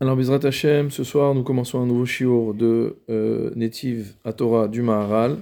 Alors, 0.00 0.14
Bizrat 0.14 0.38
Hashem, 0.44 0.92
ce 0.92 1.02
soir, 1.02 1.34
nous 1.34 1.42
commençons 1.42 1.82
un 1.82 1.86
nouveau 1.86 2.06
shiur 2.06 2.54
de 2.54 2.94
euh, 3.10 3.50
Netiv 3.56 4.14
à 4.24 4.32
Torah 4.32 4.68
du 4.68 4.80
Maharal. 4.80 5.38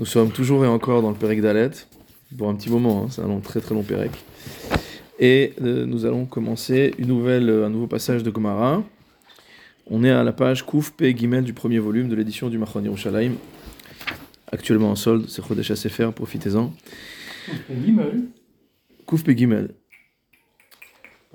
Nous 0.00 0.06
sommes 0.06 0.32
toujours 0.32 0.64
et 0.64 0.66
encore 0.66 1.02
dans 1.02 1.10
le 1.10 1.16
Pérec 1.16 1.40
d'Alet, 1.40 1.70
pour 2.36 2.48
un 2.48 2.56
petit 2.56 2.68
moment, 2.68 3.04
hein, 3.04 3.06
c'est 3.10 3.22
un 3.22 3.28
long, 3.28 3.38
très 3.38 3.60
très 3.60 3.76
long 3.76 3.84
Pérec. 3.84 4.10
Et 5.20 5.52
euh, 5.62 5.86
nous 5.86 6.04
allons 6.04 6.26
commencer 6.26 6.96
une 6.98 7.06
nouvelle, 7.06 7.48
un 7.48 7.70
nouveau 7.70 7.86
passage 7.86 8.24
de 8.24 8.30
Gomara. 8.30 8.82
On 9.86 10.02
est 10.02 10.10
à 10.10 10.24
la 10.24 10.32
page 10.32 10.66
Kouf 10.66 10.90
P. 10.90 11.16
Gimel 11.16 11.44
du 11.44 11.52
premier 11.52 11.78
volume 11.78 12.08
de 12.08 12.16
l'édition 12.16 12.48
du 12.48 12.58
Machon 12.58 12.82
Yerushalayim. 12.82 13.34
Actuellement 14.50 14.90
en 14.90 14.96
solde, 14.96 15.28
c'est 15.28 15.46
Chodesh 15.46 15.74
Sefer, 15.74 16.10
profitez-en. 16.12 16.72
Kouf 19.06 19.22
P. 19.22 19.36
Gimel. 19.36 19.74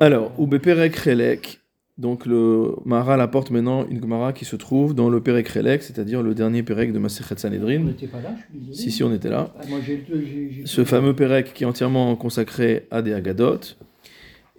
Alors, 0.01 0.37
ou 0.37 0.47
Beperek 0.47 0.97
Relek, 0.97 1.61
donc 1.97 2.25
le 2.25 2.71
Maharal 2.85 3.21
apporte 3.21 3.51
maintenant 3.51 3.85
une 3.87 4.01
Gemara 4.01 4.33
qui 4.33 4.45
se 4.45 4.55
trouve 4.55 4.95
dans 4.95 5.09
le 5.09 5.21
Perek 5.21 5.47
Relek, 5.47 5.83
c'est-à-dire 5.83 6.23
le 6.23 6.33
dernier 6.33 6.63
Perek 6.63 6.91
de 6.91 6.99
Masechet 6.99 7.37
Sanhedrin. 7.37 7.81
On 7.81 7.85
n'était 7.85 8.07
pas 8.07 8.19
là, 8.19 8.33
je 8.35 8.41
suis 8.41 8.59
désolé. 8.59 8.75
Si, 8.75 8.91
si, 8.91 9.03
on 9.03 9.13
était 9.13 9.29
là. 9.29 9.53
Ah, 9.59 9.63
moi, 9.69 9.79
Ce 10.65 10.83
fameux 10.85 11.15
Perek 11.15 11.53
qui 11.53 11.63
est 11.63 11.67
entièrement 11.67 12.15
consacré 12.15 12.87
à 12.89 13.01
des 13.01 13.13
Agadot. 13.13 13.59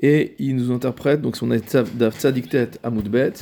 Et 0.00 0.34
il 0.38 0.56
nous 0.56 0.70
interprète, 0.70 1.22
donc 1.22 1.36
son 1.36 1.50
Tzadiktet 1.56 2.70
Amoudbet, 2.82 3.32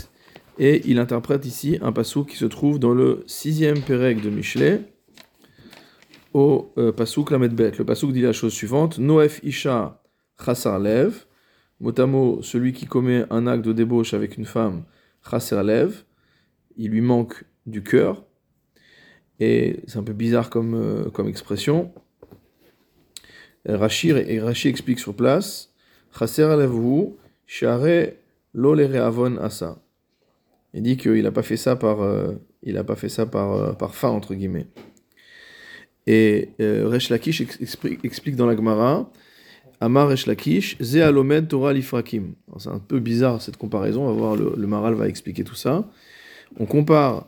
et 0.59 0.82
il 0.84 0.98
interprète 0.98 1.45
ici 1.45 1.79
un 1.82 1.93
passou 1.93 2.24
qui 2.24 2.37
se 2.37 2.45
trouve 2.45 2.79
dans 2.79 2.95
le 2.95 3.24
sixième 3.27 3.80
Perek 3.80 4.23
de 4.23 4.30
Michelet, 4.30 4.80
au 6.34 6.73
euh, 6.79 6.93
Passouk 6.93 7.30
Lamedbet. 7.30 7.73
Le 7.79 7.84
Passouk 7.84 8.12
dit 8.12 8.23
la 8.23 8.32
chose 8.32 8.52
suivante 8.52 8.98
Noef 8.98 9.40
Isha 9.43 10.02
Chassar 10.43 10.79
Lev, 10.79 11.27
mot 11.82 12.00
à 12.00 12.06
mot, 12.06 12.41
celui 12.42 12.72
qui 12.72 12.86
commet 12.86 13.24
un 13.30 13.46
acte 13.46 13.64
de 13.64 13.72
débauche 13.72 14.14
avec 14.14 14.38
une 14.38 14.45
femme, 14.46 14.84
Chassar 15.28 15.64
Lev, 15.64 16.04
il 16.77 16.90
lui 16.90 17.00
manque 17.00 17.45
du 17.66 17.82
cœur. 17.82 18.24
Et 19.40 19.80
c'est 19.88 19.98
un 19.98 20.04
peu 20.04 20.12
bizarre 20.12 20.48
comme, 20.48 20.74
euh, 20.74 21.10
comme 21.10 21.29
expression. 21.29 21.92
Rachir 23.66 24.16
et 24.16 24.40
explique 24.68 25.01
sur 25.01 25.15
place 25.15 25.73
Chaser 26.16 26.45
Alevhu, 26.45 27.15
Share 27.46 27.80
reavon 28.54 29.37
asa. 29.38 29.82
Il 30.74 30.82
dit 30.82 30.96
qu'il 30.96 31.23
n'a 31.23 31.32
pas 31.32 31.42
fait 31.42 31.57
ça 31.57 31.76
par, 31.76 32.02
euh, 32.02 32.35
il 32.62 32.76
a 32.76 32.85
pas 32.85 32.96
fait 32.96 33.09
ça 33.09 33.26
par, 33.26 33.52
euh, 33.52 33.73
par 33.73 33.95
faim, 33.95 34.10
entre 34.10 34.35
guillemets. 34.35 34.68
Et 36.07 36.51
euh, 36.60 36.88
Resh 36.88 37.10
Lakish 37.10 37.40
ex- 37.40 37.60
expri- 37.60 37.98
explique 38.04 38.37
dans 38.37 38.46
la 38.46 38.57
Gemara 38.57 39.10
Amar 39.83 40.09
Resh 40.09 40.27
Lakish, 40.27 40.77
Ze 40.80 40.99
alomed 40.99 41.49
Torah 41.49 41.73
lifrakim. 41.73 42.35
C'est 42.59 42.69
un 42.69 42.79
peu 42.79 43.01
bizarre 43.01 43.43
cette 43.43 43.57
comparaison, 43.57 44.05
on 44.05 44.07
va 44.07 44.13
voir, 44.13 44.37
le, 44.37 44.55
le 44.57 44.66
Maral 44.69 44.95
va 44.95 45.09
expliquer 45.09 45.43
tout 45.43 45.57
ça. 45.57 45.85
On 46.61 46.66
compare 46.66 47.27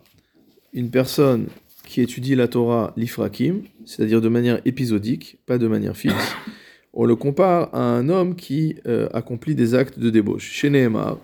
une 0.73 0.89
personne 0.89 1.49
qui 1.85 2.01
étudie 2.01 2.37
la 2.37 2.47
Torah 2.47 2.93
l'ifrakim, 2.97 3.63
c'est-à-dire 3.85 4.21
de 4.21 4.29
manière 4.29 4.61
épisodique, 4.65 5.39
pas 5.47 5.59
de 5.59 5.67
manière 5.67 5.97
fixe. 5.97 6.15
On 6.93 7.07
le 7.07 7.17
compare 7.17 7.75
à 7.75 7.81
un 7.81 8.09
homme 8.09 8.37
qui 8.37 8.77
euh, 8.87 9.09
accomplit 9.13 9.57
des 9.57 9.75
actes 9.75 9.99
de 9.99 10.09
débauche. 10.09 10.49
Chez 10.49 10.71
Nehemar, 10.71 11.19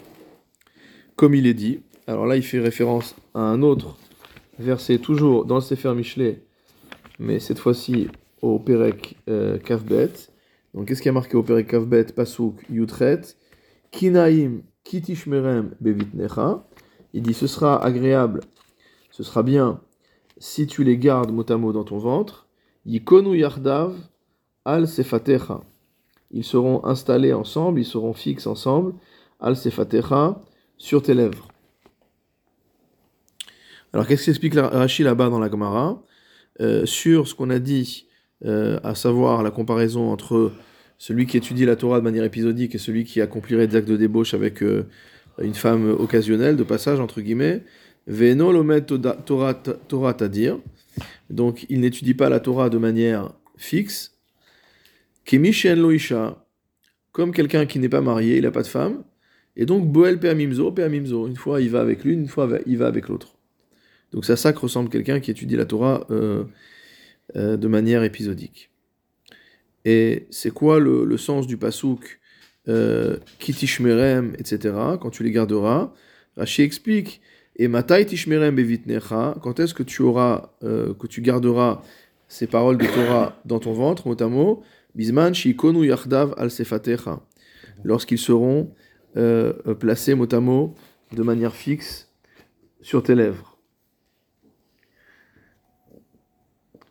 comme 1.14 1.36
il 1.36 1.46
est 1.46 1.54
dit, 1.54 1.78
alors 2.08 2.26
là 2.26 2.34
il 2.34 2.42
fait 2.42 2.58
référence 2.58 3.14
à 3.34 3.40
un 3.40 3.62
autre 3.62 3.96
verset, 4.58 4.98
toujours 4.98 5.44
dans 5.44 5.54
le 5.54 5.60
Sefer 5.60 5.94
Michelet, 5.94 6.42
mais 7.20 7.38
cette 7.38 7.60
fois-ci 7.60 8.08
au 8.42 8.58
Perek 8.58 9.16
euh, 9.28 9.58
Kavbet. 9.58 10.10
Donc 10.74 10.88
qu'est-ce 10.88 11.02
qui 11.02 11.08
a 11.08 11.12
marqué 11.12 11.36
au 11.36 11.42
Kavbet 11.42 12.04
Pasuk 12.14 12.54
Yutret? 12.70 13.22
Kinaim 13.90 14.62
kitishmerem 14.84 15.74
bevitnecha. 15.80 16.64
Il 17.12 17.22
dit 17.22 17.34
ce 17.34 17.46
sera 17.46 17.84
agréable, 17.84 18.40
ce 19.10 19.22
sera 19.24 19.42
bien 19.42 19.80
si 20.38 20.66
tu 20.66 20.84
les 20.84 20.96
gardes 20.96 21.32
mot 21.32 21.44
à 21.48 21.56
mot 21.56 21.72
dans 21.72 21.84
ton 21.84 21.98
ventre. 21.98 22.46
Yikonu 22.86 23.36
yardav 23.36 23.96
al 24.64 24.86
sefatecha. 24.86 25.60
Ils 26.30 26.44
seront 26.44 26.84
installés 26.84 27.32
ensemble, 27.32 27.80
ils 27.80 27.84
seront 27.84 28.12
fixes 28.12 28.46
ensemble, 28.46 28.94
al 29.40 29.56
sefatecha, 29.56 30.40
sur 30.78 31.02
tes 31.02 31.14
lèvres. 31.14 31.48
Alors 33.92 34.06
qu'est-ce 34.06 34.26
qu'explique 34.26 34.54
Rashi 34.54 35.02
là-bas 35.02 35.28
dans 35.28 35.40
la 35.40 35.50
Gemara? 35.50 36.00
Euh, 36.60 36.86
Sur 36.86 37.26
ce 37.26 37.34
qu'on 37.34 37.50
a 37.50 37.58
dit, 37.58 38.06
euh, 38.44 38.78
à 38.82 38.94
savoir 38.94 39.42
la 39.42 39.50
comparaison 39.50 40.10
entre 40.10 40.52
celui 40.98 41.26
qui 41.26 41.36
étudie 41.36 41.64
la 41.64 41.76
Torah 41.76 41.98
de 41.98 42.04
manière 42.04 42.24
épisodique 42.24 42.74
et 42.74 42.78
celui 42.78 43.04
qui 43.04 43.20
accomplirait 43.20 43.66
des 43.66 43.76
actes 43.76 43.88
de 43.88 43.96
débauche 43.96 44.34
avec 44.34 44.62
euh, 44.62 44.86
une 45.40 45.54
femme 45.54 45.90
occasionnelle, 45.90 46.56
de 46.56 46.62
passage 46.62 47.00
entre 47.00 47.20
guillemets, 47.20 47.62
Veno 48.06 48.52
lomet 48.52 48.82
Torah 48.82 49.54
Torah. 49.54 50.16
Donc 51.28 51.66
il 51.68 51.80
n'étudie 51.80 52.14
pas 52.14 52.28
la 52.28 52.40
Torah 52.40 52.68
de 52.70 52.78
manière 52.78 53.32
fixe. 53.56 54.16
Kemi 55.24 55.52
shen 55.52 55.80
lo 55.80 55.90
isha, 55.92 56.44
comme 57.12 57.32
quelqu'un 57.32 57.66
qui 57.66 57.78
n'est 57.78 57.88
pas 57.88 58.00
marié, 58.00 58.38
il 58.38 58.42
n'a 58.42 58.50
pas 58.50 58.62
de 58.62 58.66
femme. 58.66 59.04
Et 59.56 59.66
donc 59.66 59.86
boel 59.86 60.18
peamimzo, 60.18 60.72
peamimzo. 60.72 61.28
Une 61.28 61.36
fois 61.36 61.60
il 61.60 61.70
va 61.70 61.80
avec 61.80 62.04
l'une, 62.04 62.20
une 62.20 62.28
fois 62.28 62.48
il 62.66 62.78
va 62.78 62.86
avec 62.86 63.08
l'autre. 63.08 63.36
Donc 64.12 64.24
c'est 64.24 64.32
à 64.32 64.36
ça 64.36 64.52
que 64.52 64.58
ressemble 64.58 64.88
quelqu'un 64.88 65.20
qui 65.20 65.30
étudie 65.30 65.56
la 65.56 65.66
Torah 65.66 66.06
euh, 66.10 66.44
euh, 67.36 67.56
de 67.56 67.68
manière 67.68 68.02
épisodique. 68.02 68.70
Et 69.84 70.26
c'est 70.30 70.50
quoi 70.50 70.80
le, 70.80 71.16
sens 71.16 71.46
du 71.46 71.56
pasouk 71.56 72.20
euh, 72.68 73.18
kitishmerem, 73.38 74.34
etc. 74.38 74.74
Quand 75.00 75.10
tu 75.10 75.22
les 75.22 75.30
garderas, 75.30 75.92
Rashi 76.36 76.62
explique 76.62 77.20
et 77.56 77.68
tishmerem 78.06 78.54
bevitnecha, 78.54 79.36
quand 79.42 79.60
est-ce 79.60 79.74
que 79.74 79.82
tu 79.82 80.02
auras, 80.02 80.52
euh, 80.64 80.94
que 80.94 81.06
tu 81.06 81.20
garderas 81.20 81.82
ces 82.28 82.46
paroles 82.46 82.78
de 82.78 82.86
Torah 82.86 83.40
dans 83.44 83.58
ton 83.58 83.72
ventre, 83.72 84.06
mot 84.06 84.22
à 84.22 84.28
mot, 84.28 84.62
bisman 84.94 85.34
shikonu 85.34 85.86
yachdav 85.86 86.34
al 86.36 86.50
sefatecha, 86.50 87.20
lorsqu'ils 87.84 88.18
seront 88.18 88.72
placés 89.80 90.14
de 91.12 91.22
manière 91.22 91.54
fixe 91.54 92.08
sur 92.82 93.02
tes 93.02 93.14
lèvres. 93.14 93.49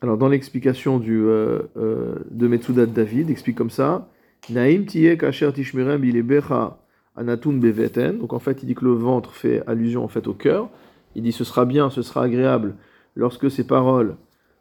Alors 0.01 0.17
dans 0.17 0.29
l'explication 0.29 0.97
du 0.97 1.25
euh, 1.25 1.59
euh, 1.77 2.15
de 2.31 2.47
Metsudat 2.47 2.85
David, 2.85 3.29
explique 3.29 3.57
comme 3.57 3.69
ça 3.69 4.07
Naim 4.49 4.85
tiye 4.85 5.17
kasher 5.17 5.51
tishmerem 5.51 5.99
bilebecha 5.99 6.79
anatun 7.17 7.53
beveten. 7.53 8.17
Donc 8.17 8.31
en 8.31 8.39
fait, 8.39 8.63
il 8.63 8.65
dit 8.65 8.75
que 8.75 8.85
le 8.85 8.93
ventre 8.93 9.33
fait 9.33 9.61
allusion 9.67 10.03
en 10.03 10.07
fait 10.07 10.27
au 10.27 10.33
cœur. 10.33 10.69
Il 11.15 11.23
dit 11.23 11.33
ce 11.33 11.43
sera 11.43 11.65
bien, 11.65 11.89
ce 11.89 12.01
sera 12.01 12.23
agréable 12.23 12.75
lorsque 13.15 13.51
ces 13.51 13.67
paroles, 13.67 14.15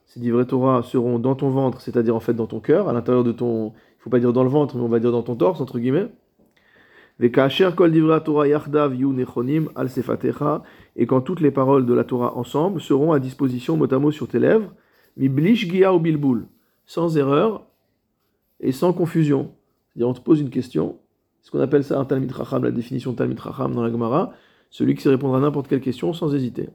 ces 0.06 0.18
divrei 0.18 0.44
Torah 0.44 0.82
seront 0.82 1.18
dans 1.20 1.36
ton 1.36 1.50
ventre, 1.50 1.80
c'est-à-dire 1.80 2.16
en 2.16 2.20
fait 2.20 2.34
dans 2.34 2.46
ton 2.46 2.60
cœur, 2.60 2.88
à 2.88 2.92
l'intérieur 2.92 3.22
de 3.22 3.32
ton, 3.32 3.68
il 3.68 4.02
faut 4.02 4.10
pas 4.10 4.18
dire 4.18 4.32
dans 4.32 4.42
le 4.42 4.48
ventre, 4.48 4.76
mais 4.76 4.82
on 4.82 4.88
va 4.88 4.98
dire 4.98 5.12
dans 5.12 5.22
ton 5.22 5.36
torse 5.36 5.60
entre 5.60 5.78
guillemets. 5.78 6.08
Et 7.20 7.30
quand 7.30 7.48
toutes 11.20 11.40
les 11.40 11.50
paroles 11.50 11.86
de 11.86 11.94
la 11.94 12.04
Torah 12.04 12.36
ensemble 12.36 12.80
seront 12.80 13.12
à 13.12 13.18
disposition 13.18 13.76
mot 13.76 13.92
à 13.92 13.98
mot 13.98 14.10
sur 14.12 14.28
tes 14.28 14.38
lèvres, 14.38 14.72
miblish 15.18 15.68
gia 15.68 15.92
ou 15.92 15.98
bilboul, 15.98 16.46
sans 16.86 17.16
erreur 17.18 17.66
et 18.60 18.72
sans 18.72 18.92
confusion. 18.92 19.52
C'est-à-dire 19.88 20.08
on 20.08 20.14
te 20.14 20.20
pose 20.20 20.40
une 20.40 20.50
question, 20.50 20.98
ce 21.42 21.50
qu'on 21.50 21.60
appelle 21.60 21.84
ça 21.84 21.98
un 21.98 22.04
Talmid 22.04 22.34
Chacham, 22.34 22.64
la 22.64 22.70
définition 22.70 23.12
Talmid 23.12 23.40
Chacham 23.40 23.74
dans 23.74 23.82
la 23.82 23.90
Gemara, 23.90 24.32
celui 24.70 24.94
qui 24.94 25.02
sait 25.02 25.10
répondre 25.10 25.34
à 25.34 25.40
n'importe 25.40 25.68
quelle 25.68 25.80
question 25.80 26.12
sans 26.12 26.34
hésiter, 26.34 26.68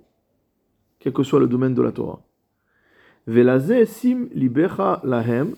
quel 1.00 1.14
que 1.14 1.24
soit 1.24 1.40
le 1.40 1.48
domaine 1.48 1.74
de 1.74 1.82
la 1.82 1.92
Torah. 1.92 2.22
Velazé 3.26 3.86
sim 3.86 4.28
libecha 4.34 5.00
lahem, 5.04 5.56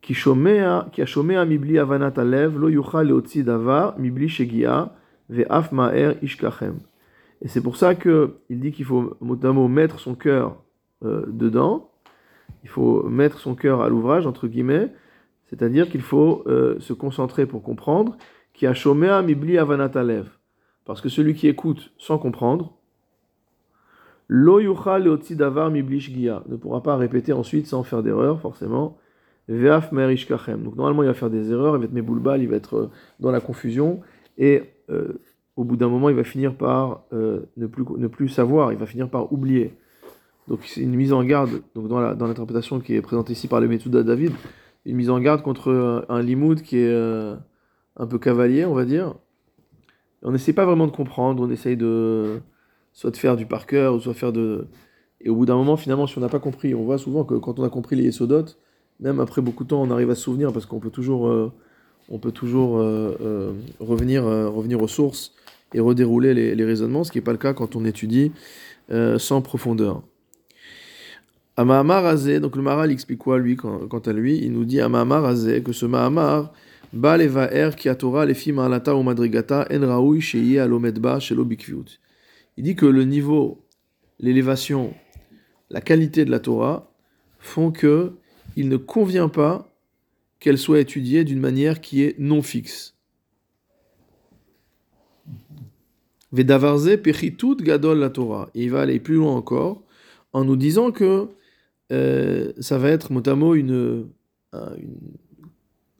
ki 0.00 0.14
ashomea 0.14 1.44
mibli 1.44 1.78
avanat 1.78 2.14
alev, 2.16 2.58
lo 2.58 2.68
yuchal 2.68 3.06
leotzi 3.06 3.44
davar, 3.44 3.98
mibli 3.98 4.28
shegia, 4.28 4.94
ve'af 5.28 5.72
ma'er 5.72 6.16
ishkachem. 6.22 6.78
Et 7.42 7.48
c'est 7.48 7.60
pour 7.60 7.76
ça 7.76 7.94
que 7.94 8.36
il 8.48 8.60
dit 8.60 8.72
qu'il 8.72 8.84
faut 8.84 9.16
mettre 9.20 9.98
son 9.98 10.14
cœur 10.14 10.62
euh, 11.04 11.24
dedans, 11.28 11.90
il 12.62 12.68
faut 12.68 13.02
mettre 13.04 13.38
son 13.38 13.54
cœur 13.54 13.82
à 13.82 13.88
l'ouvrage, 13.88 14.26
entre 14.26 14.46
guillemets, 14.46 14.92
c'est-à-dire 15.46 15.88
qu'il 15.88 16.00
faut 16.00 16.42
euh, 16.46 16.78
se 16.80 16.92
concentrer 16.92 17.46
pour 17.46 17.62
comprendre, 17.62 18.16
qui 18.52 18.66
a 18.66 18.72
mibli 19.22 19.58
avanat 19.58 19.90
alev. 19.94 20.28
Parce 20.84 21.00
que 21.00 21.08
celui 21.08 21.34
qui 21.34 21.48
écoute 21.48 21.92
sans 21.98 22.18
comprendre, 22.18 22.74
lo 24.28 24.60
yuchal 24.60 25.04
leotzi 25.04 25.36
davar 25.36 25.70
mibli 25.70 26.00
shgia, 26.00 26.42
ne 26.48 26.56
pourra 26.56 26.82
pas 26.82 26.96
répéter 26.96 27.32
ensuite 27.32 27.66
sans 27.66 27.82
faire 27.82 28.02
d'erreur, 28.02 28.40
forcément. 28.40 28.98
Ve'af 29.48 29.90
mer 29.90 30.10
ishkachem. 30.10 30.62
Donc 30.62 30.76
normalement 30.76 31.02
il 31.02 31.06
va 31.06 31.14
faire 31.14 31.30
des 31.30 31.50
erreurs, 31.50 31.76
il 31.76 31.80
va 31.80 32.00
être 32.00 32.38
il 32.38 32.48
va 32.48 32.56
être 32.56 32.76
euh, 32.76 32.90
dans 33.18 33.30
la 33.30 33.40
confusion, 33.40 34.00
et 34.38 34.62
au 35.56 35.64
bout 35.64 35.76
d'un 35.76 35.88
moment 35.88 36.10
il 36.10 36.16
va 36.16 36.24
finir 36.24 36.54
par 36.54 37.04
ne, 37.12 37.66
plus, 37.66 37.84
ne 37.96 38.08
plus 38.08 38.28
savoir, 38.28 38.72
il 38.72 38.78
va 38.78 38.86
finir 38.86 39.08
par 39.08 39.32
oublier. 39.32 39.74
Donc 40.48 40.60
c'est 40.64 40.80
une 40.80 40.94
mise 40.94 41.12
en 41.12 41.22
garde, 41.24 41.62
donc 41.74 41.88
dans 41.88 42.00
la- 42.00 42.14
dans 42.14 42.26
l'interprétation 42.26 42.80
qui 42.80 42.94
est 42.94 43.02
présentée 43.02 43.32
ici 43.32 43.48
par 43.48 43.60
le 43.60 43.68
Metsuda 43.68 44.02
David, 44.02 44.32
une 44.84 44.96
mise 44.96 45.10
en 45.10 45.20
garde 45.20 45.42
contre 45.42 45.72
un, 45.72 46.04
un 46.08 46.22
limoud 46.22 46.62
qui 46.62 46.78
est 46.78 46.88
euh, 46.88 47.36
un 47.96 48.06
peu 48.06 48.18
cavalier, 48.18 48.64
on 48.64 48.74
va 48.74 48.84
dire, 48.84 49.14
on 50.22 50.32
n'essaie 50.32 50.52
pas 50.52 50.64
vraiment 50.66 50.86
de 50.86 50.92
comprendre, 50.92 51.42
on 51.42 51.50
essaye 51.50 51.76
de 51.76 52.40
soit 52.92 53.10
de 53.10 53.16
faire 53.16 53.36
du 53.36 53.46
par 53.46 53.66
cœur, 53.66 54.00
soit 54.02 54.14
faire 54.14 54.32
de... 54.32 54.66
Et 55.20 55.30
au 55.30 55.36
bout 55.36 55.46
d'un 55.46 55.54
moment, 55.56 55.76
finalement, 55.76 56.06
si 56.08 56.18
on 56.18 56.20
n'a 56.20 56.28
pas 56.28 56.40
compris, 56.40 56.74
on 56.74 56.82
voit 56.82 56.98
souvent 56.98 57.24
que 57.24 57.34
quand 57.34 57.58
on 57.60 57.64
a 57.64 57.68
compris 57.68 57.94
les 57.96 58.04
Yesodot, 58.04 58.44
même 59.00 59.20
après 59.20 59.40
beaucoup 59.40 59.62
de 59.64 59.68
temps, 59.68 59.80
on 59.80 59.90
arrive 59.90 60.10
à 60.10 60.14
se 60.16 60.22
souvenir 60.22 60.52
parce 60.52 60.66
qu'on 60.66 60.80
peut 60.80 60.90
toujours, 60.90 61.28
euh, 61.28 61.52
on 62.08 62.18
peut 62.18 62.32
toujours 62.32 62.78
euh, 62.78 63.16
euh, 63.20 63.52
revenir, 63.78 64.26
euh, 64.26 64.48
revenir 64.48 64.82
aux 64.82 64.88
sources 64.88 65.32
et 65.74 65.80
redérouler 65.80 66.34
les, 66.34 66.54
les 66.56 66.64
raisonnements, 66.64 67.04
ce 67.04 67.12
qui 67.12 67.18
n'est 67.18 67.24
pas 67.24 67.32
le 67.32 67.38
cas 67.38 67.54
quand 67.54 67.76
on 67.76 67.84
étudie 67.84 68.32
euh, 68.90 69.18
sans 69.18 69.40
profondeur. 69.42 70.02
À 71.56 71.64
Mahamar 71.64 72.06
Azé, 72.06 72.40
donc 72.40 72.56
le 72.56 72.62
Maharal 72.62 72.90
explique 72.90 73.18
quoi 73.18 73.38
lui, 73.38 73.56
quant, 73.56 73.86
à 73.86 74.12
lui? 74.12 74.38
Il 74.38 74.52
nous 74.52 74.64
dit 74.64 74.80
à 74.80 74.88
Mahamar 74.88 75.24
Azé 75.24 75.62
que 75.62 75.72
ce 75.72 75.84
Mahamar, 75.84 76.52
Ba 76.92 77.16
levaer 77.16 77.74
ki 77.76 77.88
atora 77.88 78.26
lefi 78.26 78.52
ma'alata 78.52 78.94
ou 78.94 79.02
madrigata 79.02 79.66
en 79.72 79.86
raoui 79.88 80.20
sheye 80.20 80.58
alomedba 80.60 81.18
shelo 81.20 81.44
bikviut. 81.44 81.98
Il 82.58 82.64
dit 82.64 82.76
que 82.76 82.84
le 82.84 83.04
niveau, 83.04 83.64
l'élévation, 84.20 84.92
la 85.70 85.80
qualité 85.80 86.26
de 86.26 86.30
la 86.30 86.38
Torah 86.38 86.92
font 87.38 87.70
que 87.72 88.12
il 88.56 88.68
ne 88.68 88.76
convient 88.76 89.30
pas 89.30 89.72
qu'elle 90.38 90.58
soit 90.58 90.80
étudiée 90.80 91.24
d'une 91.24 91.40
manière 91.40 91.80
qui 91.80 92.02
est 92.02 92.18
non 92.18 92.42
fixe. 92.42 92.94
Vedavarze 96.30 96.98
pechitut 97.02 97.56
gadol 97.56 97.98
la 97.98 98.10
Torah. 98.10 98.50
Et 98.54 98.64
il 98.64 98.70
va 98.70 98.82
aller 98.82 99.00
plus 99.00 99.14
loin 99.14 99.34
encore 99.34 99.82
en 100.34 100.44
nous 100.44 100.56
disant 100.56 100.90
que 100.90 101.28
euh, 101.92 102.52
ça 102.60 102.78
va 102.78 102.88
être 102.88 103.12
mot 103.12 103.54
une, 103.54 104.06
un, 104.52 104.74
une, 104.76 104.96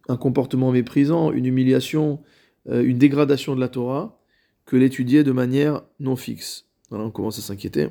un 0.09 0.17
comportement 0.17 0.73
méprisant, 0.73 1.33
une 1.33 1.47
humiliation, 1.47 2.21
euh, 2.69 2.83
une 2.85 2.99
dégradation 2.99 3.55
de 3.55 3.61
la 3.61 3.69
Torah 3.69 4.19
que 4.67 4.77
l'étudier 4.77 5.25
de 5.25 5.33
manière 5.33 5.83
non 6.01 6.17
fixe. 6.17 6.67
Voilà, 6.91 7.05
on 7.05 7.11
commence 7.11 7.39
à 7.39 7.43
s'inquiéter. 7.43 7.89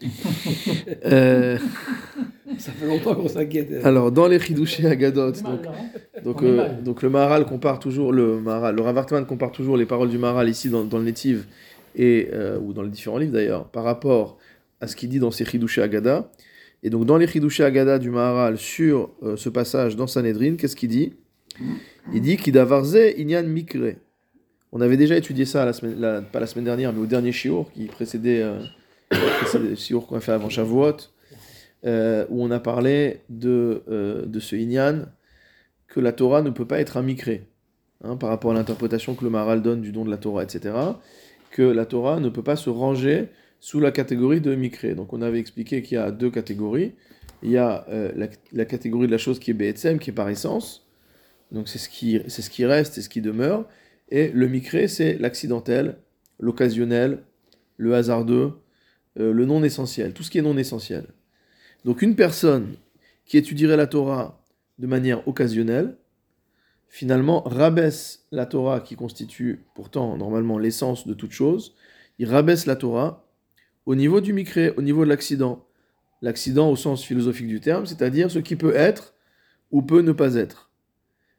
euh, 1.06 1.58
Ça 2.58 2.72
fait 2.72 2.86
longtemps 2.86 3.14
qu'on 3.14 3.28
s'inquiète. 3.28 3.84
alors, 3.84 4.12
dans 4.12 4.26
les 4.26 4.38
Chidushé 4.38 4.86
Agadot, 4.86 5.32
donc, 5.32 5.66
hein. 5.66 5.72
donc, 6.24 6.42
euh, 6.42 6.68
le 7.02 7.10
Maharal 7.10 7.46
compare 7.46 7.78
toujours, 7.78 8.12
le 8.12 8.40
Maharal, 8.40 8.74
le 8.74 8.82
Rav 8.82 8.98
Hartman 8.98 9.26
compare 9.26 9.52
toujours 9.52 9.76
les 9.76 9.86
paroles 9.86 10.08
du 10.10 10.18
Maharal 10.18 10.48
ici 10.48 10.68
dans, 10.68 10.84
dans 10.84 10.98
le 10.98 11.04
Netiv, 11.04 11.46
et, 11.96 12.28
euh, 12.32 12.58
ou 12.58 12.72
dans 12.72 12.82
les 12.82 12.90
différents 12.90 13.18
livres 13.18 13.32
d'ailleurs, 13.32 13.68
par 13.68 13.84
rapport 13.84 14.38
à 14.80 14.88
ce 14.88 14.96
qu'il 14.96 15.08
dit 15.08 15.18
dans 15.18 15.30
ses 15.30 15.44
Chidushé 15.44 15.82
Agada. 15.82 16.30
Et 16.84 16.90
donc, 16.90 17.06
dans 17.06 17.16
les 17.16 17.26
Agada 17.62 17.98
du 17.98 18.10
Maharal 18.10 18.58
sur 18.58 19.10
euh, 19.22 19.36
ce 19.38 19.48
passage 19.48 19.96
dans 19.96 20.06
Sanhedrin, 20.06 20.56
qu'est-ce 20.56 20.76
qu'il 20.76 20.90
dit? 20.90 21.14
Il 22.12 22.20
dit 22.20 22.36
Kidavarze 22.36 22.98
Inyan 23.16 23.44
Mikre. 23.44 23.96
On 24.70 24.82
avait 24.82 24.98
déjà 24.98 25.16
étudié 25.16 25.46
ça, 25.46 25.70
pas 26.30 26.40
la 26.40 26.46
semaine 26.46 26.64
dernière, 26.64 26.92
mais 26.92 27.00
au 27.00 27.06
dernier 27.06 27.32
Shiur 27.32 27.70
qui 27.72 27.86
précédait, 27.86 28.42
euh, 28.42 28.60
le 29.54 29.74
Shiur 29.76 30.06
qu'on 30.06 30.16
a 30.16 30.20
fait 30.20 30.32
avant 30.32 30.50
Shavuot, 30.50 30.96
euh, 31.86 32.26
où 32.28 32.44
on 32.44 32.50
a 32.50 32.60
parlé 32.60 33.20
de, 33.30 33.82
de 34.26 34.40
ce 34.40 34.54
Inyan, 34.54 35.06
que 35.88 36.00
la 36.00 36.12
Torah 36.12 36.42
ne 36.42 36.50
peut 36.50 36.66
pas 36.66 36.80
être 36.80 36.98
un 36.98 37.02
Mikré, 37.02 37.48
hein, 38.02 38.16
par 38.16 38.28
rapport 38.28 38.50
à 38.50 38.54
l'interprétation 38.54 39.14
que 39.14 39.24
le 39.24 39.30
Maharal 39.30 39.62
donne 39.62 39.80
du 39.80 39.92
don 39.92 40.04
de 40.04 40.10
la 40.10 40.18
Torah, 40.18 40.42
etc., 40.42 40.74
que 41.50 41.62
la 41.62 41.86
Torah 41.86 42.20
ne 42.20 42.28
peut 42.28 42.42
pas 42.42 42.56
se 42.56 42.68
ranger 42.68 43.28
sous 43.64 43.80
la 43.80 43.92
catégorie 43.92 44.42
de 44.42 44.54
Mikré. 44.54 44.94
Donc 44.94 45.14
on 45.14 45.22
avait 45.22 45.38
expliqué 45.38 45.80
qu'il 45.80 45.94
y 45.94 45.98
a 45.98 46.10
deux 46.10 46.30
catégories. 46.30 46.92
Il 47.42 47.50
y 47.50 47.56
a 47.56 47.86
euh, 47.88 48.12
la, 48.52 48.64
catégorie 48.66 49.06
de 49.06 49.12
la 49.12 49.16
chose 49.16 49.38
qui 49.38 49.52
est 49.52 49.54
Be'etzem, 49.54 49.98
qui 49.98 50.10
est 50.10 50.12
par 50.12 50.28
essence, 50.28 50.86
donc 51.50 51.66
c'est 51.70 51.78
ce 51.78 51.88
qui, 51.88 52.20
c'est 52.28 52.42
ce 52.42 52.50
qui 52.50 52.66
reste, 52.66 52.92
c'est 52.92 53.00
ce 53.00 53.08
qui 53.08 53.22
demeure, 53.22 53.66
et 54.10 54.28
le 54.28 54.48
Mikré, 54.48 54.86
c'est 54.86 55.16
l'accidentel, 55.16 55.96
l'occasionnel, 56.38 57.22
le 57.78 57.94
hasardeux, 57.94 58.52
euh, 59.18 59.32
le 59.32 59.46
non 59.46 59.64
essentiel, 59.64 60.12
tout 60.12 60.22
ce 60.22 60.30
qui 60.30 60.36
est 60.36 60.42
non 60.42 60.58
essentiel. 60.58 61.06
Donc 61.86 62.02
une 62.02 62.16
personne 62.16 62.74
qui 63.24 63.38
étudierait 63.38 63.78
la 63.78 63.86
Torah 63.86 64.44
de 64.78 64.86
manière 64.86 65.26
occasionnelle, 65.26 65.96
finalement 66.86 67.40
rabaisse 67.40 68.26
la 68.30 68.44
Torah 68.44 68.80
qui 68.80 68.94
constitue 68.94 69.64
pourtant 69.74 70.18
normalement 70.18 70.58
l'essence 70.58 71.06
de 71.06 71.14
toute 71.14 71.32
chose, 71.32 71.74
il 72.18 72.28
rabaisse 72.28 72.66
la 72.66 72.76
Torah 72.76 73.23
au 73.86 73.94
niveau 73.94 74.20
du 74.20 74.32
micré, 74.32 74.72
au 74.76 74.82
niveau 74.82 75.04
de 75.04 75.10
l'accident. 75.10 75.66
L'accident 76.22 76.70
au 76.70 76.76
sens 76.76 77.04
philosophique 77.04 77.48
du 77.48 77.60
terme, 77.60 77.86
c'est-à-dire 77.86 78.30
ce 78.30 78.38
qui 78.38 78.56
peut 78.56 78.74
être 78.74 79.14
ou 79.70 79.82
peut 79.82 80.00
ne 80.00 80.12
pas 80.12 80.36
être. 80.36 80.70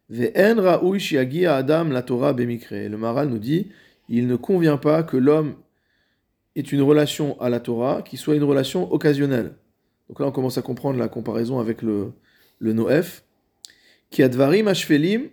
Adam 0.09 1.85
la 1.85 2.03
Torah. 2.03 2.33
Le 2.33 2.97
Maral 2.97 3.29
nous 3.29 3.39
dit, 3.39 3.71
il 4.09 4.27
ne 4.27 4.35
convient 4.35 4.77
pas 4.77 5.01
que 5.03 5.17
l'homme 5.17 5.55
ait 6.55 6.61
une 6.61 6.81
relation 6.81 7.39
à 7.41 7.49
la 7.49 7.59
Torah 7.59 8.03
qui 8.03 8.17
soit 8.17 8.35
une 8.35 8.43
relation 8.43 8.91
occasionnelle. 8.93 9.55
Donc 10.07 10.19
là, 10.19 10.27
on 10.27 10.31
commence 10.31 10.57
à 10.59 10.61
comprendre 10.61 10.99
la 10.99 11.07
comparaison 11.07 11.59
avec 11.59 11.81
le, 11.81 12.11
le 12.59 12.73
Noef. 12.73 13.23
Ki 14.11 14.21
advarim 14.21 14.67
ashfelim 14.67 15.29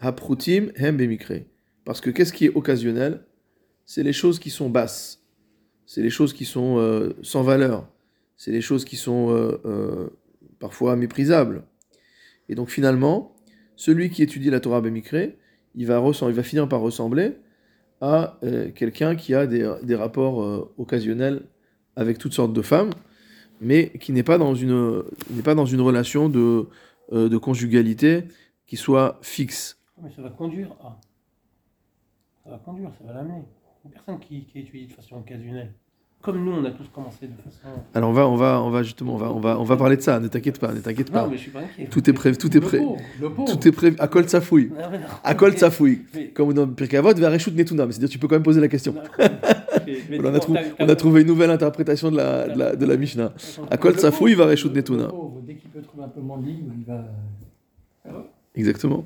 haprutim 0.00 0.72
hem. 0.74 1.16
Parce 1.84 2.00
que 2.00 2.10
qu'est-ce 2.10 2.32
qui 2.32 2.46
est 2.46 2.56
occasionnel? 2.56 3.24
C'est 3.84 4.02
les 4.02 4.12
choses 4.12 4.38
qui 4.38 4.50
sont 4.50 4.68
basses. 4.68 5.21
C'est 5.92 6.00
les 6.00 6.08
choses 6.08 6.32
qui 6.32 6.46
sont 6.46 6.78
euh, 6.78 7.12
sans 7.20 7.42
valeur. 7.42 7.86
C'est 8.38 8.50
les 8.50 8.62
choses 8.62 8.86
qui 8.86 8.96
sont 8.96 9.28
euh, 9.28 9.60
euh, 9.66 10.08
parfois 10.58 10.96
méprisables. 10.96 11.64
Et 12.48 12.54
donc 12.54 12.70
finalement, 12.70 13.36
celui 13.76 14.08
qui 14.08 14.22
étudie 14.22 14.48
la 14.48 14.60
Torah 14.60 14.80
bemikre, 14.80 15.34
il 15.74 15.86
va, 15.86 16.02
il 16.02 16.32
va 16.32 16.42
finir 16.42 16.66
par 16.66 16.80
ressembler 16.80 17.32
à 18.00 18.40
quelqu'un 18.74 19.16
qui 19.16 19.34
a 19.34 19.46
des, 19.46 19.70
des 19.82 19.94
rapports 19.94 20.72
occasionnels 20.78 21.42
avec 21.94 22.16
toutes 22.16 22.32
sortes 22.32 22.54
de 22.54 22.62
femmes, 22.62 22.90
mais 23.60 23.90
qui 24.00 24.12
n'est 24.12 24.22
pas 24.22 24.38
dans 24.38 24.54
une, 24.54 25.04
pas 25.44 25.54
dans 25.54 25.66
une 25.66 25.82
relation 25.82 26.30
de, 26.30 26.68
de 27.12 27.36
conjugalité 27.36 28.24
qui 28.66 28.78
soit 28.78 29.18
fixe. 29.20 29.78
Mais 30.02 30.10
ça 30.16 30.22
va 30.22 30.30
conduire 30.30 30.72
à. 30.80 30.98
Ça 32.44 32.50
va 32.50 32.56
conduire, 32.56 32.90
ça 32.98 33.04
va 33.04 33.12
l'amener. 33.12 33.42
Une 33.84 33.90
personne 33.90 34.18
qui, 34.20 34.46
qui 34.46 34.60
étudie 34.60 34.86
de 34.86 34.92
façon 34.94 35.16
occasionnelle. 35.16 35.74
Comme 36.22 36.44
nous, 36.44 36.52
on 36.52 36.64
a 36.64 36.70
tous 36.70 36.86
commencé 36.94 37.26
de 37.26 37.32
façon. 37.42 37.66
Alors 37.94 38.10
on 38.10 38.12
va, 38.12 38.28
on 38.28 38.36
va, 38.36 38.62
on 38.62 38.70
va 38.70 38.84
justement, 38.84 39.14
on 39.14 39.18
va, 39.18 39.32
on 39.32 39.40
va, 39.40 39.58
on 39.58 39.64
va 39.64 39.76
parler 39.76 39.96
de 39.96 40.02
ça. 40.02 40.20
Ne 40.20 40.28
t'inquiète 40.28 40.60
pas, 40.60 40.72
ne 40.72 40.78
t'inquiète 40.78 41.10
pas. 41.10 41.22
Non, 41.24 41.30
mais 41.30 41.36
je 41.36 41.42
suis 41.42 41.50
pas 41.50 41.58
inquiet. 41.60 41.86
Tout 41.90 42.08
est 42.08 42.12
prévu, 42.12 42.36
tout 42.36 42.56
est 42.56 42.60
pauvre. 42.60 42.96
tout 43.46 43.68
est 43.68 43.72
prévu. 43.72 43.96
À 43.98 44.06
col 44.06 44.28
fouille. 44.28 44.70
Non, 44.70 44.76
mais 44.90 44.98
non. 44.98 45.04
À 45.24 45.34
col 45.34 45.52
fouille. 45.56 46.02
Mais- 46.14 46.28
Comme 46.28 46.52
dans 46.54 46.68
Pirkei 46.68 46.96
Avot, 46.98 47.12
vers 47.14 47.32
Reshut 47.32 47.52
Netuna. 47.56 47.84
C'est-à-dire, 47.90 48.08
tu 48.08 48.18
peux 48.20 48.28
quand 48.28 48.36
même 48.36 48.44
poser 48.44 48.60
la 48.60 48.68
question. 48.68 48.94
On, 50.12 50.24
a 50.24 50.30
bon, 50.30 50.38
trou- 50.38 50.54
t'as- 50.54 50.84
on 50.84 50.88
a 50.88 50.94
trouvé 50.94 51.22
une 51.22 51.26
nouvelle 51.26 51.50
interprétation 51.50 52.10
de 52.12 52.16
la, 52.16 52.48
de 52.48 52.58
la, 52.58 52.76
de 52.76 52.86
la 52.86 52.96
Mishnah. 52.96 53.32
À 53.70 53.76
Kol 53.76 53.94
Le 53.94 53.98
Safou, 53.98 54.28
il 54.28 54.36
va 54.36 54.44
pauvre, 54.44 54.50
Reshut 54.52 54.68
le- 54.68 54.74
Netuna. 54.74 55.02
le 55.04 55.08
pauvre, 55.08 55.40
Dès 55.44 55.54
qu'il 55.56 55.70
peut 55.70 55.82
trouver 55.82 56.04
un 56.04 56.08
peu 56.08 56.20
moins 56.20 56.38
de 56.38 56.46
libre, 56.46 56.72
il 56.78 56.84
va. 56.84 57.04
Exactement. 58.54 59.04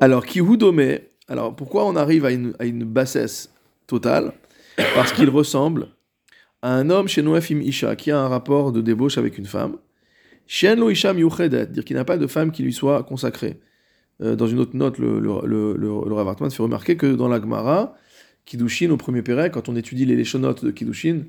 Alors, 0.00 0.26
Kihudome, 0.26 0.98
alors 1.28 1.54
pourquoi 1.54 1.86
on 1.86 1.96
arrive 1.96 2.24
à 2.26 2.32
une, 2.32 2.52
à 2.58 2.64
une 2.66 2.84
bassesse 2.84 3.50
totale? 3.86 4.32
Parce 4.94 5.12
qu'il 5.12 5.30
ressemble 5.30 5.86
à 6.62 6.74
un 6.74 6.90
homme 6.90 7.08
chez 7.08 7.22
Noafim 7.22 7.60
Isha 7.60 7.96
qui 7.96 8.10
a 8.10 8.18
un 8.18 8.28
rapport 8.28 8.72
de 8.72 8.80
débauche 8.80 9.18
avec 9.18 9.38
une 9.38 9.46
femme. 9.46 9.76
Shen 10.46 10.80
lo 10.80 10.90
Isha 10.90 11.12
miuchedet, 11.12 11.66
dire 11.66 11.84
qu'il 11.84 11.96
n'a 11.96 12.04
pas 12.04 12.16
de 12.16 12.26
femme 12.26 12.52
qui 12.52 12.62
lui 12.62 12.72
soit 12.72 13.02
consacrée. 13.02 13.60
Euh, 14.20 14.34
dans 14.34 14.46
une 14.46 14.58
autre 14.58 14.76
note, 14.76 14.98
le, 14.98 15.20
le, 15.20 15.74
le, 15.76 16.50
fait 16.50 16.62
remarquer 16.62 16.96
que 16.96 17.14
dans 17.14 17.28
la 17.28 17.40
Gemara, 17.40 17.94
Kiddushin, 18.46 18.90
au 18.90 18.96
premier 18.96 19.22
Pérec, 19.22 19.52
quand 19.52 19.68
on 19.68 19.76
étudie 19.76 20.06
les 20.06 20.16
Leshonotes 20.16 20.64
de 20.64 20.70
Kiddushin, 20.70 21.24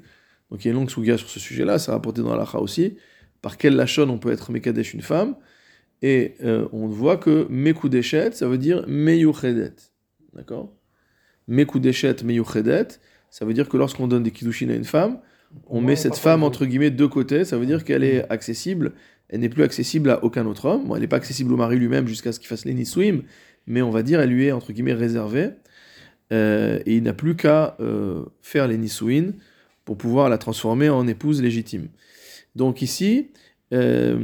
donc 0.49 0.63
il 0.63 0.67
y 0.67 0.67
a 0.69 0.71
une 0.71 0.79
longue 0.79 0.89
souga 0.89 1.17
sur 1.17 1.29
ce 1.29 1.39
sujet-là, 1.39 1.77
c'est 1.77 1.91
rapporté 1.91 2.21
dans 2.21 2.35
l'Acha 2.35 2.59
aussi, 2.59 2.97
par 3.41 3.57
quel 3.57 3.75
Lachon 3.75 4.09
on 4.09 4.17
peut 4.17 4.31
être 4.31 4.51
Mekadesh 4.51 4.93
une 4.93 5.01
femme, 5.01 5.35
et 6.01 6.35
euh, 6.43 6.67
on 6.71 6.87
voit 6.87 7.17
que 7.17 7.45
Mekudeshet, 7.49 8.31
ça 8.31 8.47
veut 8.47 8.57
dire 8.57 8.85
Meyuchedet. 8.87 9.75
D'accord? 10.33 10.73
Mekudeshet, 11.47 12.23
Meyuchedet, 12.23 12.87
ça 13.31 13.45
veut 13.45 13.53
dire 13.53 13.69
que 13.69 13.77
lorsqu'on 13.77 14.07
donne 14.07 14.23
des 14.23 14.31
Kiddushin 14.31 14.69
à 14.69 14.75
une 14.75 14.85
femme, 14.85 15.19
on 15.67 15.81
met 15.81 15.95
cette 15.95 16.17
femme 16.17 16.43
entre 16.43 16.65
guillemets 16.65 16.91
de 16.91 17.05
côté, 17.05 17.45
ça 17.45 17.57
veut 17.57 17.65
dire 17.65 17.83
qu'elle 17.83 18.03
est 18.03 18.29
accessible, 18.31 18.93
elle 19.29 19.39
n'est 19.39 19.49
plus 19.49 19.63
accessible 19.63 20.09
à 20.09 20.23
aucun 20.23 20.45
autre 20.45 20.65
homme. 20.65 20.87
Bon, 20.87 20.95
elle 20.95 21.01
n'est 21.01 21.07
pas 21.07 21.17
accessible 21.17 21.53
au 21.53 21.57
mari 21.57 21.77
lui-même 21.77 22.07
jusqu'à 22.07 22.31
ce 22.31 22.39
qu'il 22.39 22.47
fasse 22.47 22.65
les 22.65 22.73
nisouim, 22.73 23.21
mais 23.67 23.81
on 23.81 23.91
va 23.91 24.03
dire 24.03 24.19
elle 24.19 24.29
lui 24.29 24.45
est 24.45 24.51
entre 24.51 24.73
guillemets 24.73 24.93
réservée. 24.93 25.49
Euh, 26.31 26.79
et 26.85 26.97
il 26.97 27.03
n'a 27.03 27.13
plus 27.13 27.35
qu'à 27.35 27.75
euh, 27.79 28.23
faire 28.41 28.67
les 28.67 28.77
nisouin 28.77 29.31
pour 29.85 29.97
pouvoir 29.97 30.29
la 30.29 30.37
transformer 30.37 30.89
en 30.89 31.07
épouse 31.07 31.41
légitime. 31.41 31.87
Donc 32.55 32.83
ici, 32.83 33.29
euh, 33.71 34.17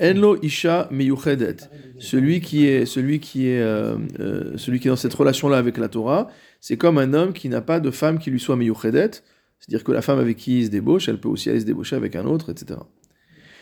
Enlo 0.00 0.38
Isha 0.42 0.88
Meyuchedet, 0.90 1.56
celui 1.98 2.40
qui 2.40 2.66
est, 2.66 2.86
celui 2.86 3.18
qui 3.18 3.48
est, 3.48 3.60
euh, 3.60 4.56
celui 4.56 4.78
qui 4.78 4.88
est 4.88 4.90
dans 4.90 4.96
cette 4.96 5.14
relation-là 5.14 5.58
avec 5.58 5.78
la 5.78 5.88
Torah, 5.88 6.28
c'est 6.60 6.76
comme 6.76 6.98
un 6.98 7.14
homme 7.14 7.32
qui 7.32 7.48
n'a 7.48 7.60
pas 7.60 7.80
de 7.80 7.90
femme 7.90 8.18
qui 8.18 8.30
lui 8.30 8.40
soit 8.40 8.56
Meyuchedet, 8.56 9.10
c'est-à-dire 9.58 9.84
que 9.84 9.92
la 9.92 10.02
femme 10.02 10.18
avec 10.18 10.36
qui 10.36 10.60
il 10.60 10.66
se 10.66 10.70
débauche, 10.70 11.08
elle 11.08 11.20
peut 11.20 11.28
aussi 11.28 11.50
aller 11.50 11.60
se 11.60 11.64
débaucher 11.66 11.96
avec 11.96 12.16
un 12.16 12.26
autre, 12.26 12.50
etc. 12.50 12.80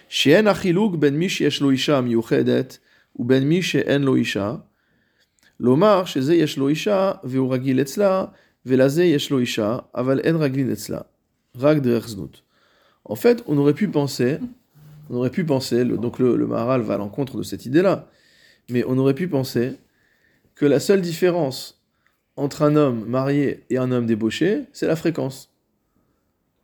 She'en 0.09 0.47
achiluk 0.47 0.97
ben 0.97 1.15
mi 1.17 1.29
sheyesh 1.29 1.61
lo 1.61 1.71
isha 1.73 2.01
miyuchedet, 2.03 2.81
ou 3.17 3.25
ben 3.25 3.45
mi 3.45 3.63
she'en 3.63 4.01
lo 4.01 4.17
isha, 4.17 4.65
Lomar, 5.61 6.07
chez 6.07 6.23
Ze 6.23 6.37
yesh 6.37 6.57
lo 6.57 6.69
isha, 6.71 7.21
veu 7.25 7.43
ragil 7.43 7.81
etzla, 7.81 8.33
velaze 8.65 8.99
yesh 9.09 9.29
lo 9.31 9.41
isha, 9.41 9.89
aval 9.93 10.21
en 10.25 10.39
ragil 10.39 10.71
etzla. 10.71 11.11
Rag 11.59 11.83
znut. 12.07 12.45
En 13.05 13.17
fait, 13.17 13.43
on 13.49 13.59
aurait 13.59 13.75
pu 13.75 13.89
penser, 13.89 14.39
on 15.11 15.17
aurait 15.17 15.31
pu 15.31 15.45
penser, 15.45 15.83
le- 15.85 15.99
donc 15.99 16.21
le, 16.21 16.37
le 16.37 16.47
Maharal 16.47 16.83
va 16.83 16.95
à 16.95 16.99
l'encontre 16.99 17.37
de 17.39 17.43
cette 17.43 17.67
idée-là, 17.67 18.09
mais 18.71 18.85
on 18.87 18.97
aurait 18.99 19.15
pu 19.15 19.27
penser 19.27 19.73
que 20.55 20.65
la 20.67 20.79
seule 20.79 21.01
différence 21.01 21.78
entre 22.39 22.63
un 22.63 22.77
homme 22.77 23.05
marié 23.05 23.65
et 23.69 23.79
un 23.79 23.91
homme 23.91 24.07
débauché, 24.07 24.67
c'est 24.73 24.87
la 24.87 24.95
fréquence. 24.95 25.53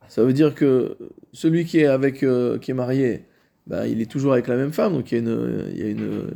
Ça 0.07 0.23
veut 0.23 0.33
dire 0.33 0.55
que 0.55 0.97
celui 1.33 1.65
qui 1.65 1.81
est 1.81 1.87
avec, 1.87 2.23
euh, 2.23 2.59
qui 2.59 2.71
est 2.71 2.75
marié, 2.75 3.25
ben, 3.67 3.85
il 3.85 4.01
est 4.01 4.09
toujours 4.09 4.35
avec 4.35 4.47
la 4.47 4.55
même 4.55 4.73
femme, 4.73 4.93
donc 4.93 5.11
il 5.11 5.17
y 5.17 5.19
a 5.19 5.21
une, 5.21 5.65
il 5.73 5.81
y 5.81 5.83
a 5.83 5.89
une, 5.89 6.31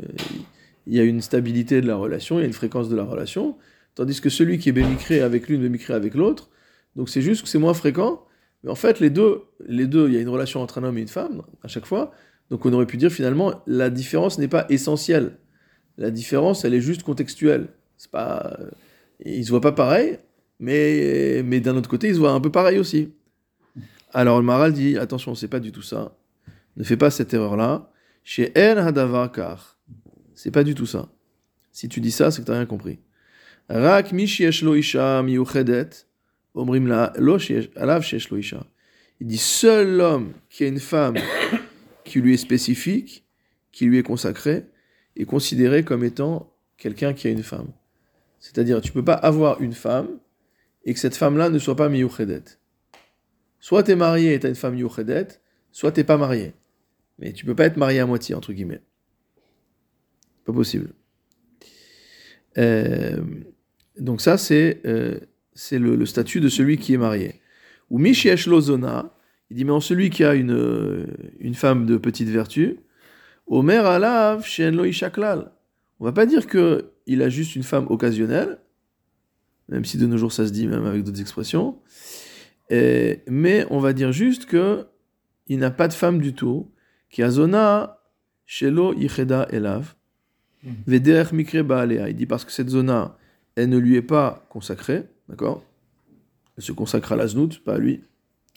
il 0.88 0.96
y 0.96 0.98
a 0.98 1.04
une 1.04 1.20
stabilité 1.20 1.80
de 1.80 1.86
la 1.86 1.94
relation, 1.94 2.38
il 2.38 2.40
y 2.40 2.44
a 2.44 2.46
une 2.46 2.52
fréquence 2.52 2.88
de 2.88 2.96
la 2.96 3.04
relation, 3.04 3.56
tandis 3.94 4.20
que 4.20 4.28
celui 4.28 4.58
qui 4.58 4.70
est 4.70 4.72
bémicré 4.72 5.20
avec 5.20 5.48
l'une, 5.48 5.62
bémicré 5.62 5.94
avec 5.94 6.14
l'autre, 6.14 6.50
donc 6.96 7.08
c'est 7.08 7.22
juste 7.22 7.42
que 7.42 7.48
c'est 7.48 7.58
moins 7.58 7.74
fréquent, 7.74 8.24
mais 8.64 8.70
en 8.70 8.74
fait 8.74 8.98
les 8.98 9.10
deux, 9.10 9.42
les 9.68 9.86
deux, 9.86 10.08
il 10.08 10.14
y 10.14 10.16
a 10.16 10.20
une 10.20 10.30
relation 10.30 10.62
entre 10.62 10.78
un 10.78 10.84
homme 10.84 10.98
et 10.98 11.02
une 11.02 11.06
femme 11.06 11.42
à 11.62 11.68
chaque 11.68 11.86
fois, 11.86 12.10
donc 12.50 12.66
on 12.66 12.72
aurait 12.72 12.86
pu 12.86 12.96
dire 12.96 13.12
finalement 13.12 13.62
la 13.68 13.88
différence 13.88 14.40
n'est 14.40 14.48
pas 14.48 14.66
essentielle, 14.68 15.38
la 15.96 16.10
différence 16.10 16.64
elle 16.64 16.74
est 16.74 16.80
juste 16.80 17.04
contextuelle, 17.04 17.68
c'est 17.98 18.10
pas, 18.10 18.56
euh, 18.58 18.70
ils 19.24 19.44
se 19.44 19.50
voient 19.50 19.60
pas 19.60 19.72
pareil, 19.72 20.18
mais, 20.60 21.42
mais 21.44 21.60
d'un 21.60 21.76
autre 21.76 21.88
côté 21.88 22.08
ils 22.08 22.14
se 22.14 22.18
voient 22.18 22.32
un 22.32 22.40
peu 22.40 22.50
pareil 22.50 22.78
aussi. 22.78 23.12
Alors 24.12 24.38
le 24.38 24.44
Maral 24.44 24.72
dit 24.72 24.96
attention, 24.96 25.34
c'est 25.34 25.48
pas 25.48 25.60
du 25.60 25.72
tout 25.72 25.82
ça. 25.82 26.16
Ne 26.76 26.84
fais 26.84 26.96
pas 26.96 27.10
cette 27.10 27.34
erreur-là. 27.34 27.90
Chez 28.24 28.52
El 28.54 28.78
Hadavar 28.78 29.32
Kar. 29.32 29.78
C'est 30.34 30.50
pas 30.50 30.64
du 30.64 30.74
tout 30.74 30.86
ça. 30.86 31.08
Si 31.72 31.88
tu 31.88 32.00
dis 32.00 32.10
ça, 32.10 32.30
c'est 32.30 32.42
que 32.42 32.46
tu 32.46 32.52
n'as 32.52 32.58
rien 32.58 32.66
compris. 32.66 32.98
Rak 33.68 34.12
isha 34.12 35.22
omrim 36.54 36.88
lo 36.88 37.38
alav 37.76 38.04
isha. 38.04 38.66
Il 39.20 39.26
dit 39.26 39.38
seul 39.38 39.96
l'homme 39.96 40.32
qui 40.48 40.64
a 40.64 40.68
une 40.68 40.78
femme 40.78 41.16
qui 42.04 42.20
lui 42.20 42.34
est 42.34 42.38
spécifique, 42.38 43.26
qui 43.72 43.86
lui 43.86 43.98
est 43.98 44.02
consacrée, 44.02 44.66
est 45.16 45.24
considéré 45.24 45.82
comme 45.82 46.04
étant 46.04 46.54
quelqu'un 46.76 47.12
qui 47.12 47.26
a 47.26 47.30
une 47.30 47.42
femme. 47.42 47.68
C'est-à-dire, 48.40 48.80
tu 48.80 48.92
peux 48.92 49.04
pas 49.04 49.14
avoir 49.14 49.60
une 49.60 49.72
femme 49.72 50.08
et 50.84 50.94
que 50.94 51.00
cette 51.00 51.16
femme-là 51.16 51.50
ne 51.50 51.58
soit 51.58 51.76
pas 51.76 51.88
miyuchedet. 51.88 52.44
Soit 53.60 53.82
tu 53.82 53.90
es 53.92 53.96
marié 53.96 54.34
et 54.34 54.40
tu 54.40 54.46
as 54.46 54.48
une 54.48 54.54
femme 54.54 54.74
miyuchedet, 54.74 55.28
soit 55.72 55.92
t'es 55.92 56.04
pas 56.04 56.16
marié. 56.16 56.52
Mais 57.18 57.32
tu 57.32 57.44
peux 57.44 57.54
pas 57.54 57.66
être 57.66 57.76
marié 57.76 58.00
à 58.00 58.06
moitié, 58.06 58.34
entre 58.34 58.52
guillemets. 58.52 58.80
Pas 60.44 60.52
possible. 60.52 60.92
Euh, 62.56 63.16
donc 63.98 64.20
ça, 64.20 64.38
c'est 64.38 64.80
euh, 64.86 65.18
le, 65.72 66.06
statut 66.06 66.40
de 66.40 66.48
celui 66.48 66.78
qui 66.78 66.94
est 66.94 66.98
marié. 66.98 67.40
Ou 67.90 67.98
Mishiesh 67.98 68.46
Lozona, 68.46 69.14
il 69.50 69.56
dit, 69.56 69.64
mais 69.64 69.72
en 69.72 69.80
celui 69.80 70.10
qui 70.10 70.24
a 70.24 70.34
une, 70.34 70.52
euh, 70.52 71.06
femme 71.54 71.86
de 71.86 71.96
petite 71.96 72.28
vertu, 72.28 72.78
Omer 73.46 73.84
Alav 73.86 74.44
Shen 74.44 74.76
Lo 74.76 74.84
Ishaklal. 74.84 75.50
On 76.00 76.04
va 76.04 76.12
pas 76.12 76.26
dire 76.26 76.46
que 76.46 76.92
il 77.08 77.22
a 77.22 77.28
juste 77.28 77.56
une 77.56 77.62
femme 77.64 77.86
occasionnelle, 77.88 78.58
même 79.68 79.84
si 79.84 79.98
de 79.98 80.06
nos 80.06 80.16
jours 80.16 80.32
ça 80.32 80.46
se 80.46 80.52
dit, 80.52 80.66
même 80.66 80.86
avec 80.86 81.02
d'autres 81.04 81.20
expressions, 81.20 81.76
mais 82.70 83.66
on 83.70 83.78
va 83.80 83.92
dire 83.92 84.12
juste 84.12 84.46
que 84.46 84.86
il 85.48 85.58
n'a 85.58 85.70
pas 85.70 85.88
de 85.88 85.94
femme 85.94 86.20
du 86.20 86.34
tout, 86.34 86.70
qui 87.10 87.22
a 87.22 87.30
zona 87.30 87.98
shelo 88.46 88.94
yicheda 88.94 89.48
elav, 89.50 89.94
Mhm. 90.64 90.74
vederech 90.88 91.32
mikre 91.32 91.62
baalea. 91.62 92.08
Il 92.08 92.16
dit 92.16 92.26
parce 92.26 92.44
que 92.44 92.50
cette 92.50 92.68
zona, 92.68 93.16
elle 93.54 93.68
ne 93.68 93.78
lui 93.78 93.94
est 93.96 94.02
pas 94.02 94.44
consacrée, 94.50 95.04
d'accord? 95.28 95.62
Elle 96.56 96.64
se 96.64 96.72
consacre 96.72 97.12
à 97.12 97.16
la 97.16 97.28
znout, 97.28 97.62
pas 97.64 97.74
à 97.76 97.78
lui, 97.78 98.02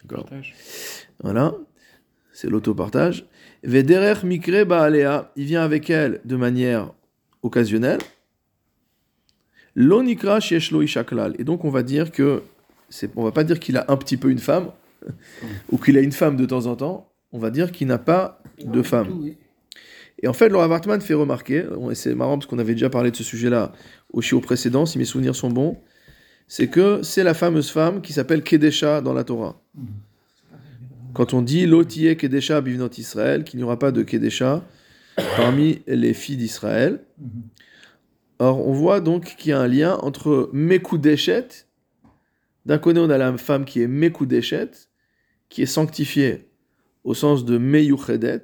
d'accord? 0.03 0.27
Voilà, 1.24 1.53
c'est 2.34 2.50
l'autopartage. 2.50 3.25
Vederech 3.63 4.24
mikre 4.24 4.65
baalea, 4.65 5.31
il 5.36 5.46
vient 5.46 5.62
avec 5.63 5.89
elle 5.91 6.22
de 6.25 6.36
manière 6.36 6.91
occasionnelle. 7.43 8.00
Lonikra 9.75 10.40
sheshlo 10.40 10.82
ishaklal. 10.82 11.36
Et 11.40 11.44
donc 11.44 11.66
on 11.66 11.70
va 11.70 11.84
dire 11.84 12.12
que 12.12 12.44
c'est, 12.90 13.12
on 13.16 13.24
va 13.24 13.32
pas 13.32 13.44
dire 13.44 13.60
qu'il 13.60 13.78
a 13.78 13.86
un 13.88 13.98
petit 13.98 14.18
peu 14.18 14.30
une 14.30 14.40
femme 14.40 14.72
ou 15.72 15.78
qu'il 15.78 15.98
a 15.98 16.01
une 16.01 16.12
femme 16.12 16.36
de 16.36 16.46
temps 16.46 16.66
en 16.66 16.75
temps. 16.75 17.12
On 17.32 17.40
va 17.40 17.50
dire 17.50 17.72
qu'il 17.72 17.88
n'a 17.88 17.98
pas 17.98 18.42
de 18.63 18.82
femme. 18.82 19.32
Et 20.22 20.28
en 20.28 20.34
fait, 20.34 20.50
Laura 20.50 20.68
Wartman 20.68 21.01
fait 21.01 21.13
remarquer, 21.13 21.66
et 21.90 21.96
c'est 21.96 22.13
marrant 22.13 22.38
parce 22.38 22.46
qu'on 22.46 22.60
avait 22.60 22.74
déjà 22.74 22.90
parlé 22.90 23.10
de 23.10 23.16
ce 23.16 23.24
sujet-là 23.24 23.72
au 24.13 24.22
chiot 24.22 24.40
précédent, 24.40 24.86
si 24.86 25.00
mes 25.00 25.06
souvenirs 25.06 25.36
sont 25.36 25.50
bons, 25.50 25.80
c'est 26.48 26.68
que 26.68 27.01
c'est 27.01 27.24
la 27.24 27.34
fameuse 27.34 27.72
femme 27.72 28.01
qui 28.01 28.13
s'appelle 28.13 28.44
Kedesha 28.44 29.01
dans 29.01 29.13
la 29.13 29.24
Torah. 29.24 29.62
Quand 31.13 31.34
on 31.34 31.42
dit 31.42 31.66
Lotiye 31.66 32.16
Kedesha 32.18 32.62
bivnot 32.62 32.90
Israël, 32.98 33.44
qu'il 33.44 33.58
n'y 33.58 33.63
aura 33.63 33.80
pas 33.80 33.92
de 33.92 34.04
Kedesha 34.04 34.63
parmi 35.38 35.82
les 35.88 36.13
filles 36.13 36.38
d'Israël. 36.38 37.00
Or, 38.44 38.68
on 38.68 38.72
voit 38.72 39.02
donc 39.02 39.36
qu'il 39.36 39.52
y 39.52 39.54
a 39.54 39.60
un 39.60 39.68
lien 39.68 39.98
entre 39.98 40.50
Mekudeshet, 40.52 41.68
d'un 42.66 42.80
côté 42.80 43.00
on 43.00 43.12
a 43.12 43.18
la 43.20 43.38
femme 43.38 43.66
qui 43.66 43.84
est 43.84 43.88
Mekudeshet, 43.88 44.72
qui 45.50 45.62
est 45.62 45.68
sanctifiée 45.68 46.50
au 47.04 47.14
sens 47.14 47.46
de 47.46 47.60
Meyuchedet, 47.60 48.42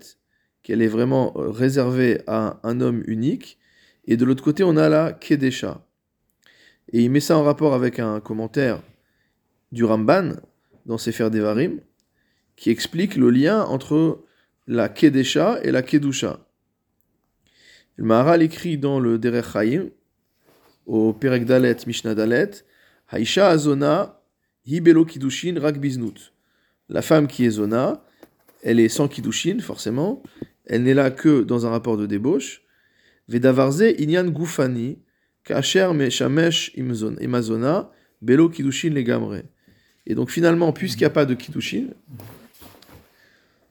qu'elle 0.62 0.84
est 0.84 0.88
vraiment 0.88 1.34
euh, 1.36 1.50
réservée 1.50 2.22
à 2.27 2.60
un 2.62 2.80
homme 2.80 3.04
unique, 3.08 3.58
et 4.06 4.18
de 4.18 4.25
l'autre 4.25 4.44
côté 4.44 4.63
on 4.63 4.77
a 4.77 4.88
la 4.88 5.13
Kedesha. 5.13 5.84
Et 6.94 7.01
il 7.01 7.10
met 7.10 7.20
ça 7.20 7.36
en 7.36 7.44
rapport 7.44 7.74
avec 7.74 7.98
un 7.98 8.20
commentaire 8.20 8.84
du 9.72 9.84
Ramban 9.84 10.34
dans 10.86 11.00
Sefer 11.00 11.32
Devarim, 11.32 11.80
qui 12.56 12.70
explique 12.70 13.16
le 13.16 13.32
lien 13.32 13.63
entre 13.63 14.24
la 14.68 14.89
Kedesha 14.89 15.60
et 15.63 15.72
la 15.72 15.82
Kedusha. 15.82 16.47
Le 17.98 18.06
Maharal 18.06 18.44
écrit 18.44 18.77
dans 18.77 19.00
le 19.00 19.18
Derech 19.18 19.54
Chaim, 19.54 19.88
au 20.86 21.13
Perek 21.13 21.46
Dalet, 21.46 21.77
Mishnah 21.88 22.13
Dalet, 22.13 22.51
Haisha 23.12 23.50
Azona, 23.50 24.22
Hibelo 24.68 25.04
Kiddushin 25.04 25.60
Rak 25.60 25.80
Biznut. 25.80 26.34
La 26.89 27.01
femme 27.01 27.27
qui 27.27 27.46
est 27.46 27.50
Zona, 27.50 28.04
elle 28.62 28.80
est 28.80 28.88
sans 28.88 29.08
Kiddushin, 29.08 29.60
forcément, 29.60 30.22
elle 30.66 30.84
n'est 30.84 30.94
là 30.94 31.10
que 31.10 31.42
dans 31.42 31.66
un 31.66 31.72
rapport 31.72 31.98
de 31.98 32.06
débauche. 32.06 32.62
Vedavarze 33.30 33.96
Inyan 33.98 34.27
Gufani, 34.27 35.00
Kacher 35.44 35.92
Meshamesh 35.94 36.72
Imazona, 36.75 37.92
Belo 38.22 38.48
Kiddushin 38.48 38.92
Legamre. 38.92 39.42
Et 40.06 40.13
donc 40.13 40.30
finalement, 40.30 40.72
puisqu'il 40.72 41.01
n'y 41.01 41.08
a 41.08 41.10
pas 41.10 41.25
de 41.25 41.34
Kiddushin, 41.34 41.88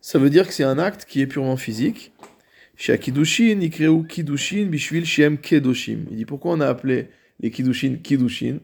ça 0.01 0.19
veut 0.19 0.31
dire 0.31 0.49
que 0.49 0.53
c'est 0.53 0.65
un 0.65 0.79
acte 0.79 1.05
qui 1.05 1.21
est 1.21 1.27
purement 1.27 1.57
physique. 1.57 2.13
Chez 2.77 2.99
Kiddushin, 2.99 3.61
Ikreu 3.61 4.05
Kiddushin, 4.05 4.67
Bishvil 4.67 5.07
Shem 5.07 5.39
Kedoshim. 5.39 6.07
Il 6.11 6.17
dit 6.19 6.25
pourquoi 6.27 6.53
on 6.53 6.61
a 6.61 6.67
appelé 6.67 7.09
les 7.41 7.51
Kiddushin 7.51 7.97
Kiddushin 8.03 8.59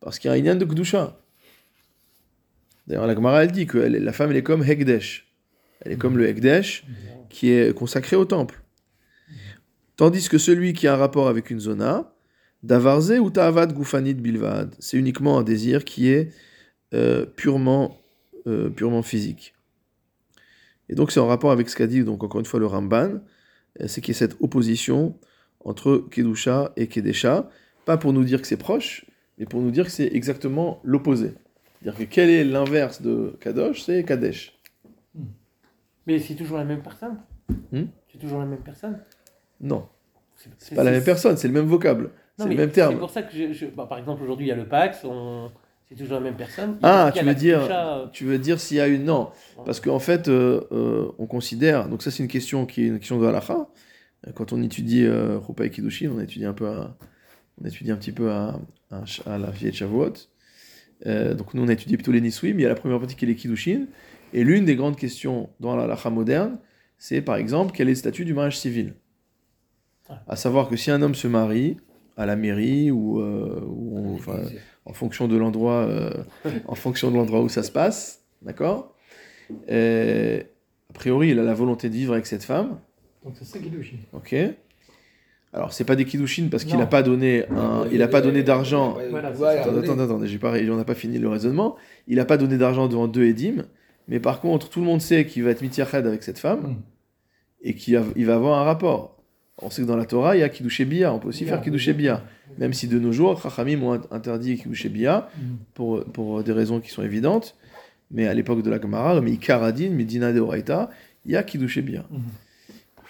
Parce 0.00 0.18
qu'il 0.18 0.28
y 0.28 0.32
a 0.32 0.36
un 0.36 0.38
Inyan 0.38 0.54
de 0.54 0.64
Kedusha. 0.64 1.18
D'ailleurs, 2.86 3.06
la 3.08 3.14
Gemara, 3.14 3.42
elle 3.42 3.50
dit 3.50 3.66
que 3.66 3.78
la 3.78 4.12
femme, 4.12 4.30
elle 4.30 4.36
est 4.36 4.44
comme 4.44 4.62
Hekdesh. 4.62 5.26
Elle 5.80 5.92
est 5.92 5.96
comme 5.96 6.16
le 6.16 6.28
Hekdesh 6.28 6.84
qui 7.28 7.50
est 7.50 7.74
consacré 7.76 8.14
au 8.14 8.24
temple. 8.24 8.62
Tandis 9.96 10.28
que 10.28 10.38
celui 10.38 10.72
qui 10.72 10.86
a 10.86 10.94
un 10.94 10.96
rapport 10.96 11.26
avec 11.26 11.50
une 11.50 11.58
zona, 11.58 12.14
Davarze 12.62 13.18
ou 13.18 13.30
Ta'avad 13.30 13.72
Gufanit 13.72 14.14
Bilvad, 14.14 14.74
c'est 14.78 14.96
uniquement 14.96 15.38
un 15.38 15.42
désir 15.42 15.84
qui 15.84 16.08
est 16.08 16.32
euh, 16.94 17.26
purement, 17.26 18.00
euh, 18.46 18.70
purement 18.70 19.02
physique. 19.02 19.54
Et 20.88 20.94
donc 20.94 21.10
c'est 21.10 21.20
en 21.20 21.26
rapport 21.26 21.50
avec 21.50 21.68
ce 21.68 21.76
qu'a 21.76 21.86
dit, 21.86 22.04
donc 22.04 22.22
encore 22.22 22.40
une 22.40 22.46
fois, 22.46 22.60
le 22.60 22.66
Ramban, 22.66 23.20
c'est 23.86 24.00
qu'il 24.00 24.14
y 24.14 24.16
a 24.16 24.18
cette 24.18 24.36
opposition 24.40 25.18
entre 25.64 25.96
Kedusha 26.10 26.72
et 26.76 26.86
Kedesha, 26.86 27.48
pas 27.84 27.96
pour 27.96 28.12
nous 28.12 28.24
dire 28.24 28.40
que 28.40 28.46
c'est 28.46 28.56
proche, 28.56 29.04
mais 29.38 29.46
pour 29.46 29.60
nous 29.60 29.70
dire 29.70 29.84
que 29.86 29.90
c'est 29.90 30.06
exactement 30.14 30.80
l'opposé. 30.84 31.32
C'est-à-dire 31.82 31.98
que 32.06 32.12
quel 32.12 32.30
est 32.30 32.44
l'inverse 32.44 33.02
de 33.02 33.36
Kadosh 33.40 33.82
C'est 33.82 34.04
Kadesh. 34.04 34.58
Mais 36.06 36.18
c'est 36.18 36.34
toujours 36.34 36.56
la 36.58 36.64
même 36.64 36.82
personne. 36.82 37.18
Hmm? 37.72 37.84
C'est 38.12 38.18
toujours 38.18 38.38
la 38.38 38.46
même 38.46 38.60
personne. 38.62 38.98
Non, 39.60 39.86
C'est 40.36 40.50
c'est 40.58 40.74
pas 40.74 40.84
la 40.84 40.90
même 40.90 41.04
personne, 41.04 41.36
c'est 41.36 41.48
le 41.48 41.54
même 41.54 41.66
vocable, 41.66 42.10
c'est 42.38 42.48
le 42.48 42.54
même 42.54 42.68
C'est 42.68 42.74
terme. 42.74 42.98
pour 42.98 43.10
ça 43.10 43.22
que, 43.22 43.34
je, 43.36 43.52
je- 43.52 43.66
bah, 43.66 43.86
par 43.88 43.98
exemple, 43.98 44.22
aujourd'hui, 44.22 44.46
il 44.46 44.48
y 44.50 44.52
a 44.52 44.56
le 44.56 44.66
Pax, 44.66 45.04
on... 45.04 45.50
c'est 45.88 45.94
toujours 45.96 46.14
la 46.14 46.20
même 46.20 46.34
personne. 46.36 46.78
Ah, 46.82 47.10
tu 47.14 47.24
veux 47.24 47.34
dire- 47.34 47.60
Tu 48.12 48.24
veux 48.24 48.38
dire 48.38 48.60
s'il 48.60 48.76
y 48.76 48.80
a 48.80 48.86
une... 48.88 49.04
Non, 49.04 49.30
parce 49.64 49.80
qu'en 49.80 49.98
fait, 49.98 50.28
euh, 50.28 50.60
euh, 50.72 51.08
on 51.18 51.26
considère... 51.26 51.88
Donc 51.88 52.02
ça, 52.02 52.10
c'est 52.10 52.22
une 52.22 52.28
question 52.28 52.66
qui 52.66 52.82
est 52.82 52.86
une 52.88 52.98
question 52.98 53.18
de 53.20 53.26
halakha. 53.26 53.68
Quand 54.34 54.52
on 54.52 54.62
étudie 54.62 55.04
euh, 55.04 55.38
Rupa 55.38 55.64
et 55.66 55.70
Kiddushin, 55.70 56.10
on 56.14 56.20
étudie 56.20 56.44
un 56.44 56.52
peu 56.52 56.66
à- 56.68 56.96
on 57.62 57.66
étudie 57.66 57.90
un 57.92 57.96
petit 57.96 58.12
peu 58.12 58.30
à, 58.32 58.58
à, 58.90 59.04
à 59.26 59.38
la 59.38 59.50
vieille 59.50 59.72
Shavuot. 59.72 60.12
Euh, 61.06 61.34
donc 61.34 61.54
nous, 61.54 61.62
on 61.62 61.68
a 61.68 61.72
étudié 61.72 61.96
plutôt 61.96 62.10
les 62.12 62.20
Nisui, 62.20 62.52
mais 62.52 62.60
il 62.60 62.64
y 62.64 62.66
a 62.66 62.70
la 62.70 62.74
première 62.74 62.98
partie 62.98 63.14
qui 63.14 63.24
est 63.24 63.28
les 63.28 63.36
Kiddushin. 63.36 63.86
Et 64.32 64.42
l'une 64.42 64.64
des 64.64 64.74
grandes 64.74 64.96
questions 64.96 65.50
dans 65.60 65.76
la 65.76 65.84
halakha 65.84 66.10
moderne, 66.10 66.58
c'est 66.98 67.22
par 67.22 67.36
exemple, 67.36 67.72
quel 67.76 67.86
est 67.88 67.92
le 67.92 67.96
statut 67.96 68.24
du 68.24 68.34
mariage 68.34 68.58
civil? 68.58 68.94
Ah. 70.08 70.22
À 70.26 70.36
savoir 70.36 70.68
que 70.68 70.76
si 70.76 70.90
un 70.90 71.00
homme 71.02 71.14
se 71.14 71.28
marie, 71.28 71.76
à 72.16 72.26
la 72.26 72.34
mairie 72.34 72.90
ou, 72.90 73.20
ou 73.20 73.98
on- 73.98 74.14
enfin, 74.14 74.40
en 74.86 74.92
fonction 74.92 75.28
de 75.28 75.36
l'endroit, 75.36 75.84
euh, 75.84 76.10
en 76.66 76.74
fonction 76.74 77.10
de 77.10 77.16
l'endroit 77.16 77.42
où 77.42 77.48
ça 77.48 77.62
se 77.62 77.70
passe, 77.72 78.22
d'accord? 78.42 78.94
Et, 79.68 80.42
A 80.90 80.92
priori, 80.94 81.30
il 81.30 81.38
a 81.38 81.42
la 81.42 81.54
volonté 81.54 81.88
de 81.90 81.94
vivre 81.94 82.12
avec 82.14 82.26
cette 82.26 82.44
femme, 82.44 82.78
Donc 83.24 83.34
c'est 83.38 83.44
ça 83.44 83.58
douche. 83.58 83.92
ok. 84.12 84.34
Alors 85.52 85.72
c'est 85.72 85.84
pas 85.84 85.96
des 85.96 86.04
kiddushin 86.04 86.48
parce 86.50 86.64
qu'il 86.64 86.76
n'a 86.76 86.86
pas 86.86 87.02
donné, 87.02 87.46
un, 87.48 87.86
il 87.90 88.02
a 88.02 88.08
pas 88.08 88.20
donné 88.20 88.42
d'argent. 88.42 88.96
Voilà. 89.10 89.28
Attends, 89.28 89.76
attends, 89.78 89.98
attends, 89.98 90.26
j'ai 90.26 90.38
pas, 90.38 90.52
on 90.52 90.76
n'a 90.76 90.84
pas 90.84 90.94
fini 90.94 91.18
le 91.18 91.28
raisonnement. 91.28 91.76
Il 92.08 92.16
n'a 92.16 92.24
pas 92.26 92.36
donné 92.36 92.58
d'argent 92.58 92.88
devant 92.88 93.08
deux 93.08 93.24
édimes, 93.24 93.64
mais 94.08 94.20
par 94.20 94.40
contre, 94.40 94.68
tout 94.68 94.80
le 94.80 94.86
monde 94.86 95.00
sait 95.00 95.24
qu'il 95.26 95.44
va 95.44 95.50
être 95.50 95.62
mitiached 95.62 96.06
avec 96.06 96.22
cette 96.22 96.38
femme 96.38 96.60
Mm. 96.60 96.76
et 97.62 97.74
qu'il 97.74 97.96
va, 97.98 98.04
il 98.16 98.26
va 98.26 98.34
avoir 98.34 98.58
un 98.58 98.64
rapport. 98.64 99.15
On 99.62 99.70
sait 99.70 99.82
que 99.82 99.86
dans 99.86 99.96
la 99.96 100.04
Torah, 100.04 100.36
il 100.36 100.40
y 100.40 100.42
a 100.42 100.48
Kiddushé 100.50 100.84
Bia, 100.84 101.12
on 101.14 101.18
peut 101.18 101.28
aussi 101.28 101.46
faire 101.46 101.62
Kiddushé 101.62 101.94
Bia. 101.94 102.22
Même 102.58 102.74
si 102.74 102.88
de 102.88 102.98
nos 102.98 103.12
jours, 103.12 103.40
Chachamim 103.40 103.82
ont 103.82 104.00
interdit 104.10 104.58
Kiddushé 104.58 104.88
Bia 104.90 105.30
Mm. 105.36 105.56
pour, 105.74 106.04
pour 106.04 106.44
des 106.44 106.52
raisons 106.52 106.80
qui 106.80 106.90
sont 106.90 107.02
évidentes, 107.02 107.56
mais 108.10 108.26
à 108.26 108.34
l'époque 108.34 108.62
de 108.62 108.68
la 108.68 108.78
Gemara, 108.80 109.18
mais 109.22 109.32
Ikaradin, 109.32 109.90
Medina 109.90 110.32
de 110.32 110.40
Oraita, 110.40 110.90
il 111.24 111.32
y 111.32 111.36
a 111.36 111.42
Kiddushé 111.42 111.80
Bia. 111.82 112.04
Mm. 112.10 112.18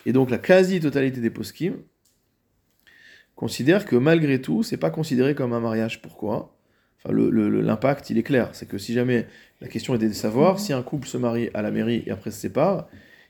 Et 0.06 0.12
donc 0.12 0.30
la 0.30 0.38
quasi-totalité 0.38 1.20
des 1.20 1.30
poskim 1.30 1.74
considère 3.34 3.84
que 3.84 3.96
malgré 3.96 4.40
tout, 4.40 4.62
c'est 4.62 4.76
pas 4.76 4.90
considéré 4.90 5.34
comme 5.34 5.52
un 5.52 5.60
mariage. 5.60 6.00
Pourquoi? 6.00 6.56
Enfin, 7.04 7.12
l'impact, 7.12 8.10
il 8.10 8.18
est 8.18 8.22
clair. 8.22 8.50
C'est 8.52 8.66
que 8.66 8.78
si 8.78 8.92
jamais 8.94 9.26
la 9.60 9.68
question 9.68 9.94
était 9.94 10.08
de 10.08 10.14
savoir 10.14 10.60
si 10.60 10.72
un 10.72 10.82
couple 10.82 11.08
se 11.08 11.18
marie 11.18 11.50
à 11.54 11.62
la 11.62 11.70
mairie 11.70 12.04
et 12.06 12.10
après 12.10 12.30
se 12.30 12.38
sépare, 12.38 12.88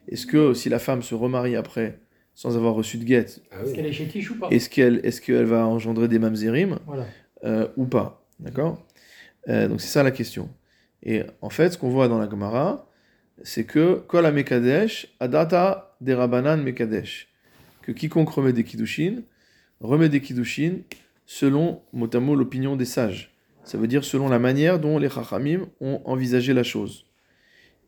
est-ce 0.08 0.26
que 0.26 0.54
si 0.54 0.68
la 0.68 0.78
femme 0.78 1.02
se 1.02 1.14
remarie 1.14 1.56
après 1.56 1.98
sans 2.36 2.54
avoir 2.54 2.74
reçu 2.74 2.98
de 2.98 3.04
guette, 3.04 3.40
Ah 3.50 3.62
Est-ce 3.62 3.74
qu'elle 3.74 3.86
est 3.86 3.92
chétiche 3.92 4.30
ou 4.30 4.38
pas 4.38 4.48
est-ce 4.50 4.68
qu'elle 4.68 5.00
est 5.02 5.20
qu'elle 5.20 5.46
va 5.46 5.66
engendrer 5.66 6.06
des 6.06 6.18
mamzerim 6.18 6.78
Voilà. 6.86 7.06
euh, 7.44 7.66
ou 7.78 7.86
pas 7.86 8.22
D'accord? 8.38 8.86
Euh, 9.48 9.66
Donc 9.68 9.80
c'est 9.80 9.88
ça 9.88 10.02
la 10.02 10.10
question. 10.10 10.50
Et 11.02 11.22
en 11.40 11.48
fait, 11.48 11.70
ce 11.70 11.78
qu'on 11.78 11.88
voit 11.88 12.08
dans 12.08 12.18
la 12.18 12.28
Gemara, 12.28 12.90
c'est 13.42 13.64
que 13.64 13.94
Kol 14.06 14.30
Mekadesh, 14.32 15.08
Adata 15.18 15.96
des 16.02 16.12
Rabanan 16.14 16.62
Mekadesh. 16.62 17.28
Que 17.80 17.92
quiconque 17.92 18.28
remet 18.30 18.52
des 18.52 18.64
Kiddushin, 18.64 19.22
remet 19.80 20.10
des 20.10 20.20
Kiddushin 20.20 20.80
selon, 21.24 21.80
mot 21.94 22.10
à 22.12 22.20
mot, 22.20 22.34
l'opinion 22.34 22.76
des 22.76 22.84
sages. 22.84 23.34
Ça 23.64 23.78
veut 23.78 23.86
dire 23.88 24.04
selon 24.04 24.28
la 24.28 24.38
manière 24.38 24.78
dont 24.78 24.98
les 24.98 25.08
Chachamim 25.08 25.66
ont 25.80 26.02
envisagé 26.04 26.52
la 26.52 26.62
chose. 26.64 27.06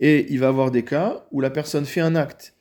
Et 0.00 0.32
il 0.32 0.38
va 0.38 0.46
y 0.46 0.48
avoir 0.48 0.70
des 0.70 0.84
cas 0.84 1.26
où 1.32 1.40
la 1.42 1.50
personne 1.50 1.84
fait 1.84 2.00
un 2.00 2.16
acte 2.16 2.54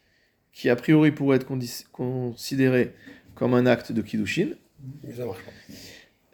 qui 0.58 0.70
a 0.70 0.76
priori 0.76 1.12
pourrait 1.12 1.38
être 1.38 1.48
considéré 1.92 2.94
comme 3.36 3.54
un 3.54 3.68
acte 3.68 3.92
de 3.92 4.02
Kiddushin, 4.02 4.50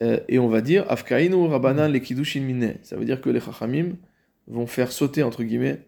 euh, 0.01 0.19
et 0.29 0.39
on 0.39 0.47
va 0.47 0.61
dire 0.61 0.85
Afkainu 0.89 1.47
Rabanan 1.47 1.91
le 1.91 1.99
Kiddushin 1.99 2.41
Minne. 2.41 2.75
Ça 2.83 2.95
veut 2.95 3.03
dire 3.03 3.19
que 3.19 3.29
les 3.29 3.41
Chachamim 3.41 3.97
vont 4.47 4.65
faire 4.65 4.91
sauter, 4.93 5.23
entre 5.23 5.43
guillemets, 5.43 5.79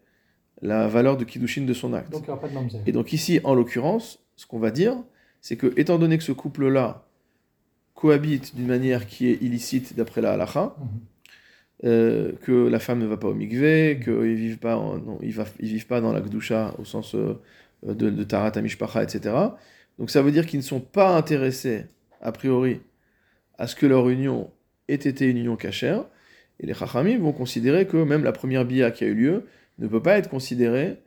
la 0.61 0.87
valeur 0.87 1.15
de 1.15 1.23
Kiddushin 1.23 1.61
de 1.63 1.73
son 1.73 1.93
acte. 1.93 2.11
Donc 2.11 2.23
il 2.23 2.25
n'y 2.25 2.31
aura 2.31 2.41
pas 2.41 2.49
de 2.49 2.53
mamzer. 2.53 2.81
Et 2.85 2.91
donc 2.91 3.13
ici, 3.13 3.39
en 3.45 3.53
l'occurrence, 3.55 4.19
ce 4.35 4.45
qu'on 4.45 4.59
va 4.59 4.71
dire, 4.71 4.95
c'est 5.39 5.55
que 5.55 5.73
étant 5.77 5.97
donné 5.97 6.17
que 6.17 6.23
ce 6.23 6.31
couple-là 6.33 7.07
cohabite 7.93 8.53
d'une 8.55 8.67
manière 8.67 9.07
qui 9.07 9.27
est 9.29 9.41
illicite 9.41 9.95
d'après 9.95 10.19
la 10.21 10.33
halacha, 10.33 10.75
Mhm. 10.77 10.87
euh, 11.85 12.31
que 12.41 12.67
la 12.67 12.79
femme 12.79 12.99
ne 12.99 13.05
va 13.05 13.15
pas 13.15 13.29
au 13.29 13.33
mikvé, 13.33 13.99
qu'ils 14.03 14.35
vivent 14.35 14.57
pas, 14.59 14.75
en- 14.77 14.97
non, 14.97 15.19
ils, 15.21 15.31
va- 15.33 15.45
ils 15.61 15.69
vivent 15.69 15.87
pas 15.87 16.01
dans 16.01 16.11
la 16.11 16.19
gdusha 16.21 16.73
au 16.79 16.83
sens 16.85 17.15
euh, 17.15 17.35
de, 17.93 18.09
de 18.09 18.23
tarat 18.23 18.51
amishpacha, 18.55 19.03
etc. 19.03 19.35
Donc 19.99 20.09
ça 20.09 20.21
veut 20.21 20.31
dire 20.31 20.45
qu'ils 20.45 20.59
ne 20.59 20.63
sont 20.63 20.79
pas 20.79 21.15
intéressés 21.15 21.85
a 22.21 22.31
priori 22.31 22.81
à 23.57 23.67
ce 23.67 23.75
que 23.75 23.85
leur 23.85 24.09
union 24.09 24.51
ait 24.87 24.95
été 24.95 25.29
une 25.29 25.37
union 25.37 25.55
cachère. 25.55 26.05
Et 26.59 26.65
les 26.65 26.73
chachamim 26.73 27.17
vont 27.19 27.33
considérer 27.33 27.85
que 27.87 27.97
même 27.97 28.23
la 28.23 28.31
première 28.31 28.65
bia 28.65 28.91
qui 28.91 29.03
a 29.03 29.07
eu 29.07 29.15
lieu 29.15 29.45
ne 29.77 29.87
peut 29.87 30.01
pas 30.01 30.17
être 30.17 30.29
considérée 30.29 30.97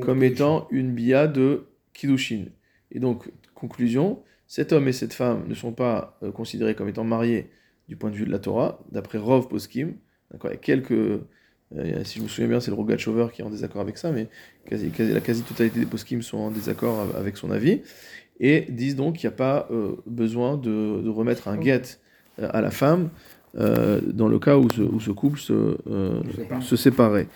comme 0.00 0.22
étant 0.22 0.68
une 0.70 0.92
bia 0.92 1.26
de 1.26 1.66
Kiddushin. 1.94 2.46
Et 2.90 3.00
donc, 3.00 3.30
conclusion, 3.54 4.22
cet 4.46 4.72
homme 4.72 4.88
et 4.88 4.92
cette 4.92 5.14
femme 5.14 5.46
ne 5.48 5.54
sont 5.54 5.72
pas 5.72 6.18
euh, 6.22 6.30
considérés 6.30 6.74
comme 6.74 6.88
étant 6.88 7.04
mariés 7.04 7.50
du 7.88 7.96
point 7.96 8.10
de 8.10 8.16
vue 8.16 8.26
de 8.26 8.30
la 8.30 8.38
Torah, 8.38 8.80
d'après 8.92 9.18
Rov 9.18 9.48
Poskim. 9.48 9.94
D'accord, 10.30 10.50
il 10.50 10.54
y 10.54 10.56
a 10.56 10.60
quelques. 10.60 11.22
Euh, 11.76 12.02
si 12.04 12.18
je 12.18 12.24
me 12.24 12.28
souviens 12.28 12.48
bien, 12.48 12.60
c'est 12.60 12.70
le 12.70 12.76
Rogatchover 12.76 13.28
qui 13.32 13.42
est 13.42 13.44
en 13.44 13.50
désaccord 13.50 13.80
avec 13.82 13.98
ça, 13.98 14.10
mais 14.10 14.28
quasi, 14.68 14.88
quasi- 14.90 15.12
la 15.12 15.20
quasi-totalité 15.20 15.80
des 15.80 15.86
Poskim 15.86 16.22
sont 16.22 16.38
en 16.38 16.50
désaccord 16.50 17.00
av- 17.00 17.16
avec 17.16 17.36
son 17.36 17.50
avis. 17.50 17.82
Et 18.40 18.66
disent 18.68 18.94
donc 18.96 19.16
qu'il 19.16 19.28
n'y 19.28 19.34
a 19.34 19.36
pas 19.36 19.66
euh, 19.70 19.96
besoin 20.06 20.56
de, 20.56 21.00
de 21.02 21.08
remettre 21.08 21.48
un 21.48 21.56
guet 21.56 21.82
euh, 22.40 22.48
à 22.52 22.60
la 22.60 22.70
femme 22.70 23.10
euh, 23.58 24.00
dans 24.04 24.28
le 24.28 24.38
cas 24.38 24.56
où 24.56 24.70
ce, 24.70 24.80
où 24.82 25.00
ce 25.00 25.10
couple 25.10 25.38
se, 25.40 25.76
Se 26.62 26.76
séparait. 26.76 27.26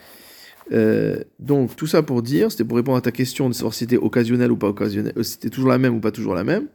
Donc 1.41 1.75
tout 1.77 1.87
ça 1.87 2.03
pour 2.03 2.23
dire, 2.23 2.51
c'était 2.51 2.65
pour 2.65 2.77
répondre 2.77 2.97
à 2.99 3.01
ta 3.03 3.11
question 3.11 3.49
de 3.49 3.55
savoir 3.55 3.75
si 3.75 3.81
c'était 3.81 3.97
occasionnel 3.97 4.51
ou 4.53 4.57
pas 4.57 4.69
occasionnel, 4.69 5.13
si 5.23 5.33
c'était 5.33 5.51
toujours 5.51 5.71
la 5.71 5.79
même 5.79 5.95
ou 5.97 6.01
pas 6.01 6.13
toujours 6.13 6.35
la 6.35 6.45
même. 6.45 6.69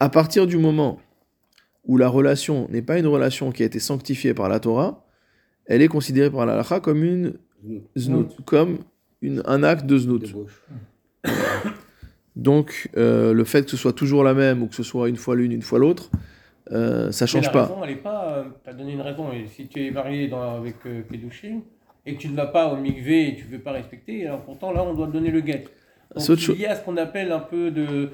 À 0.00 0.08
partir 0.08 0.46
du 0.46 0.56
moment 0.56 0.98
où 1.86 1.96
la 1.98 2.08
relation 2.08 2.66
n'est 2.70 2.82
pas 2.82 2.98
une 2.98 3.06
relation 3.06 3.52
qui 3.52 3.62
a 3.62 3.66
été 3.66 3.78
sanctifiée 3.78 4.34
par 4.34 4.48
la 4.48 4.58
Torah, 4.58 5.04
elle 5.70 5.82
est 5.82 5.88
considérée 5.88 6.30
par 6.30 6.44
la 6.46 6.54
halakha 6.54 6.80
comme 6.80 7.04
une 7.04 7.34
znout, 7.96 8.28
comme 8.44 8.78
une, 9.22 9.42
un 9.46 9.62
acte 9.62 9.86
de 9.86 9.96
znout. 9.98 10.24
Donc 12.36 12.88
euh, 12.96 13.32
le 13.32 13.44
fait 13.44 13.64
que 13.64 13.70
ce 13.70 13.76
soit 13.76 13.92
toujours 13.92 14.24
la 14.24 14.34
même 14.34 14.62
ou 14.62 14.66
que 14.66 14.74
ce 14.74 14.82
soit 14.82 15.08
une 15.08 15.16
fois 15.16 15.36
l'une, 15.36 15.52
une 15.52 15.62
fois 15.62 15.78
l'autre, 15.78 16.10
euh, 16.72 17.10
ça 17.12 17.24
Mais 17.24 17.30
change 17.30 17.46
la 17.46 17.50
pas. 17.50 17.62
raison, 17.64 17.84
elle 17.84 17.90
est 17.90 17.96
pas. 17.96 18.44
tu 18.64 18.70
as 18.70 18.72
donné 18.72 18.92
une 18.92 19.00
raison. 19.00 19.32
Et 19.32 19.46
si 19.48 19.66
tu 19.68 19.86
es 19.86 19.90
marié 19.90 20.28
dans, 20.28 20.56
avec 20.56 20.76
euh, 20.86 21.02
Kedushin 21.10 21.60
et 22.06 22.14
que 22.14 22.20
tu 22.20 22.28
ne 22.28 22.36
vas 22.36 22.46
pas 22.46 22.72
au 22.72 22.76
mikvé 22.76 23.28
et 23.28 23.36
tu 23.36 23.46
ne 23.46 23.50
veux 23.52 23.58
pas 23.58 23.72
respecter, 23.72 24.26
alors 24.26 24.42
pourtant 24.42 24.72
là, 24.72 24.82
on 24.82 24.94
doit 24.94 25.06
te 25.06 25.12
donner 25.12 25.30
le 25.30 25.40
guet. 25.40 25.64
Donc, 26.14 26.48
il 26.48 26.60
y 26.60 26.66
a 26.66 26.74
ce 26.74 26.84
qu'on 26.84 26.96
appelle 26.96 27.30
un 27.30 27.40
peu 27.40 27.70
de. 27.70 28.10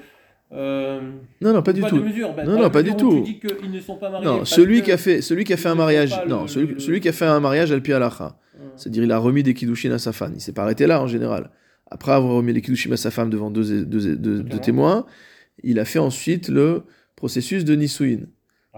Euh, 0.52 1.00
Non, 1.40 1.52
non, 1.52 1.62
pas 1.62 1.72
du 1.72 1.82
tout. 1.82 2.00
Ben, 2.00 2.44
Non, 2.46 2.59
non, 2.62 2.70
pas 2.70 2.82
du 2.82 2.94
tout. 2.94 3.22
Tu 3.24 3.32
dis 3.32 3.38
qu'ils 3.40 3.70
ne 3.70 3.80
sont 3.80 3.96
pas 3.96 4.11
mariés. 4.11 4.26
Non, 4.26 4.44
celui 4.44 4.82
qui 4.82 4.92
a 4.92 4.96
fait, 4.96 5.20
celui 5.22 5.44
qui 5.44 5.52
a 5.52 5.56
fait 5.56 5.68
un 5.68 5.74
mariage, 5.74 6.14
non, 6.28 6.42
le- 6.42 6.48
celui, 6.48 6.74
le- 6.74 6.78
celui 6.80 7.00
qui 7.00 7.09
a 7.09 7.12
fait 7.12 7.24
un 7.26 7.40
mariage 7.40 7.72
al 7.72 7.82
halacha. 7.92 8.37
Hum. 8.54 8.70
C'est-à-dire, 8.76 9.04
il 9.04 9.12
a 9.12 9.18
remis 9.18 9.42
des 9.42 9.54
kiddushin 9.54 9.90
à 9.92 9.98
sa 9.98 10.12
femme. 10.12 10.32
Il 10.35 10.40
s'est 10.40 10.52
pas 10.52 10.62
arrêté 10.62 10.87
là 10.87 11.02
en 11.02 11.06
général. 11.06 11.50
Après 11.90 12.12
avoir 12.12 12.35
remis 12.35 12.52
les 12.52 12.62
kiddushin 12.62 12.92
à 12.92 12.96
sa 12.96 13.11
femme 13.11 13.30
devant 13.30 13.50
deux, 13.50 13.85
deux, 13.85 14.16
deux- 14.16 14.42
deux 14.42 14.59
témoins, 14.59 15.06
il 15.62 15.78
a 15.78 15.85
fait 15.85 15.98
ensuite 15.98 16.48
le 16.48 16.82
processus 17.16 17.64
de 17.64 17.74
nisuin. 17.74 18.20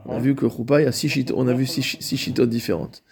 On 0.07 0.17
a 0.17 0.19
vu 0.21 0.35
que 0.35 0.49
Choupa, 0.49 0.81
il 0.81 0.85
y 0.85 0.87
a 0.87 0.93
six 0.93 1.09
chit- 1.09 1.33
on 1.35 1.49
a 1.49 1.53
vu 1.55 1.67
six, 1.67 1.83
six 2.01 2.17
chitotes 2.17 2.49
différentes. 2.51 3.03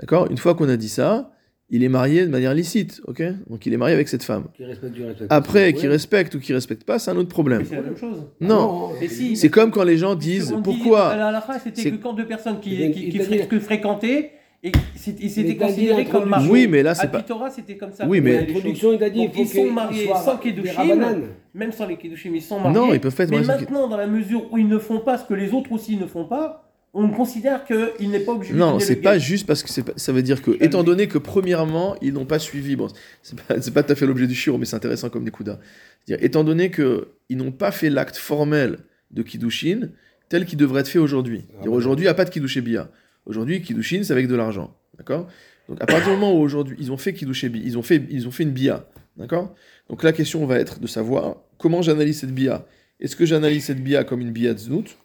D'accord? 0.00 0.28
Une 0.30 0.36
fois 0.38 0.54
qu'on 0.54 0.68
a 0.68 0.76
dit 0.76 0.88
ça, 0.88 1.30
il 1.70 1.84
est 1.84 1.88
marié 1.88 2.24
de 2.24 2.30
manière 2.30 2.54
licite, 2.54 3.00
ok? 3.06 3.22
Donc 3.48 3.66
il 3.66 3.72
est 3.74 3.76
marié 3.76 3.94
avec 3.94 4.08
cette 4.08 4.22
femme. 4.22 4.44
Qui 4.56 4.64
respecte. 4.64 4.94
Après, 5.28 5.72
qui 5.74 5.86
respecte 5.86 6.34
ou 6.34 6.40
qui 6.40 6.52
respecte 6.54 6.84
pas, 6.84 6.98
c'est 6.98 7.10
un 7.10 7.16
autre 7.16 7.28
problème. 7.28 7.60
Mais 7.60 7.66
c'est 7.68 7.76
la 7.76 7.82
même 7.82 7.96
chose. 7.96 8.24
Non, 8.40 8.90
si. 9.06 9.36
c'est 9.36 9.48
comme 9.50 9.70
quand 9.70 9.84
les 9.84 9.98
gens 9.98 10.14
disent 10.14 10.48
dit, 10.52 10.62
pourquoi. 10.62 11.08
à 11.08 11.16
la 11.16 11.28
halakha, 11.28 11.58
c'était 11.58 11.82
c'est- 11.82 11.90
que 11.90 11.96
quand 11.96 12.14
deux 12.14 12.26
personnes 12.26 12.60
qui, 12.60 12.90
qui, 12.92 13.18
fré- 13.18 13.46
que 13.46 13.58
fréquentaient 13.60 14.32
et 14.62 14.72
c'était 14.96 15.22
ils 15.22 15.30
s'étaient 15.30 15.56
considérés 15.56 16.04
comme 16.06 16.28
mariés. 16.28 16.50
Oui, 16.50 16.66
mais 16.68 16.82
là, 16.82 16.94
c'est 16.94 17.04
À 17.04 17.08
pas- 17.08 17.24
c'était 17.54 17.76
comme 17.76 17.92
ça. 17.92 18.06
Oui, 18.08 18.20
mais-. 18.20 18.46
L'introduction, 18.46 18.92
il 18.92 19.04
a 19.04 19.10
dit 19.10 19.18
Donc, 19.26 19.32
il 19.36 19.46
faut 19.46 19.58
ils 19.60 19.66
sont 19.68 19.72
mariés 19.72 20.06
sans 20.06 20.38
rabbanan. 20.76 21.20
Même 21.54 21.72
sans 21.72 21.86
les 21.86 21.96
Kedushin, 21.96 22.30
ils 22.34 22.42
sont 22.42 22.58
mariés. 22.60 22.74
Non, 22.78 22.92
ils 22.92 23.00
peuvent 23.00 23.14
pas 23.14 23.24
être 23.24 23.30
Mais 23.30 23.40
mariés 23.40 23.60
maintenant, 23.62 23.88
dans 23.88 23.96
la 23.96 24.06
mesure 24.06 24.52
où 24.52 24.58
ils 24.58 24.66
ne 24.68 24.78
font 24.78 25.00
pas 25.00 25.18
ce 25.18 25.24
que 25.24 25.34
les 25.34 25.52
autres 25.52 25.70
aussi 25.72 25.96
ne 25.96 26.06
font 26.06 26.24
pas, 26.24 26.67
on 26.94 27.08
considère 27.10 27.64
qu'il 27.64 28.10
n'est 28.10 28.20
pas 28.20 28.32
obligé 28.32 28.52
de 28.54 28.58
Non, 28.58 28.78
c'est 28.80 28.96
pas 28.96 29.12
gage. 29.14 29.22
juste 29.26 29.46
parce 29.46 29.62
que 29.62 29.68
c'est 29.68 29.82
pas- 29.82 29.92
ça 29.96 30.12
veut 30.12 30.22
dire 30.22 30.42
que, 30.42 30.56
étant 30.62 30.82
donné 30.82 31.06
que 31.08 31.18
premièrement, 31.18 31.96
ils 32.00 32.12
n'ont 32.12 32.24
pas 32.24 32.38
suivi, 32.38 32.76
bon, 32.76 32.88
c'est 33.22 33.38
pas, 33.40 33.60
c'est 33.60 33.72
pas 33.74 33.82
tout 33.82 33.92
à 33.92 33.94
fait 33.94 34.06
l'objet 34.06 34.26
du 34.26 34.34
shiur, 34.34 34.58
mais 34.58 34.64
c'est 34.64 34.76
intéressant 34.76 35.10
comme 35.10 35.24
des 35.24 35.32
C'est-à-dire, 35.36 36.24
étant 36.24 36.44
donné 36.44 36.70
que 36.70 37.08
ils 37.28 37.36
n'ont 37.36 37.52
pas 37.52 37.70
fait 37.70 37.90
l'acte 37.90 38.16
formel 38.16 38.78
de 39.10 39.22
Kiddushin 39.22 39.90
tel 40.28 40.44
qu'il 40.44 40.58
devrait 40.58 40.80
être 40.80 40.88
fait 40.88 40.98
aujourd'hui. 40.98 41.44
Ah. 41.62 41.68
Aujourd'hui, 41.68 42.04
il 42.04 42.06
n'y 42.06 42.10
a 42.10 42.14
pas 42.14 42.24
de 42.24 42.30
Kiddushé 42.30 42.60
Bia. 42.60 42.90
Aujourd'hui, 43.26 43.62
Kiddushin, 43.62 44.02
c'est 44.02 44.12
avec 44.12 44.28
de 44.28 44.34
l'argent. 44.34 44.74
D'accord? 44.96 45.28
Donc, 45.68 45.80
à 45.82 45.86
partir 45.86 46.06
du 46.08 46.10
moment 46.12 46.34
où 46.34 46.40
aujourd'hui, 46.40 46.76
ils 46.80 46.90
ont 46.92 46.96
fait 46.96 47.12
Kiddushé 47.12 47.48
Bia, 47.48 47.62
ils 47.64 47.76
ont 47.78 47.82
fait, 47.82 48.02
ils 48.10 48.26
ont 48.26 48.30
fait 48.30 48.42
une 48.42 48.50
Bia. 48.52 48.86
D'accord? 49.16 49.54
Donc, 49.88 50.02
la 50.02 50.12
question 50.12 50.44
va 50.46 50.58
être 50.58 50.80
de 50.80 50.86
savoir 50.86 51.36
comment 51.58 51.82
j'analyse 51.82 52.20
cette 52.20 52.34
Bia. 52.34 52.66
Est-ce 53.00 53.16
que 53.16 53.26
j'analyse 53.26 53.64
cette 53.66 53.82
Bia 53.82 54.04
comme 54.04 54.20
une 54.20 54.32
Bia 54.32 54.54
de 54.54 54.58
Znout? 54.58 54.96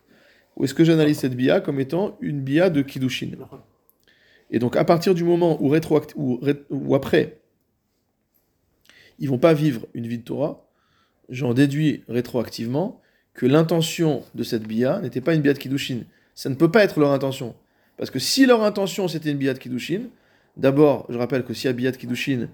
Ou 0.57 0.63
est-ce 0.65 0.73
que 0.73 0.83
j'analyse 0.83 1.17
cette 1.19 1.35
Bia 1.35 1.59
comme 1.61 1.79
étant 1.79 2.17
une 2.21 2.41
Bia 2.41 2.69
de 2.69 2.81
Kiddushin 2.81 3.31
et 4.51 4.59
donc, 4.59 4.75
à 4.75 4.83
partir 4.85 5.15
du 5.15 5.23
moment 5.23 5.57
où, 5.63 5.69
rétroact- 5.73 6.13
ré- 6.41 6.63
après, 6.93 7.39
ils 9.19 9.29
vont 9.29 9.37
pas 9.39 9.53
vivre 9.53 9.87
une 9.93 10.07
vie 10.07 10.19
de 10.19 10.23
Torah, 10.23 10.67
j'en 11.29 11.53
déduis 11.53 12.03
rétroactivement 12.07 13.01
que 13.33 13.45
l'intention 13.47 14.23
de 14.35 14.43
cette 14.43 14.63
bia 14.67 14.99
n'était 15.01 15.21
pas 15.21 15.33
une 15.33 15.41
bia 15.41 15.53
de 15.53 15.57
Kiddushin. 15.57 16.01
Ça 16.35 16.49
ne 16.49 16.55
peut 16.55 16.69
pas 16.69 16.83
être 16.83 16.99
leur 16.99 17.11
intention. 17.11 17.55
Parce 17.97 18.09
que 18.11 18.19
si 18.19 18.45
leur 18.45 18.63
intention 18.63 19.07
c'était 19.07 19.31
une 19.31 19.37
bia 19.37 19.53
de 19.53 19.59
Kiddushin, 19.59 20.01
d'abord, 20.57 21.07
je 21.09 21.17
rappelle 21.17 21.43
que 21.43 21.53
s'il 21.53 21.65
y 21.65 21.69
a 21.69 21.73
bia 21.73 21.91
de 21.91 21.97
Kiddushin, 21.97 22.47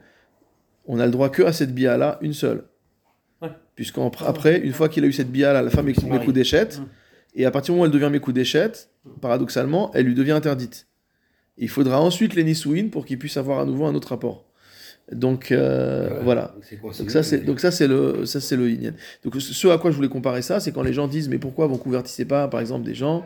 on 0.85 0.99
a 0.99 1.05
le 1.05 1.11
droit 1.11 1.29
que 1.29 1.43
à 1.43 1.51
cette 1.53 1.73
bia-là, 1.73 2.17
une 2.21 2.33
seule. 2.33 2.63
Ouais. 3.41 3.49
Puisqu'après, 3.75 4.59
une 4.59 4.73
fois 4.73 4.87
qu'il 4.89 5.03
a 5.03 5.07
eu 5.07 5.13
cette 5.13 5.31
bia-là, 5.31 5.61
la 5.61 5.69
femme 5.69 5.87
exprime 5.89 6.13
le 6.13 6.19
coup 6.25 6.31
d'échette. 6.31 6.79
Et 7.35 7.45
à 7.45 7.51
partir 7.51 7.73
du 7.73 7.77
moment 7.77 7.83
où 7.83 7.93
elle 7.93 7.99
devient 7.99 8.11
Mekudeshet, 8.11 8.71
paradoxalement, 9.21 9.91
elle 9.93 10.05
lui 10.05 10.15
devient 10.15 10.31
interdite. 10.31 10.87
Il 11.57 11.69
faudra 11.69 12.01
ensuite 12.01 12.35
les 12.35 12.43
Nisouin 12.43 12.87
pour 12.89 13.05
qu'il 13.05 13.19
puisse 13.19 13.37
avoir 13.37 13.59
à 13.59 13.65
nouveau 13.65 13.85
un 13.85 13.95
autre 13.95 14.09
rapport. 14.09 14.45
Donc 15.11 15.51
euh, 15.51 16.19
voilà. 16.23 16.55
Donc, 16.99 17.09
ça 17.09 17.23
c'est 17.23 17.39
donc 17.39 17.59
ça 17.59 17.71
c'est 17.71 17.87
le 17.87 18.25
ça 18.25 18.39
c'est 18.39 18.55
le 18.55 18.69
Inyan. 18.69 18.93
Donc 19.23 19.41
ce 19.41 19.67
à 19.67 19.77
quoi 19.77 19.91
je 19.91 19.95
voulais 19.95 20.09
comparer 20.09 20.41
ça, 20.41 20.59
c'est 20.59 20.71
quand 20.71 20.83
les 20.83 20.93
gens 20.93 21.07
disent 21.07 21.29
mais 21.29 21.39
pourquoi 21.39 21.67
vous 21.67 21.77
convertissez 21.77 22.25
pas 22.25 22.47
par 22.47 22.59
exemple 22.59 22.85
des 22.85 22.93
gens 22.93 23.25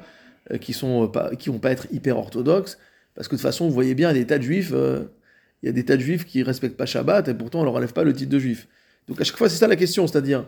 euh, 0.52 0.58
qui 0.58 0.72
sont 0.72 1.04
euh, 1.04 1.08
pas 1.08 1.36
qui 1.36 1.50
vont 1.50 1.60
pas 1.60 1.72
être 1.72 1.88
hyper 1.92 2.18
orthodoxes? 2.18 2.78
Parce 3.16 3.28
que 3.28 3.36
de 3.36 3.40
toute 3.40 3.48
façon 3.48 3.68
vous 3.68 3.74
voyez 3.74 3.96
bien 3.96 4.12
il 4.12 4.18
y 4.18 4.20
a 4.20 4.22
des 4.22 4.28
tas 4.28 4.38
de 4.38 4.44
juifs 4.44 4.72
euh, 4.74 5.04
il 5.62 5.66
y 5.66 5.70
a 5.70 5.74
des 5.74 5.84
tas 5.84 5.98
de 5.98 6.02
juifs 6.02 6.26
qui 6.26 6.42
respectent 6.42 6.78
pas 6.78 6.86
Shabbat 6.86 7.28
et 7.28 7.34
pourtant 7.34 7.62
on 7.62 7.64
leur 7.66 7.76
enlève 7.76 7.94
pas 7.94 8.04
le 8.04 8.14
titre 8.14 8.32
de 8.32 8.40
juif. 8.40 8.68
Donc 9.10 9.20
à 9.20 9.26
chaque 9.26 9.38
fois 9.38 9.50
c'est 9.50 9.58
ça 9.58 9.68
la 9.68 9.76
question, 9.76 10.08
c'est-à-dire 10.08 10.46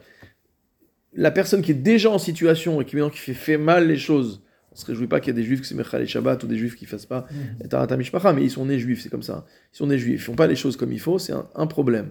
la 1.15 1.31
personne 1.31 1.61
qui 1.61 1.71
est 1.71 1.75
déjà 1.75 2.09
en 2.09 2.19
situation 2.19 2.81
et 2.81 2.85
qui 2.85 2.95
maintenant 2.95 3.09
qui 3.09 3.19
fait, 3.19 3.33
fait 3.33 3.57
mal 3.57 3.87
les 3.87 3.97
choses. 3.97 4.43
On 4.71 4.75
se 4.75 4.85
réjouit 4.85 5.07
pas 5.07 5.21
qu'il 5.21 5.33
y 5.33 5.37
ait 5.37 5.41
des 5.41 5.47
juifs 5.47 5.61
qui 5.61 5.67
se 5.67 5.73
mettent 5.73 5.91
les 5.93 6.05
Shabbat 6.05 6.43
ou 6.43 6.47
des 6.47 6.57
juifs 6.57 6.75
qui 6.75 6.85
fassent 6.85 7.05
pas 7.05 7.27
Tarata 7.69 7.95
Mishpacha, 7.95 8.33
mais 8.33 8.43
ils 8.43 8.51
sont 8.51 8.65
nés 8.65 8.77
juifs, 8.77 9.01
c'est 9.01 9.09
comme 9.09 9.23
ça. 9.23 9.45
Ils 9.73 9.77
sont 9.77 9.87
nés 9.87 9.97
juifs, 9.97 10.21
ils 10.21 10.23
font 10.23 10.35
pas 10.35 10.47
les 10.47 10.57
choses 10.57 10.75
comme 10.75 10.91
il 10.91 10.99
faut, 10.99 11.17
c'est 11.17 11.31
un, 11.31 11.47
un 11.55 11.67
problème. 11.67 12.09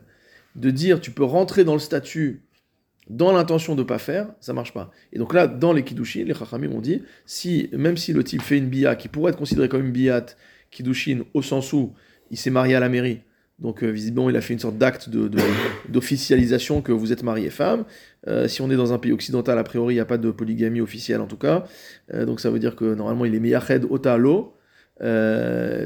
De 0.56 0.70
dire 0.70 1.00
tu 1.00 1.10
peux 1.10 1.24
rentrer 1.24 1.64
dans 1.64 1.74
le 1.74 1.78
statut 1.78 2.44
dans 3.08 3.32
l'intention 3.32 3.74
de 3.74 3.82
pas 3.82 3.98
faire, 3.98 4.28
ça 4.40 4.52
marche 4.52 4.72
pas. 4.72 4.90
Et 5.12 5.18
donc 5.18 5.34
là, 5.34 5.46
dans 5.46 5.72
les 5.72 5.84
Kiddushin, 5.84 6.24
les 6.24 6.34
Chachamim 6.34 6.72
ont 6.72 6.80
dit, 6.80 7.02
si, 7.26 7.68
même 7.72 7.96
si 7.96 8.12
le 8.12 8.24
type 8.24 8.42
fait 8.42 8.56
une 8.56 8.68
bia 8.68 8.96
qui 8.96 9.08
pourrait 9.08 9.32
être 9.32 9.38
considérée 9.38 9.68
comme 9.68 9.84
une 9.84 9.92
biat 9.92 10.26
Kiddushin 10.70 11.20
au 11.34 11.42
sens 11.42 11.72
où 11.72 11.92
il 12.30 12.38
s'est 12.38 12.50
marié 12.50 12.74
à 12.74 12.80
la 12.80 12.88
mairie, 12.88 13.20
donc 13.60 13.82
euh, 13.84 13.88
visiblement 13.90 14.28
il 14.30 14.36
a 14.36 14.40
fait 14.40 14.52
une 14.54 14.58
sorte 14.60 14.78
d'acte 14.78 15.08
de- 15.08 15.28
de- 15.28 15.38
d'officialisation 15.88 16.82
que 16.82 16.92
vous 16.92 17.12
êtes 17.12 17.22
marié 17.22 17.50
femme. 17.50 17.84
Euh, 18.26 18.48
si 18.48 18.62
on 18.62 18.70
est 18.70 18.76
dans 18.76 18.92
un 18.92 18.98
pays 18.98 19.12
occidental, 19.12 19.58
a 19.58 19.64
priori 19.64 19.94
il 19.94 19.96
n'y 19.96 20.00
a 20.00 20.04
pas 20.06 20.18
de 20.18 20.30
polygamie 20.30 20.80
officielle 20.80 21.20
en 21.20 21.26
tout 21.26 21.36
cas. 21.36 21.64
Euh, 22.12 22.24
donc 22.24 22.40
ça 22.40 22.50
veut 22.50 22.58
dire 22.58 22.74
que 22.76 22.94
normalement 22.94 23.24
il 23.24 23.34
est 23.34 23.40
meyached 23.40 23.84
otalo. 23.90 24.54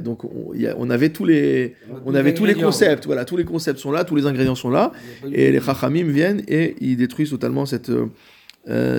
Donc 0.03 0.25
on, 0.25 0.53
il 0.55 0.63
y 0.63 0.67
a- 0.67 0.75
on 0.79 0.91
avait 0.91 1.11
tous 1.11 1.25
les, 1.25 1.75
on 2.05 2.15
avait 2.15 2.35
tous 2.35 2.45
les 2.45 2.55
concepts, 2.67 3.07
voilà, 3.07 3.25
tous 3.25 3.37
les 3.37 3.45
concepts 3.45 3.79
sont 3.79 3.91
là, 3.93 4.05
tous 4.05 4.17
les 4.17 4.27
ingrédients 4.27 4.55
sont 4.55 4.71
là. 4.71 4.93
Et 5.33 5.51
les 5.53 5.61
Chachamim 5.61 6.09
viennent 6.11 6.43
et 6.49 6.77
ils 6.81 6.97
détruisent 6.97 7.31
totalement 7.31 7.67
cette, 7.67 7.91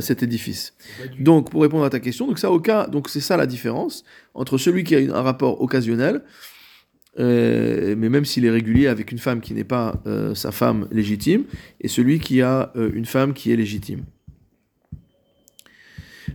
cet 0.01 0.23
édifice. 0.23 0.73
Donc, 1.19 1.51
pour 1.51 1.61
répondre 1.61 1.85
à 1.85 1.89
ta 1.91 1.99
question, 1.99 2.25
donc 2.27 2.39
ça, 2.39 2.49
au 2.51 2.59
cas, 2.59 2.87
donc 2.87 3.07
c'est 3.07 3.19
ça 3.19 3.37
la 3.37 3.45
différence 3.45 4.03
entre 4.33 4.57
celui 4.57 4.83
qui 4.83 4.95
a 4.95 4.99
une- 4.99 5.11
un 5.11 5.21
rapport 5.21 5.61
occasionnel, 5.61 6.21
euh, 7.19 7.95
mais 7.97 8.09
même 8.09 8.25
s'il 8.25 8.45
est 8.45 8.49
régulier 8.49 8.87
avec 8.87 9.11
une 9.11 9.17
femme 9.17 9.41
qui 9.41 9.53
n'est 9.53 9.63
pas 9.63 10.01
euh, 10.07 10.33
sa 10.35 10.51
femme 10.51 10.87
légitime, 10.91 11.43
et 11.81 11.87
celui 11.87 12.19
qui 12.19 12.41
a 12.41 12.71
euh, 12.75 12.89
une 12.93 13.05
femme 13.05 13.33
qui 13.33 13.51
est 13.51 13.55
légitime. 13.55 14.03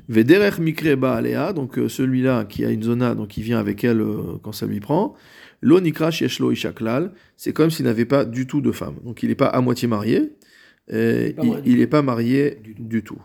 Vederech 0.08 0.58
mikre 0.58 0.96
baalea, 0.96 1.52
donc 1.52 1.78
celui-là 1.88 2.44
qui 2.44 2.64
a 2.64 2.70
une 2.70 2.82
zona, 2.82 3.14
donc 3.14 3.28
qui 3.28 3.42
vient 3.42 3.58
avec 3.58 3.84
elle 3.84 4.04
quand 4.42 4.52
ça 4.52 4.66
lui 4.66 4.80
prend. 4.80 5.14
Lo 5.62 5.80
nikra 5.80 6.10
sheshlo 6.10 6.52
ishaklal, 6.52 7.12
c'est 7.36 7.52
comme 7.54 7.70
s'il 7.70 7.86
n'avait 7.86 8.04
pas 8.04 8.24
du 8.26 8.46
tout 8.46 8.60
de 8.60 8.70
femme. 8.72 8.96
Donc 9.04 9.22
il 9.22 9.30
n'est 9.30 9.34
pas 9.34 9.46
à 9.46 9.60
moitié 9.62 9.88
marié, 9.88 10.32
il- 10.90 11.34
n'est 11.78 11.86
pas 11.86 12.02
marié 12.02 12.58
Du 12.62 12.74
tout. 12.74 12.82
du 12.84 13.02
tout. 13.02 13.22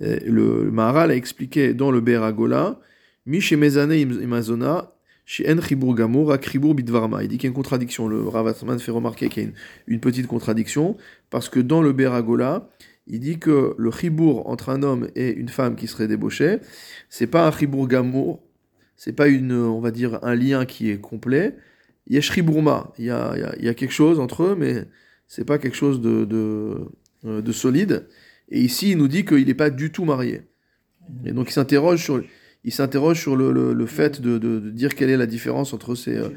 Le, 0.00 0.64
le 0.64 0.70
Maharal 0.72 1.12
a 1.12 1.14
expliqué 1.14 1.74
dans 1.74 1.92
le 1.92 2.00
Beragola, 2.00 2.80
Mi 3.24 3.40
shemezane 3.40 3.92
imazona, 4.00 4.91
chez 5.24 5.50
En 5.52 5.60
Chibur 5.60 5.94
Gamur, 5.94 6.32
ak 6.32 6.48
Chibur 6.48 6.74
Bidvarma. 6.74 7.22
Il 7.22 7.28
dit 7.28 7.38
qu'il 7.38 7.44
y 7.44 7.48
a 7.48 7.50
une 7.50 7.54
contradiction. 7.54 8.08
Le 8.08 8.26
Ravatman 8.26 8.78
fait 8.78 8.90
remarquer 8.90 9.28
qu'il 9.28 9.42
y 9.44 9.46
a 9.46 9.50
une, 9.86 10.00
petite 10.00 10.26
contradiction, 10.26 10.96
parce 11.30 11.48
que 11.48 11.60
dans 11.60 11.82
le 11.82 11.92
Beragola, 11.92 12.68
il 13.06 13.20
dit 13.20 13.38
que 13.38 13.74
le 13.78 13.90
Chibur 13.90 14.46
entre 14.48 14.68
un 14.68 14.82
homme 14.82 15.08
et 15.16 15.32
une 15.32 15.48
femme 15.48 15.76
qui 15.76 15.86
serait 15.86 16.08
débauchée, 16.08 16.58
c'est 17.08 17.26
pas 17.26 17.46
un 17.46 17.52
Chibur 17.52 17.86
Gamur, 17.88 18.40
c'est 18.96 19.12
pas 19.12 19.28
une, 19.28 19.52
on 19.52 19.80
va 19.80 19.90
dire, 19.90 20.18
un 20.22 20.34
lien 20.34 20.64
qui 20.64 20.90
est 20.90 20.98
complet. 21.00 21.56
Il 22.06 22.14
y 22.14 22.18
a 22.18 22.20
Shriburma, 22.20 22.92
il 22.98 23.06
y 23.06 23.10
a, 23.10 23.32
il 23.34 23.40
y 23.40 23.44
a- 23.44 23.54
il 23.58 23.64
y 23.64 23.68
a 23.68 23.74
quelque 23.74 23.92
chose 23.92 24.18
entre 24.20 24.42
eux, 24.44 24.56
mais 24.58 24.84
c'est 25.28 25.44
pas 25.44 25.58
quelque 25.58 25.76
chose 25.76 26.00
de, 26.00 26.24
de, 26.24 26.78
euh, 27.24 27.40
de 27.42 27.52
solide. 27.52 28.08
Et 28.48 28.60
ici, 28.60 28.90
il 28.92 28.98
nous 28.98 29.08
dit 29.08 29.24
qu'il 29.24 29.46
n'est 29.46 29.54
pas 29.54 29.70
du 29.70 29.92
tout 29.92 30.04
marié. 30.04 30.42
Et 31.24 31.32
donc, 31.32 31.48
il 31.50 31.52
s'interroge 31.52 32.02
sur, 32.02 32.22
il 32.64 32.72
s'interroge 32.72 33.20
sur 33.20 33.36
le, 33.36 33.52
le- 33.72 33.86
fait 33.86 34.20
de, 34.20 34.38
de- 34.38 34.70
dire 34.70 34.94
quelle 34.94 35.10
est 35.10 35.16
la 35.16 35.26
différence 35.26 35.72
entre 35.72 35.94
ces, 35.94 36.16
euh, 36.16 36.28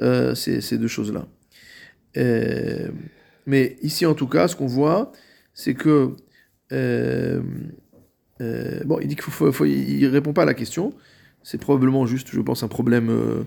euh, 0.00 0.34
ces, 0.34 0.60
ces 0.60 0.78
deux 0.78 0.88
choses-là. 0.88 1.26
Euh, 2.16 2.88
mais 3.46 3.76
ici, 3.82 4.06
en 4.06 4.14
tout 4.14 4.28
cas, 4.28 4.48
ce 4.48 4.56
qu'on 4.56 4.66
voit, 4.66 5.12
c'est 5.54 5.74
que. 5.74 6.10
bon, 6.70 7.42
il 9.00 9.08
dit 9.08 9.16
qu'il 9.16 9.32
faut, 9.32 9.50
répond 9.50 10.32
pas 10.32 10.42
à 10.42 10.46
la 10.46 10.54
question. 10.54 10.94
C'est 11.42 11.58
probablement 11.58 12.06
juste, 12.06 12.28
je 12.30 12.40
pense, 12.40 12.62
un 12.62 12.68
problème 12.68 13.44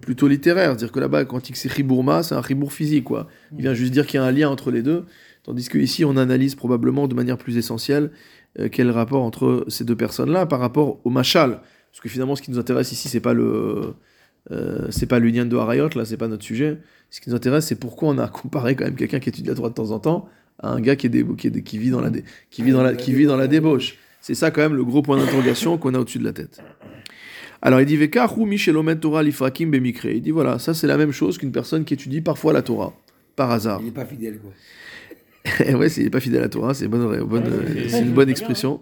plutôt 0.00 0.28
littéraire. 0.28 0.70
C'est-à-dire 0.70 0.92
que 0.92 1.00
là-bas, 1.00 1.24
quand 1.24 1.40
il 1.40 1.42
dit 1.42 1.52
que 1.52 1.58
c'est 1.58 1.72
Ribourma, 1.72 2.22
c'est 2.22 2.36
un 2.36 2.40
Ribour 2.40 2.72
physique, 2.72 3.04
quoi. 3.04 3.26
Il 3.52 3.62
vient 3.62 3.74
juste 3.74 3.92
dire 3.92 4.06
qu'il 4.06 4.20
y 4.20 4.22
a 4.22 4.26
un 4.26 4.32
lien 4.32 4.48
entre 4.48 4.70
les 4.70 4.82
deux. 4.82 5.04
Tandis 5.42 5.68
qu'ici, 5.68 6.04
on 6.04 6.16
analyse 6.16 6.54
probablement 6.54 7.08
de 7.08 7.14
manière 7.14 7.36
plus 7.36 7.56
essentielle 7.56 8.12
euh, 8.58 8.68
quel 8.70 8.90
rapport 8.90 9.22
entre 9.22 9.64
ces 9.68 9.84
deux 9.84 9.96
personnes-là 9.96 10.46
par 10.46 10.60
rapport 10.60 11.00
au 11.04 11.10
machal? 11.10 11.60
Parce 11.90 12.00
que 12.00 12.08
finalement, 12.08 12.36
ce 12.36 12.42
qui 12.42 12.50
nous 12.50 12.58
intéresse 12.58 12.92
ici, 12.92 13.08
c'est 13.08 13.20
pas 13.20 13.34
le. 13.34 13.94
euh, 14.50 14.86
c'est 14.90 15.06
pas 15.06 15.18
l'union 15.18 15.44
de 15.44 15.56
Harayot, 15.56 15.90
là, 15.94 16.04
c'est 16.04 16.16
pas 16.16 16.28
notre 16.28 16.44
sujet. 16.44 16.78
Ce 17.10 17.20
qui 17.20 17.30
nous 17.30 17.36
intéresse, 17.36 17.66
c'est 17.66 17.78
pourquoi 17.78 18.08
on 18.08 18.18
a 18.18 18.28
comparé 18.42 18.74
quand 18.74 18.84
même 18.84 18.96
quelqu'un 18.96 19.20
qui 19.20 19.28
étudie 19.28 19.48
la 19.48 19.54
Torah 19.54 19.68
de 19.68 19.74
temps 19.74 19.90
en 19.90 19.98
temps 20.00 20.28
à 20.60 20.70
un 20.70 20.80
gars 20.80 20.96
qui, 20.96 21.06
est 21.06 21.64
qui, 21.64 21.78
vit 21.78 21.90
dans 21.90 22.00
la, 22.00 22.10
qui 22.50 22.62
vit 22.62 22.72
dans 22.72 22.82
la, 22.82 22.94
qui 22.94 23.12
vit 23.12 23.26
dans 23.26 23.36
la 23.36 23.48
débauche. 23.48 23.96
C'est 24.20 24.34
ça 24.34 24.50
quand 24.50 24.62
même 24.62 24.74
le 24.74 24.84
gros 24.84 25.02
point 25.02 25.18
d'interrogation 25.18 25.76
qu'on 25.78 25.94
a 25.94 25.98
au-dessus 25.98 26.18
de 26.18 26.24
la 26.24 26.32
tête. 26.32 26.62
Alors 27.60 27.80
il 27.80 27.86
dit 27.86 28.10
Torah 29.00 29.22
lifrakim 29.22 29.70
bemikre. 29.70 30.06
Il 30.06 30.22
dit 30.22 30.30
voilà, 30.30 30.58
ça 30.58 30.74
c'est 30.74 30.86
la 30.86 30.96
même 30.96 31.12
chose 31.12 31.38
qu'une 31.38 31.52
personne 31.52 31.84
qui 31.84 31.94
étudie 31.94 32.20
parfois 32.20 32.52
la 32.52 32.62
Torah, 32.62 32.92
par 33.36 33.50
hasard. 33.50 33.80
Il 33.80 33.86
n'est 33.86 33.90
pas 33.90 34.04
fidèle, 34.04 34.38
quoi. 34.38 34.50
ouais, 35.74 35.88
c'est 35.88 36.08
pas 36.08 36.20
fidèle 36.20 36.40
à 36.40 36.44
la 36.44 36.48
Torah, 36.48 36.74
c'est 36.74 36.86
une 36.86 36.90
bonne, 36.90 37.22
bonne, 37.24 37.44
euh, 37.46 37.88
c'est 37.88 38.00
une 38.00 38.12
bonne 38.12 38.30
expression. 38.30 38.80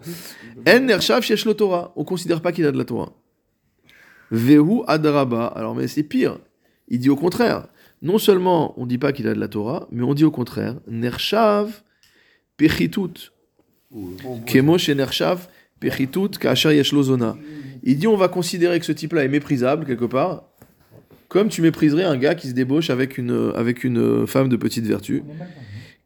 En 0.66 0.80
nershav 0.80 1.22
shesh 1.22 1.46
Torah. 1.56 1.92
On 1.96 2.04
considère 2.04 2.40
pas 2.40 2.52
qu'il 2.52 2.64
a 2.66 2.72
de 2.72 2.78
la 2.78 2.84
Torah. 2.84 3.12
Vehu 4.30 4.82
adaraba. 4.86 5.46
Alors, 5.46 5.74
mais 5.74 5.88
c'est 5.88 6.04
pire. 6.04 6.38
Il 6.88 7.00
dit 7.00 7.10
au 7.10 7.16
contraire. 7.16 7.66
Non 8.00 8.18
seulement 8.18 8.74
on 8.80 8.86
dit 8.86 8.98
pas 8.98 9.12
qu'il 9.12 9.26
a 9.28 9.34
de 9.34 9.40
la 9.40 9.48
Torah, 9.48 9.88
mais 9.90 10.02
on 10.02 10.14
dit 10.14 10.24
au 10.24 10.30
contraire. 10.30 10.76
Nershav 10.86 11.82
pechitut. 12.56 13.32
Kemo 14.46 14.78
she 14.78 14.90
nershav 14.90 15.48
pechitut 15.80 16.30
kasher 16.38 16.74
yesh 16.74 16.92
lo 16.92 17.02
zona. 17.02 17.36
Il 17.82 17.98
dit 17.98 18.06
on 18.06 18.16
va 18.16 18.28
considérer 18.28 18.78
que 18.78 18.86
ce 18.86 18.92
type-là 18.92 19.24
est 19.24 19.28
méprisable 19.28 19.84
quelque 19.84 20.04
part, 20.04 20.44
comme 21.28 21.48
tu 21.48 21.60
mépriserais 21.60 22.04
un 22.04 22.16
gars 22.16 22.36
qui 22.36 22.48
se 22.48 22.52
débauche 22.52 22.90
avec 22.90 23.18
une, 23.18 23.52
avec 23.56 23.82
une 23.82 24.26
femme 24.28 24.48
de 24.48 24.56
petite 24.56 24.86
vertu 24.86 25.24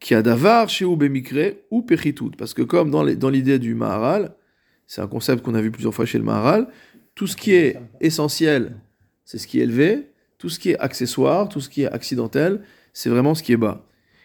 qui 0.00 0.14
a 0.14 0.22
davar 0.22 0.68
chez 0.68 0.84
Ubemikre 0.84 1.56
ou 1.70 1.82
Pechitout. 1.82 2.30
Parce 2.36 2.54
que 2.54 2.62
comme 2.62 2.90
dans 2.90 3.30
l'idée 3.30 3.58
du 3.58 3.74
Maharal, 3.74 4.34
c'est 4.86 5.00
un 5.00 5.08
concept 5.08 5.42
qu'on 5.42 5.54
a 5.54 5.60
vu 5.60 5.70
plusieurs 5.70 5.94
fois 5.94 6.06
chez 6.06 6.18
le 6.18 6.24
Maharal, 6.24 6.68
tout 7.14 7.26
ce 7.26 7.36
qui 7.36 7.52
est 7.52 7.80
essentiel, 8.00 8.76
c'est 9.24 9.38
ce 9.38 9.46
qui 9.46 9.60
est 9.60 9.64
élevé, 9.64 10.10
tout 10.38 10.48
ce 10.48 10.58
qui 10.58 10.70
est 10.70 10.78
accessoire, 10.78 11.48
tout 11.48 11.60
ce 11.60 11.68
qui 11.68 11.82
est 11.82 11.92
accidentel, 11.92 12.60
c'est 12.92 13.08
vraiment 13.08 13.34
ce 13.34 13.42
qui 13.42 13.52
est 13.52 13.56
bas. 13.56 13.84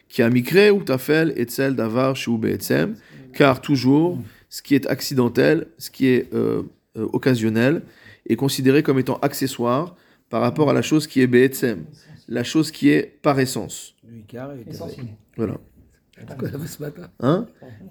Qui 0.09 0.21
a 0.21 0.29
mikre 0.29 0.73
ou 0.73 0.83
tafel 0.83 1.33
etzel 1.37 1.75
davar 1.75 2.15
chez 2.15 2.31
Etsem, 2.43 2.95
car 3.33 3.61
toujours, 3.61 4.19
ce 4.49 4.61
qui 4.61 4.75
est 4.75 4.85
accidentel, 4.87 5.67
ce 5.77 5.89
qui 5.89 6.07
est 6.07 6.33
euh, 6.33 6.63
euh, 6.97 7.07
occasionnel, 7.13 7.83
est 8.27 8.35
considéré 8.35 8.83
comme 8.83 8.99
étant 8.99 9.17
accessoire 9.21 9.95
par 10.29 10.41
rapport 10.41 10.69
à 10.69 10.73
la 10.73 10.81
chose 10.81 11.07
qui 11.07 11.21
est 11.21 11.27
be'etzem, 11.27 11.85
la 12.27 12.43
chose 12.43 12.71
qui 12.71 12.89
est 12.89 13.19
par 13.21 13.39
essence. 13.39 13.95
Essentiel. 14.69 15.05
Voilà. 15.41 15.57
Hein 17.19 17.47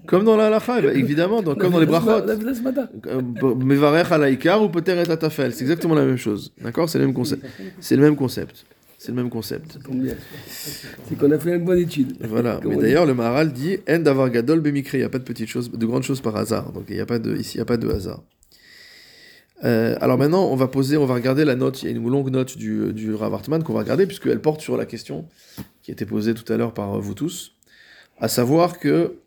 Comme 0.07 0.23
dans 0.23 0.37
la 0.37 0.47
halakha, 0.47 0.79
eh 0.79 0.81
ben, 0.83 0.95
évidemment, 0.95 1.41
dans- 1.41 1.53
comme 1.55 1.73
dans 1.73 1.79
les 1.81 1.85
brachot. 1.85 2.25
matin. 2.63 2.87
Euh, 3.07 3.21
Mevarech 3.55 4.09
alaïkar 4.09 4.63
ou 4.63 4.69
peut-être 4.69 5.09
atafel. 5.11 5.53
C'est 5.53 5.63
exactement 5.63 5.95
la 5.95 6.05
même 6.05 6.15
chose. 6.17 6.53
D'accord 6.61 6.89
C'est 6.89 6.97
le 6.99 7.05
même 7.07 7.13
concept. 7.13 7.45
C'est 7.81 7.97
le 7.97 8.01
même 8.03 8.15
concept. 8.15 8.65
C'est 8.97 9.09
le 9.11 9.15
même 9.15 9.29
concept. 9.29 9.79
C'est 11.07 11.17
qu'on 11.17 11.31
a 11.31 11.39
fait 11.39 11.55
une 11.55 11.65
bonne 11.65 11.79
étude. 11.79 12.15
Voilà. 12.21 12.59
Mais 12.63 12.77
d'ailleurs, 12.77 13.05
le 13.05 13.13
Maharal 13.15 13.51
dit 13.51 13.79
En 13.89 13.99
d'avoir 13.99 14.29
gadol 14.29 14.61
bemikre. 14.61 14.95
Il 14.95 14.99
n'y 14.99 15.03
a 15.03 15.09
pas 15.09 15.19
de 15.19 15.23
petites 15.25 15.49
choses, 15.49 15.69
de 15.71 15.85
grandes 15.85 16.03
choses 16.03 16.21
par 16.21 16.37
hasard. 16.37 16.71
Donc 16.71 16.85
il 16.87 16.95
y 16.95 17.01
a 17.01 17.05
pas 17.05 17.19
de, 17.19 17.35
ici, 17.35 17.55
il 17.55 17.57
n'y 17.57 17.63
a 17.63 17.65
pas 17.65 17.77
de 17.77 17.89
hasard. 17.89 18.21
Euh, 19.63 19.95
alors 20.01 20.17
maintenant, 20.17 20.45
on 20.45 20.55
va 20.55 20.67
poser, 20.67 20.97
on 20.97 21.05
va 21.05 21.13
regarder 21.13 21.45
la 21.45 21.55
note. 21.55 21.83
Il 21.83 21.85
y 21.85 21.87
a 21.89 21.95
une 21.95 22.07
longue 22.07 22.29
note 22.29 22.57
du, 22.57 22.93
du 22.93 23.13
Rav 23.13 23.33
Hartman 23.33 23.63
qu'on 23.63 23.73
va 23.73 23.79
regarder 23.79 24.07
puisqu'elle 24.07 24.41
porte 24.41 24.61
sur 24.61 24.77
la 24.77 24.85
question 24.85 25.27
qui 25.81 25.91
a 25.91 25.93
été 25.93 26.05
posée 26.05 26.33
tout 26.33 26.51
à 26.51 26.57
l'heure 26.57 26.73
par 26.73 26.95
euh, 26.95 26.99
vous 26.99 27.13
tous, 27.13 27.55
à 28.19 28.27
savoir 28.27 28.79
que 28.79 29.19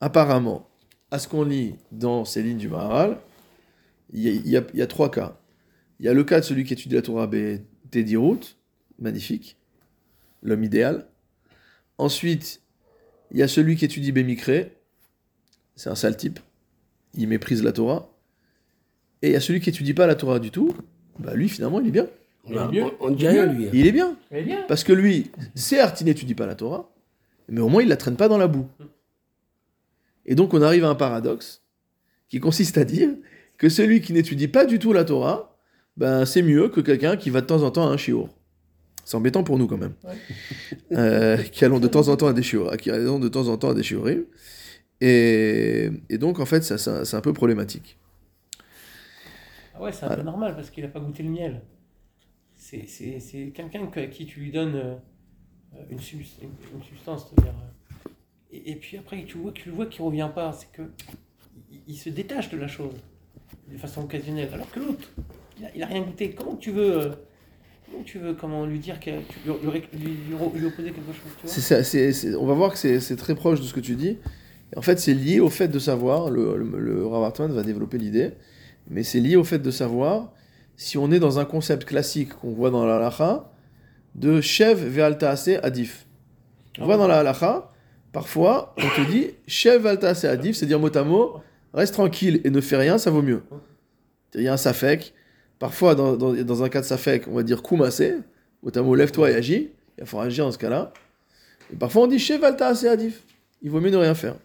apparemment, 0.00 0.68
à 1.10 1.18
ce 1.18 1.28
qu'on 1.28 1.44
lit 1.44 1.74
dans 1.92 2.24
ces 2.24 2.42
lignes 2.42 2.58
du 2.58 2.68
Maharal, 2.68 3.18
il 4.12 4.46
y, 4.46 4.56
a, 4.56 4.86
trois 4.86 5.10
cas. 5.10 5.38
Il 6.00 6.06
y 6.06 6.08
a 6.08 6.14
le 6.14 6.24
cas 6.24 6.40
de 6.40 6.44
celui 6.44 6.64
qui 6.64 6.72
étudie 6.72 6.94
la 6.94 7.02
Torah 7.02 7.26
B. 7.26 7.58
Tedirut, 7.90 8.56
magnifique, 8.98 9.58
l'homme 10.42 10.64
idéal. 10.64 11.06
Ensuite, 11.98 12.62
il 13.32 13.38
y 13.38 13.42
a 13.42 13.48
celui 13.48 13.76
qui 13.76 13.84
étudie 13.84 14.12
Bémicré, 14.12 14.78
c'est 15.76 15.90
un 15.90 15.94
sale 15.94 16.16
type, 16.16 16.40
il 17.14 17.28
méprise 17.28 17.62
la 17.62 17.72
Torah. 17.72 18.10
Et 19.22 19.28
il 19.28 19.32
y 19.32 19.36
a 19.36 19.40
celui 19.40 19.60
qui 19.60 19.70
étudie 19.70 19.94
pas 19.94 20.06
la 20.06 20.14
Torah 20.14 20.38
du 20.38 20.50
tout, 20.50 20.74
bah 21.18 21.34
lui 21.34 21.48
finalement 21.48 21.80
il 21.80 21.88
est 21.88 21.92
bien. 21.92 22.06
Il 22.46 22.54
est 22.54 22.68
mieux. 22.72 22.84
On 23.00 23.10
ne 23.10 23.16
dit 23.16 23.28
rien, 23.28 23.46
lui. 23.46 23.66
hein. 23.66 23.70
Il 23.72 23.86
est 23.86 23.92
bien. 23.92 24.16
Parce 24.68 24.84
que 24.84 24.92
lui, 24.92 25.30
certes, 25.54 26.00
il 26.00 26.04
n'étudie 26.04 26.34
pas 26.34 26.46
la 26.46 26.54
Torah, 26.54 26.90
mais 27.48 27.60
au 27.60 27.68
moins 27.68 27.82
il 27.82 27.88
la 27.88 27.96
traîne 27.96 28.16
pas 28.16 28.28
dans 28.28 28.38
la 28.38 28.46
boue. 28.46 28.66
Et 30.26 30.34
donc 30.34 30.54
on 30.54 30.62
arrive 30.62 30.84
à 30.84 30.88
un 30.88 30.94
paradoxe 30.94 31.62
qui 32.28 32.38
consiste 32.40 32.78
à 32.78 32.84
dire 32.84 33.10
que 33.56 33.68
celui 33.68 34.00
qui 34.00 34.12
n'étudie 34.12 34.48
pas 34.48 34.64
du 34.66 34.78
tout 34.78 34.92
la 34.92 35.04
Torah, 35.04 35.56
ben 35.96 36.24
c'est 36.24 36.42
mieux 36.42 36.68
que 36.68 36.80
quelqu'un 36.80 37.16
qui 37.16 37.30
va 37.30 37.40
de 37.40 37.46
temps 37.46 37.62
en 37.62 37.70
temps 37.70 37.88
à 37.88 37.92
un 37.92 37.96
shiur. 37.96 38.28
C'est 39.04 39.16
embêtant 39.16 39.42
pour 39.42 39.58
nous 39.58 39.66
quand 39.66 39.78
même. 39.78 39.94
Euh, 40.92 41.38
qui 41.38 41.64
allons 41.64 41.80
de 41.80 41.88
temps 41.88 42.08
en 42.08 42.16
temps 42.16 42.26
à 42.28 42.32
des 42.34 42.42
shiur, 42.42 42.76
qui 42.76 42.90
allons 42.90 43.18
de 43.18 43.28
temps 43.28 43.48
en 43.48 43.56
temps 43.56 43.70
à 43.70 43.74
des 43.74 43.82
shiurim. 43.82 44.24
Et, 45.00 45.90
et 46.10 46.18
donc 46.18 46.40
en 46.40 46.46
fait, 46.46 46.62
ça, 46.62 46.76
ça- 46.78 47.04
c'est 47.04 47.16
un 47.16 47.20
peu 47.20 47.32
problématique. 47.32 47.96
Ah 49.78 49.82
ouais, 49.84 49.92
c'est 49.92 50.06
un 50.06 50.16
peu 50.16 50.22
normal 50.22 50.54
parce 50.56 50.70
qu'il 50.70 50.82
n'a 50.82 50.90
pas 50.90 50.98
goûté 51.00 51.22
le 51.22 51.30
miel. 51.30 51.62
C'est, 52.56 52.86
quelqu'un 53.54 53.86
que- 53.86 54.00
à 54.00 54.06
qui 54.08 54.26
tu 54.26 54.40
lui 54.40 54.50
donnes 54.50 54.74
euh, 54.74 54.94
une, 55.90 56.00
subs- 56.00 56.42
une, 56.42 56.82
substance. 56.82 57.32
euh, 57.40 57.44
et, 58.50 58.72
et 58.72 58.76
puis 58.76 58.96
après, 58.96 59.22
tu 59.24 59.38
vois, 59.38 59.52
tu 59.52 59.68
le 59.68 59.74
vois 59.76 59.86
qu'il 59.86 60.02
ne 60.02 60.06
revient 60.08 60.30
pas. 60.34 60.52
C'est 60.52 60.72
que 60.72 60.82
il, 61.70 61.80
il 61.86 61.96
se 61.96 62.08
détache 62.08 62.50
de 62.50 62.56
la 62.56 62.66
chose 62.66 62.94
de 63.70 63.76
façon 63.78 64.02
occasionnelle. 64.02 64.50
Alors 64.52 64.68
que 64.70 64.80
l'autre, 64.80 65.12
il 65.74 65.80
n'a 65.80 65.86
rien 65.86 66.02
goûté. 66.02 66.32
Comment 66.32 66.56
tu 66.56 66.72
veux, 66.72 67.00
euh, 67.00 67.10
comment 67.86 68.02
tu 68.02 68.18
veux 68.18 68.34
comment 68.34 68.66
lui 68.66 68.80
dire 68.80 68.98
que 68.98 69.10
tu 69.10 69.38
lui, 69.44 69.52
lui, 69.62 70.06
lui- 70.06 70.16
lui- 70.60 70.66
opposer 70.66 70.90
quelque 70.90 71.12
chose 71.12 71.32
tu 71.40 71.46
vois? 71.46 72.40
On 72.40 72.46
va 72.46 72.54
voir 72.54 72.72
que 72.72 72.98
c'est 72.98 73.16
très 73.16 73.36
proche 73.36 73.60
de 73.60 73.64
ce 73.66 73.74
que 73.74 73.80
tu 73.80 73.94
dis. 73.94 74.18
En 74.76 74.82
fait, 74.82 74.98
c'est 74.98 75.14
lié 75.14 75.38
au 75.40 75.48
fait 75.48 75.68
de 75.68 75.78
savoir, 75.78 76.28
le, 76.28 76.56
le, 76.56 76.78
le 76.78 77.06
Rav 77.06 77.32
va 77.52 77.62
développer 77.62 77.96
l'idée, 77.96 78.32
mais 78.88 79.02
c'est 79.02 79.20
lié 79.20 79.36
au 79.36 79.44
fait 79.44 79.58
de 79.58 79.70
savoir 79.70 80.32
si 80.76 80.96
on 80.98 81.10
est 81.10 81.18
dans 81.18 81.38
un 81.38 81.44
concept 81.44 81.84
classique 81.84 82.34
qu'on 82.34 82.50
voit 82.50 82.70
dans 82.70 82.86
la 82.86 82.96
halacha 82.96 83.50
de 84.14 84.40
Shev 84.40 84.84
ve'altaase 84.84 85.60
adif. 85.62 86.06
On 86.78 86.86
voit 86.86 86.96
dans 86.96 87.08
la 87.08 87.18
halacha, 87.18 87.72
parfois, 88.12 88.74
on 88.78 88.88
te 88.88 89.10
dit 89.10 89.30
Shev 89.46 89.82
ve'altaase 89.82 90.24
adif, 90.24 90.56
c'est 90.56 90.66
dire 90.66 90.78
mot 90.78 90.96
à 90.96 91.04
mot, 91.04 91.40
reste 91.74 91.94
tranquille 91.94 92.40
et 92.44 92.50
ne 92.50 92.60
fais 92.60 92.76
rien, 92.76 92.98
ça 92.98 93.10
vaut 93.10 93.22
mieux. 93.22 93.42
Il 94.34 94.42
y 94.42 94.48
a 94.48 94.52
un 94.52 94.58
safek. 94.58 95.14
Parfois, 95.58 95.96
dans, 95.96 96.62
un 96.62 96.68
cas 96.68 96.80
de 96.80 96.86
safek, 96.86 97.26
on 97.26 97.34
va 97.34 97.42
dire 97.42 97.62
koumassé, 97.62 98.16
mot 98.62 98.70
à 98.94 98.96
lève-toi 98.96 99.30
et 99.30 99.34
agis. 99.34 99.70
Il 99.98 100.06
faut 100.06 100.20
agir 100.20 100.44
dans 100.44 100.52
ce 100.52 100.58
cas-là. 100.58 100.92
Et 101.72 101.76
parfois 101.76 102.02
on 102.02 102.06
dit 102.06 102.18
Shev 102.18 102.44
Alta 102.44 102.68
Adif. 102.68 103.24
Il 103.62 103.70
vaut 103.70 103.80
mieux 103.80 103.90
ne 103.90 103.96
rien 103.96 104.14
faire. 104.14 104.36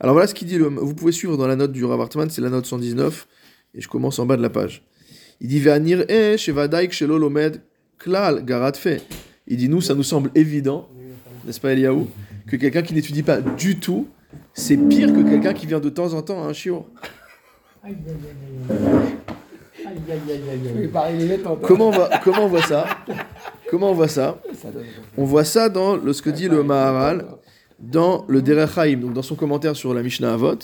Alors 0.00 0.14
voilà 0.14 0.26
ce 0.26 0.34
qu'il 0.34 0.48
dit. 0.48 0.58
Vous 0.58 0.94
pouvez 0.94 1.12
suivre 1.12 1.36
dans 1.36 1.46
la 1.46 1.56
note 1.56 1.72
du 1.72 1.84
Rav 1.84 2.08
c'est 2.28 2.40
la 2.40 2.50
note 2.50 2.66
119, 2.66 3.26
et 3.74 3.80
je 3.80 3.88
commence 3.88 4.18
en 4.18 4.26
bas 4.26 4.36
de 4.36 4.42
la 4.42 4.50
page. 4.50 4.82
Il 5.40 5.48
dit 5.48 5.60
Ve'anir 5.60 6.04
e 6.08 6.36
shelo 6.36 7.32
klal 7.98 8.44
garat. 8.44 8.72
Il 9.46 9.56
dit 9.56 9.68
nous, 9.68 9.80
ça 9.80 9.94
nous 9.94 10.02
semble 10.02 10.30
évident, 10.34 10.88
n'est-ce 11.44 11.60
pas 11.60 11.72
Eliaou, 11.72 12.08
que 12.46 12.56
quelqu'un 12.56 12.82
qui 12.82 12.94
n'étudie 12.94 13.22
pas 13.22 13.40
du 13.40 13.78
tout, 13.78 14.06
c'est 14.52 14.76
pire 14.76 15.12
que 15.12 15.22
quelqu'un 15.22 15.52
qui 15.52 15.66
vient 15.66 15.80
de 15.80 15.90
temps 15.90 16.14
en 16.14 16.22
temps 16.22 16.42
à 16.42 16.46
un 16.46 16.52
chiot. 16.52 16.86
Comment 21.62 21.88
on, 21.88 21.90
va, 21.90 22.20
comment 22.22 22.44
on 22.44 22.48
voit 22.48 22.62
ça? 22.62 22.86
Comment 23.70 23.90
on 23.90 23.94
voit 23.94 24.08
ça? 24.08 24.40
On 25.16 25.24
voit 25.24 25.44
ça 25.44 25.68
dans 25.68 26.00
ce 26.12 26.22
que 26.22 26.30
dit 26.30 26.48
le 26.48 26.62
Maharal 26.62 27.26
dans 27.78 28.24
le 28.28 28.40
Derech 28.40 28.78
Haïm, 28.78 29.00
donc 29.00 29.12
dans 29.12 29.22
son 29.22 29.34
commentaire 29.34 29.76
sur 29.76 29.92
la 29.92 30.02
Mishnah 30.02 30.34
Avot, 30.34 30.58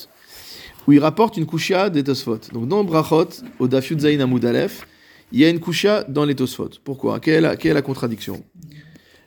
où 0.87 0.93
il 0.93 0.99
rapporte 0.99 1.37
une 1.37 1.47
kushia 1.47 1.91
des 1.91 2.05
Tosfot. 2.05 2.41
Donc 2.53 2.69
dans 2.69 2.85
Brachot, 2.85 3.29
au 3.59 3.69
Daf 3.69 3.91
Yud 3.91 4.01
Zayin 4.01 4.21
Amud 4.21 4.45
Aleph, 4.45 4.87
il 5.33 5.41
y 5.41 5.45
a 5.45 5.49
une 5.49 5.61
kushia 5.61 6.05
dans 6.05 6.25
les 6.25 6.35
Tosfot. 6.35 6.71
Pourquoi? 6.85 7.21
Quelle 7.21 7.45
est, 7.45 7.73
la, 7.73 7.83
contradiction? 7.83 8.43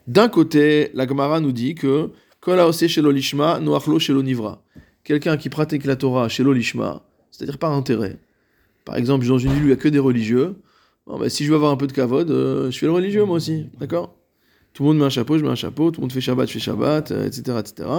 D'un 0.08 0.30
côté, 0.30 0.92
la 0.94 1.08
Gemara 1.08 1.40
nous 1.40 1.52
dit 1.52 1.76
que. 1.76 2.10
Quelqu'un 5.04 5.38
qui 5.38 5.50
pratique 5.50 5.86
la 5.86 5.96
Torah 5.96 6.28
shelo 6.28 6.52
lishma, 6.52 7.04
c'est-à-dire 7.32 7.58
par 7.58 7.72
intérêt. 7.72 8.18
Par 8.84 8.98
exemple, 8.98 9.26
dans 9.26 9.38
une 9.38 9.54
ville 9.54 9.62
où 9.62 9.66
il 9.66 9.68
n'y 9.68 9.74
a 9.74 9.78
que 9.78 9.88
des 9.88 10.00
religieux. 10.00 10.56
Bah, 11.08 11.30
si 11.30 11.46
je 11.46 11.50
veux 11.50 11.56
avoir 11.56 11.72
un 11.72 11.78
peu 11.78 11.88
de 11.88 11.94
kavod, 11.94 12.30
euh, 12.30 12.72
je 12.72 12.78
fais 12.78 12.86
le 12.86 12.92
religieux 12.92 13.26
moi 13.26 13.38
aussi, 13.38 13.68
d'accord? 13.80 14.16
Tout 14.74 14.84
le 14.84 14.90
monde 14.90 14.98
met 14.98 15.06
un 15.06 15.10
chapeau, 15.10 15.38
je 15.38 15.44
mets 15.44 15.50
un 15.50 15.56
chapeau. 15.56 15.92
Tout 15.92 16.02
le 16.02 16.06
monde 16.06 16.12
fait 16.12 16.22
Shabbat, 16.22 16.48
je 16.48 16.54
fais 16.54 16.60
Shabbat, 16.60 17.12
euh, 17.12 17.28
etc., 17.28 17.58
etc. 17.60 17.90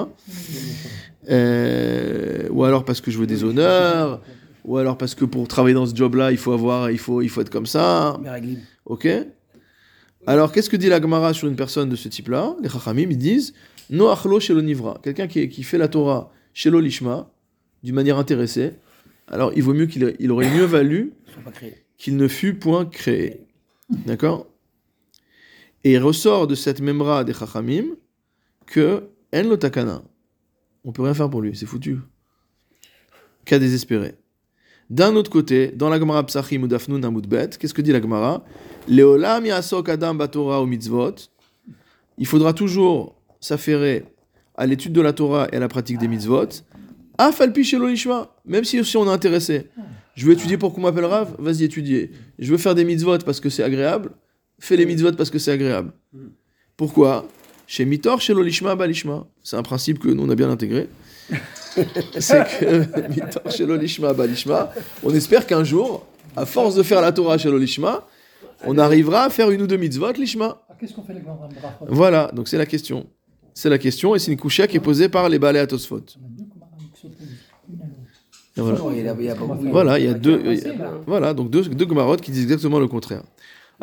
Euh, 1.31 2.49
ou 2.51 2.65
alors 2.65 2.85
parce 2.85 3.01
que 3.01 3.11
je 3.11 3.19
veux 3.19 3.27
des 3.27 3.45
honneurs, 3.45 4.21
ou 4.65 4.77
alors 4.77 4.99
parce 4.99 5.15
que 5.15 5.25
pour 5.25 5.47
travailler 5.47 5.75
dans 5.75 5.87
ce 5.87 5.95
job-là, 5.95 6.33
il 6.33 6.37
faut 6.37 6.53
avoir, 6.53 6.91
il 6.91 6.99
faut, 6.99 7.23
il 7.23 7.29
faut 7.29 7.41
être 7.41 7.51
comme 7.51 7.67
ça. 7.67 8.21
Ok 8.87 9.09
Alors, 10.27 10.53
qu'est-ce 10.53 10.69
que 10.69 10.77
dit 10.77 10.89
la 10.89 11.01
Gemara 11.01 11.33
sur 11.33 11.49
une 11.49 11.57
personne 11.57 11.89
de 11.89 11.97
ce 11.97 12.09
type-là? 12.09 12.57
Les 12.63 12.69
Chachamim, 12.69 13.09
ils 13.11 13.19
disent 13.19 13.55
No 13.91 14.09
achlo 14.09 14.41
shelo 14.41 14.61
nivra. 14.61 14.99
Quelqu'un 15.03 15.29
qui, 15.29 15.49
qui 15.49 15.63
fait 15.63 15.79
la 15.79 15.89
Torah 15.89 16.33
shelo 16.55 16.81
lishma, 16.81 17.31
d'une 17.85 17.95
manière 17.95 18.19
intéressée, 18.19 18.73
alors 19.29 19.53
il 19.55 19.63
vaut 19.63 19.75
mieux 19.75 19.87
qu'il 19.87 20.15
il 20.19 20.31
aurait 20.33 20.51
mieux 20.51 20.65
valu 20.65 21.13
qu'il 21.99 22.17
ne 22.17 22.29
fut 22.29 22.55
point 22.55 22.85
créé. 22.85 23.41
D'accord? 24.07 24.47
Et 25.85 25.93
il 25.93 25.99
ressort 25.99 26.47
de 26.47 26.55
cette 26.55 26.81
memra 26.81 27.25
des 27.25 27.35
Chachamim 27.35 27.85
que 28.67 29.05
En 29.35 29.43
lo 29.43 29.57
takana. 29.57 30.03
On 30.85 30.93
peut 30.93 31.03
rien 31.03 31.15
faire 31.15 31.29
pour 31.31 31.43
lui, 31.43 31.57
c'est 31.57 31.67
foutu. 31.67 31.99
Cas 33.45 33.59
désespéré. 33.59 34.15
D'un 34.91 35.17
autre 35.17 35.31
côté, 35.31 35.69
dans 35.69 35.89
la 35.89 35.99
Gemara 35.99 36.25
Psachim 36.25 36.63
ou 36.63 36.69
Dafnun 36.69 37.03
Amud 37.03 37.27
Bet, 37.27 37.51
qu'est-ce 37.59 37.75
que 37.75 37.83
dit 37.83 37.93
la 37.93 38.01
Gemara? 38.01 38.45
Leolam 38.87 39.47
yasok 39.47 39.89
adam 39.89 40.15
batora 40.15 40.63
ou 40.63 40.67
mitzvot. 40.67 41.15
Il 42.19 42.27
faudra 42.27 42.53
toujours 42.53 43.17
s'affairer 43.41 44.05
à 44.57 44.67
l'étude 44.67 44.93
de 44.93 45.01
la 45.01 45.13
Torah 45.13 45.49
et 45.53 45.57
à 45.57 45.61
la 45.61 45.69
pratique 45.69 45.99
des 45.99 46.09
mitzvot. 46.09 46.49
Afalpi 47.19 47.65
shelo 47.65 47.89
lishma. 47.89 48.35
Même 48.45 48.65
si, 48.65 48.83
si 48.85 48.97
on 48.97 49.07
est 49.07 49.13
intéressé. 49.13 49.69
Je 50.15 50.27
veux 50.27 50.33
étudier 50.33 50.59
pour 50.59 50.73
qu'on 50.73 50.83
m'appelle 50.83 51.07
Rav, 51.07 51.35
vas-y 51.39 51.65
étudier. 51.65 52.13
Je 52.39 52.51
veux 52.53 52.59
faire 52.59 52.75
des 52.75 52.85
mitzvot 52.85 53.19
parce 53.19 53.41
que 53.41 53.49
c'est 53.49 53.65
agréable, 53.65 54.13
fais 54.59 54.77
les 54.77 54.87
mitzvot 54.87 55.13
parce 55.13 55.31
que 55.31 55.39
c'est 55.39 55.53
agréable. 55.53 55.93
Pourquoi? 56.77 57.27
Chez 57.67 57.85
Mitor, 57.85 58.21
chez 58.21 58.35
Lolishma, 58.35 58.75
Balishma. 58.75 59.27
C'est 59.43 59.57
un 59.57 59.63
principe 59.63 59.99
que 59.99 60.09
nous 60.09 60.23
on 60.25 60.31
a 60.31 60.35
bien 60.35 60.51
intégré. 60.51 60.89
c'est 62.19 62.45
que 62.61 63.09
Mitor, 63.09 63.51
chez 63.51 63.67
Lolishma, 63.67 64.13
Balishma, 64.13 64.73
on 65.03 65.15
espère 65.15 65.47
qu'un 65.47 65.65
jour, 65.65 66.07
à 66.37 66.47
force 66.47 66.75
de 66.75 66.83
faire 66.83 67.01
la 67.01 67.13
Torah 67.13 67.39
chez 67.39 67.51
Lolishma, 67.51 68.07
on 68.67 68.79
arrivera 68.79 69.25
à 69.25 69.31
faire 69.31 69.51
une 69.51 69.63
ou 69.63 69.67
deux 69.67 69.77
mitzvot, 69.77 70.13
Lishma. 70.13 70.63
Ah, 70.69 70.75
Qu'est-ce 70.79 70.95
qu'on 70.95 71.03
fait 71.03 71.15
les 71.15 71.21
grands 71.21 71.49
Voilà, 71.89 72.31
donc 72.35 72.49
c'est 72.49 72.59
la 72.59 72.67
question. 72.67 73.07
C'est 73.55 73.69
la 73.69 73.79
question 73.79 74.15
et 74.15 74.19
c'est 74.19 74.33
une 74.33 74.39
couchia 74.39 74.67
qui 74.67 74.77
est 74.77 74.81
posée 74.81 75.09
par 75.09 75.29
les 75.29 75.39
balais 75.39 75.61
à 75.61 75.67
Tosfot. 75.67 76.05
Voilà. 78.57 78.93
Il 79.19 79.25
y 79.25 79.29
a-. 79.29 79.35
Voilà, 79.35 79.99
il 79.99 80.11
y 80.11 80.15
deux, 80.15 80.41
voilà, 81.07 81.35
donc 81.35 81.51
deux, 81.51 81.63
deux 81.63 81.87
Gemarotes 81.87 82.21
qui 82.21 82.31
disent 82.31 82.45
exactement 82.45 82.79
le 82.79 82.89
contraire. 82.89 83.23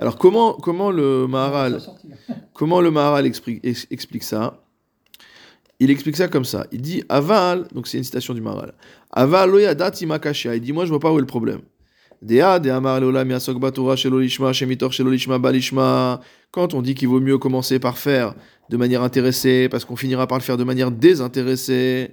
Alors 0.01 0.17
comment, 0.17 0.53
comment 0.53 0.89
le 0.91 1.27
Maharal, 1.27 1.79
comment 2.53 2.81
le 2.81 2.89
Maharal 2.89 3.25
explique, 3.27 3.59
ex- 3.63 3.85
explique 3.91 4.23
ça? 4.23 4.59
Il 5.79 5.89
explique 5.91 6.17
ça 6.17 6.27
comme 6.27 6.45
ça. 6.45 6.65
Il 6.71 6.81
dit 6.81 7.03
Aval, 7.07 7.67
donc 7.73 7.87
c'est 7.87 7.97
une 7.97 8.03
citation 8.03 8.33
du 8.33 8.41
Maharal. 8.41 8.73
Aval 9.11 9.49
lo 9.51 9.59
yadat 9.59 9.91
imakashia. 10.01 10.55
Il 10.55 10.61
dit 10.61 10.73
moi 10.73 10.85
je 10.85 10.89
vois 10.89 10.99
pas 10.99 11.11
où 11.11 11.17
est 11.17 11.21
le 11.21 11.27
problème. 11.27 11.61
Dea 12.21 12.59
de 12.59 12.69
amar 12.69 12.99
leolam 12.99 13.29
yasok 13.31 13.57
batora 13.59 13.95
shelo 13.95 14.19
lishma 14.19 14.53
shemitor 14.53 14.91
shelo 14.91 15.09
lishma 15.11 15.39
balishma. 15.39 16.19
Quand 16.51 16.73
on 16.73 16.81
dit 16.81 16.93
qu'il 16.95 17.07
vaut 17.07 17.19
mieux 17.19 17.37
commencer 17.39 17.79
par 17.79 17.97
faire 17.97 18.35
de 18.69 18.77
manière 18.77 19.01
intéressée, 19.01 19.69
parce 19.69 19.85
qu'on 19.85 19.95
finira 19.95 20.27
par 20.27 20.37
le 20.37 20.43
faire 20.43 20.57
de 20.57 20.63
manière 20.63 20.91
désintéressée. 20.91 22.11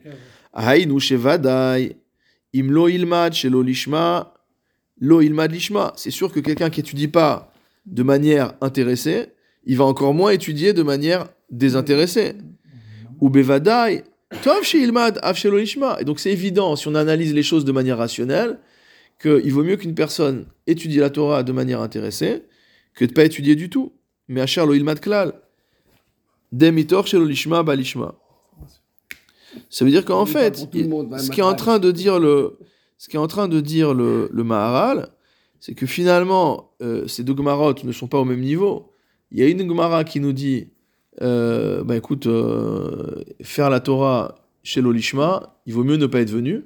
Imlo 2.55 2.89
ilmad 2.89 3.35
shelo 3.35 3.63
lishma. 3.63 4.33
Lo 5.01 5.21
ilmad 5.21 5.53
lishma. 5.53 5.93
C'est 5.97 6.11
sûr 6.11 6.33
que 6.33 6.41
quelqu'un 6.41 6.71
qui 6.71 6.81
étudie 6.81 7.09
pas 7.09 7.48
de 7.91 8.03
manière 8.03 8.55
intéressée, 8.61 9.29
il 9.65 9.77
va 9.77 9.85
encore 9.85 10.15
moins 10.15 10.31
étudier 10.31 10.73
de 10.73 10.83
manière 10.83 11.29
désintéressée. 11.51 12.35
Ou 13.21 13.31
bevadai. 13.31 14.05
Et 14.31 16.05
donc 16.05 16.21
c'est 16.21 16.31
évident, 16.31 16.77
si 16.77 16.89
on 16.89 16.95
analyse 16.95 17.35
les 17.35 17.43
choses 17.43 17.65
de 17.65 17.73
manière 17.73 17.99
rationnelle, 17.99 18.59
qu'il 19.21 19.53
vaut 19.53 19.65
mieux 19.65 19.77
qu'une 19.77 19.95
personne 19.95 20.47
étudie 20.67 20.99
la 20.99 21.11
Torah 21.11 21.43
de 21.43 21.53
manière 21.53 21.81
intéressée 21.81 22.45
que 22.95 23.05
de 23.05 23.13
pas 23.13 23.25
étudier 23.25 23.57
du 23.57 23.71
tout. 23.71 23.93
Mais 24.29 24.41
achar 24.41 24.67
lo 24.67 24.75
ilmad 24.75 25.01
klal. 25.01 25.33
Demitor 26.53 27.07
shelo 27.07 27.25
lishma 27.25 27.63
balishma. 27.63 28.15
Ça 29.71 29.85
veut 29.85 29.91
dire 29.91 30.05
qu'en 30.05 30.27
fait, 30.27 30.57
ce 30.57 31.31
qui 31.31 31.41
est 31.41 31.43
en 31.43 31.55
train 31.55 31.79
de 31.79 31.91
dire 31.91 32.19
le, 32.19 32.59
ce 32.99 33.09
qui 33.09 33.17
est 33.17 33.21
en 33.21 33.27
train 33.27 33.49
de 33.49 33.61
dire 33.61 33.95
le, 33.95 34.29
le 34.31 34.45
Maharal, 34.45 35.09
c'est 35.61 35.75
que 35.75 35.87
finalement, 35.87 36.73
euh, 36.83 37.07
ces 37.07 37.25
deux 37.25 37.37
Gemarotes 37.37 37.85
ne 37.85 37.93
sont 37.93 38.09
pas 38.09 38.19
au 38.19 38.25
même 38.25 38.41
niveau. 38.41 38.93
Il 39.31 39.39
y 39.39 39.43
a 39.43 39.49
une 39.49 39.67
Gemara 39.67 40.05
qui 40.05 40.21
nous 40.21 40.33
dit, 40.33 40.69
euh, 41.21 41.83
bah 41.85 41.97
écoute, 41.97 42.27
euh, 42.27 43.25
faire 43.43 43.71
la 43.71 43.81
Torah 43.81 44.37
chez 44.63 44.81
l'Olishma, 44.81 45.61
il 45.67 45.75
vaut 45.75 45.85
mieux 45.85 45.97
ne 45.97 46.07
pas 46.07 46.21
être 46.21 46.31
venu. 46.31 46.65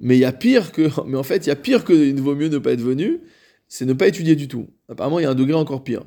Mais 0.00 0.16
il 0.16 0.20
y 0.20 0.24
a 0.24 0.32
pire 0.32 0.72
que, 0.72 0.88
mais 1.06 1.16
en 1.16 1.22
fait, 1.22 1.46
il 1.46 1.48
y 1.48 1.52
a 1.52 1.56
pire 1.56 1.84
que 1.84 1.92
il 1.92 2.20
vaut 2.20 2.34
mieux 2.34 2.48
ne 2.48 2.58
pas 2.58 2.72
être 2.72 2.80
venu, 2.80 3.20
c'est 3.68 3.86
ne 3.86 3.92
pas 3.92 4.08
étudier 4.08 4.36
du 4.36 4.48
tout. 4.48 4.68
Apparemment, 4.88 5.18
il 5.20 5.22
y 5.22 5.26
a 5.26 5.30
un 5.30 5.34
degré 5.34 5.54
encore 5.54 5.84
pire. 5.84 6.02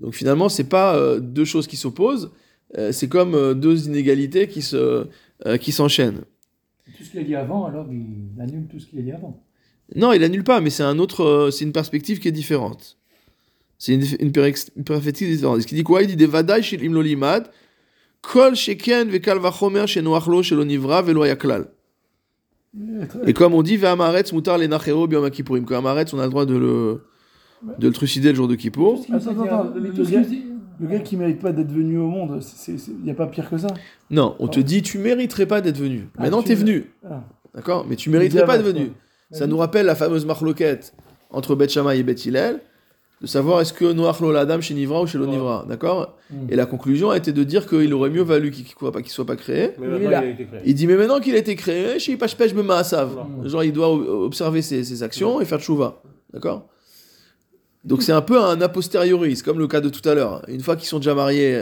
Donc 0.00 0.14
finalement, 0.14 0.48
c'est 0.48 0.68
pas 0.68 0.96
euh, 0.96 1.18
deux 1.18 1.44
choses 1.44 1.66
qui 1.66 1.76
s'opposent, 1.76 2.30
c'est 2.90 3.08
comme 3.08 3.54
deux 3.54 3.86
inégalités 3.86 4.46
qui 4.46 4.60
se, 4.60 5.06
qui 5.58 5.72
s'enchaînent. 5.72 6.20
Tout 6.98 7.02
ce 7.02 7.10
qu'il 7.10 7.20
a 7.20 7.22
dit 7.22 7.34
avant, 7.34 7.64
alors 7.64 7.86
il 7.90 8.38
annule 8.38 8.66
tout 8.66 8.78
ce 8.78 8.86
qu'il 8.86 8.98
a 8.98 9.02
dit 9.02 9.12
avant. 9.12 9.42
Non, 9.96 10.12
il 10.12 10.22
annule 10.22 10.44
pas, 10.44 10.60
mais 10.60 10.70
c'est 10.70 10.82
un 10.82 10.98
autre, 10.98 11.24
euh, 11.24 11.50
c'est 11.50 11.64
une 11.64 11.72
perspective 11.72 12.18
qui 12.20 12.28
est 12.28 12.32
différente. 12.32 12.96
C'est 13.78 13.94
une, 13.94 14.02
une, 14.20 14.30
perex- 14.32 14.70
une 14.76 14.84
perspective 14.84 15.28
différente. 15.30 15.62
Ce 15.62 15.66
qu'il 15.66 15.76
dit 15.78 15.84
quoi 15.84 16.02
Il 16.02 16.08
dit 16.08 16.16
des 16.16 16.26
vadai 16.26 16.62
shel 16.62 16.82
imlo 16.82 17.00
limad, 17.00 17.48
kol 18.20 18.54
sheken 18.54 19.08
vekal 19.08 19.38
vachomer 19.38 19.86
shenoachlo 19.86 20.42
shelo 20.42 20.64
nivra 20.64 21.00
velo 21.02 21.24
yaklal. 21.24 21.68
Et 23.26 23.32
comme 23.32 23.54
on 23.54 23.62
dit, 23.62 23.76
ve'amaretz 23.76 24.32
mutar 24.32 24.58
lenachero 24.58 25.06
biyom 25.06 25.30
kippurim. 25.30 25.64
Que 25.64 25.74
amaretz, 25.74 26.12
on 26.12 26.18
a 26.18 26.24
le 26.24 26.30
droit 26.30 26.44
de 26.44 26.56
le, 26.56 27.02
de 27.78 27.86
le 27.88 27.92
trucider 27.94 28.28
le 28.30 28.34
jour 28.34 28.46
de 28.46 28.54
Kippour. 28.56 29.04
Attends, 29.12 29.18
dit 29.18 29.28
attends, 29.40 29.42
avant- 29.42 29.74
le- 29.74 29.80
le 29.90 30.04
gars- 30.04 30.22
Le 30.80 30.98
qui 31.00 31.16
mérite 31.16 31.40
pas 31.40 31.50
d'être 31.50 31.72
venu 31.72 31.98
au 31.98 32.06
monde, 32.06 32.40
il 32.68 32.94
n'y 33.04 33.10
a 33.10 33.14
pas 33.14 33.26
pire 33.26 33.50
que 33.50 33.58
ça. 33.58 33.66
Non, 34.10 34.36
on 34.38 34.46
te 34.46 34.60
dit, 34.60 34.80
tu 34.82 34.98
mériterais 34.98 35.46
pas 35.46 35.60
d'être 35.60 35.78
venu. 35.78 36.08
Ah, 36.16 36.22
Maintenant, 36.22 36.40
tu- 36.42 36.48
t'es 36.48 36.54
venu. 36.54 36.84
Ah. 37.08 37.24
D'accord? 37.54 37.84
Mais 37.88 37.96
tu 37.96 38.10
mériterais 38.10 38.44
pas 38.46 38.58
d'être 38.58 38.66
venu. 38.66 38.90
Ça 39.30 39.46
nous 39.46 39.56
rappelle 39.58 39.86
la 39.86 39.94
fameuse 39.94 40.24
marloquette 40.24 40.94
entre 41.30 41.54
Beth 41.54 41.70
Shammai 41.70 41.98
et 41.98 42.02
Beth 42.02 42.24
Hillel, 42.24 42.60
de 43.20 43.26
savoir 43.26 43.60
est-ce 43.60 43.72
que 43.72 43.84
Noach 43.92 44.20
l'Adam 44.20 44.60
chez 44.62 44.74
Nivra 44.74 45.02
ou 45.02 45.06
chez 45.06 45.18
l'Onivra. 45.18 45.66
D'accord 45.68 46.14
Mm. 46.30 46.52
Et 46.52 46.56
la 46.56 46.66
conclusion 46.66 47.08
a 47.08 47.16
été 47.16 47.32
de 47.32 47.42
dire 47.42 47.66
qu'il 47.66 47.92
aurait 47.94 48.10
mieux 48.10 48.22
valu 48.22 48.50
qu'il 48.50 48.64
ne 48.64 48.68
soit, 48.68 48.92
pas- 48.92 49.00
qu'il 49.00 49.10
soit 49.10 49.24
pas 49.24 49.36
créé. 49.36 49.70
Mais 49.78 49.86
Il 49.98 50.02
est 50.12 50.14
a 50.14 50.26
été 50.26 50.44
créé. 50.44 50.60
Il 50.66 50.74
dit, 50.74 50.86
mais 50.86 50.96
maintenant 50.96 51.20
qu'il 51.20 51.34
a 51.34 51.38
été 51.38 51.56
créé, 51.56 51.98
chez 51.98 52.18
Pach 52.18 52.36
Pech 52.36 52.54
Bemaasav. 52.54 53.12
Voilà. 53.14 53.48
Genre, 53.48 53.64
il 53.64 53.72
doit 53.72 53.90
observer 53.90 54.60
ses, 54.60 54.84
ses 54.84 55.02
actions 55.02 55.40
et 55.40 55.46
faire 55.46 55.58
tchouva. 55.58 56.02
D'accord 56.34 56.68
Donc, 57.82 58.02
c'est 58.02 58.12
un 58.12 58.20
peu 58.20 58.38
un 58.38 58.60
a 58.60 58.68
posteriori. 58.68 59.36
C'est 59.36 59.42
comme 59.44 59.58
le 59.58 59.66
cas 59.66 59.80
de 59.80 59.88
tout 59.88 60.06
à 60.06 60.14
l'heure. 60.14 60.42
Une 60.48 60.60
fois 60.60 60.76
qu'ils 60.76 60.86
sont 60.88 60.98
déjà 60.98 61.14
mariés, 61.14 61.56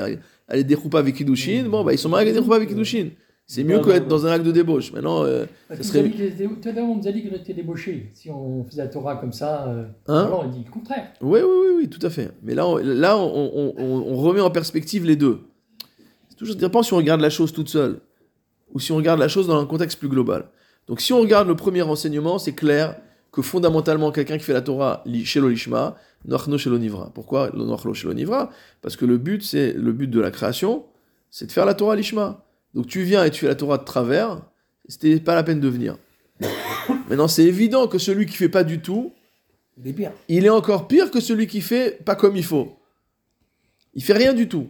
à 0.49 0.57
les 0.57 0.65
déroupa 0.65 0.99
avec 0.99 1.15
Kiddushin, 1.15 1.69
bon, 1.69 1.85
bah, 1.85 1.93
ils 1.93 1.99
sont 1.99 2.09
mariés 2.09 2.23
avec 2.23 2.35
les 2.35 2.41
déroupa 2.41 2.57
avec 2.57 2.69
Kiddushin. 2.69 3.11
C'est 3.49 3.63
mieux 3.63 3.77
Non, 3.77 3.83
que 3.83 3.89
non, 3.91 3.95
être 3.95 4.03
non. 4.05 4.09
dans 4.09 4.27
un 4.27 4.31
acte 4.33 4.45
de 4.45 4.51
débauche. 4.51 4.93
Maintenant, 4.93 5.23
euh, 5.25 5.47
Parce 5.69 5.83
ça 5.83 5.87
serait- 5.93 6.11
Tout 6.11 6.69
à 6.69 6.73
l'heure, 6.73 6.85
on 6.89 6.97
nous 6.97 7.07
a 7.07 7.13
dit 7.13 7.23
qu'il 7.23 7.33
était 7.33 7.55
débauché. 7.55 8.11
Si 8.13 8.29
on 8.29 8.65
faisait 8.65 8.83
la 8.83 8.89
Torah 8.89 9.17
comme 9.17 9.33
ça, 9.33 9.69
euh, 9.69 9.85
Hein 10.09 10.25
alors 10.27 10.45
il 10.47 10.51
dit 10.51 10.65
le 10.67 10.71
contraire. 10.73 11.13
Oui, 11.21 11.39
oui, 11.43 11.49
oui, 11.69 11.75
oui, 11.83 11.89
tout 11.89 12.05
à 12.05 12.11
fait. 12.11 12.33
Mais 12.43 12.55
là, 12.57 12.67
on, 12.67 12.77
là, 12.79 13.17
on, 13.17 13.23
on- 13.55 13.75
on- 13.79 14.05
on 14.13 14.17
remet 14.17 14.41
en 14.41 14.51
perspective 14.51 15.05
les 15.05 15.15
deux. 15.15 15.39
C'est 16.29 16.37
toujours 16.37 16.57
dépend 16.57 16.83
si 16.83 16.93
on 16.93 16.97
regarde 16.97 17.21
la 17.21 17.31
chose 17.31 17.53
toute 17.53 17.69
seule 17.69 18.01
ou 18.75 18.81
si 18.81 18.91
on 18.91 18.97
regarde 18.97 19.21
la 19.21 19.29
chose 19.29 19.47
dans 19.47 19.61
un 19.61 19.67
contexte 19.67 20.01
plus 20.01 20.09
global. 20.09 20.47
Donc, 20.89 21.01
si 21.01 21.13
on 21.13 21.21
regarde 21.21 21.47
le 21.47 21.55
premier 21.55 21.83
enseignement, 21.83 22.39
c'est 22.41 22.53
clair 22.53 22.97
que 23.31 23.43
fondamentalement, 23.43 24.11
quelqu'un 24.11 24.39
qui 24.39 24.45
fait 24.45 24.53
la 24.55 24.61
Torah 24.63 25.05
chez 25.25 25.39
l'Olishma, 25.41 25.97
Noachno 26.25 26.59
chez 26.59 26.69
l'Onivra. 26.71 27.13
Pourquoi 27.15 27.51
Noachno 27.55 27.95
chez 27.95 28.09
l'Onivra? 28.09 28.51
Parce 28.83 28.97
que 28.97 29.05
le 29.05 29.19
but, 29.19 29.43
c'est 29.45 29.73
le 29.73 29.93
but 29.93 30.09
de 30.09 30.19
la 30.21 30.33
création, 30.33 30.85
c'est 31.31 31.47
de 31.47 31.53
faire 31.53 31.65
la 31.67 31.75
Torah 31.75 31.95
l'Ishma. 31.95 32.43
Donc, 32.77 32.87
tu 32.87 33.03
viens 33.03 33.25
et 33.25 33.31
tu 33.31 33.41
fais 33.41 33.49
la 33.49 33.55
Torah 33.55 33.79
de 33.79 33.85
travers, 33.85 34.43
c'était 34.87 35.19
pas 35.19 35.35
la 35.35 35.43
peine 35.43 35.61
de 35.61 35.69
venir. 35.69 35.97
Maintenant, 37.09 37.27
c'est 37.27 37.45
évident 37.45 37.89
que 37.89 37.97
celui 37.97 38.27
qui 38.27 38.37
fait 38.37 38.51
pas 38.51 38.65
du 38.65 38.81
tout, 38.81 39.13
Il 39.83 39.89
est 39.89 39.93
pire. 39.95 40.13
il 40.29 40.45
est 40.45 40.51
encore 40.51 40.87
pire 40.87 41.11
que 41.11 41.21
celui 41.21 41.47
qui 41.47 41.63
fait 41.63 42.05
pas 42.05 42.15
comme 42.15 42.37
il 42.37 42.45
faut. 42.45 42.77
Il 43.95 44.05
fait 44.05 44.13
rien 44.13 44.35
du 44.35 44.47
tout. 44.47 44.69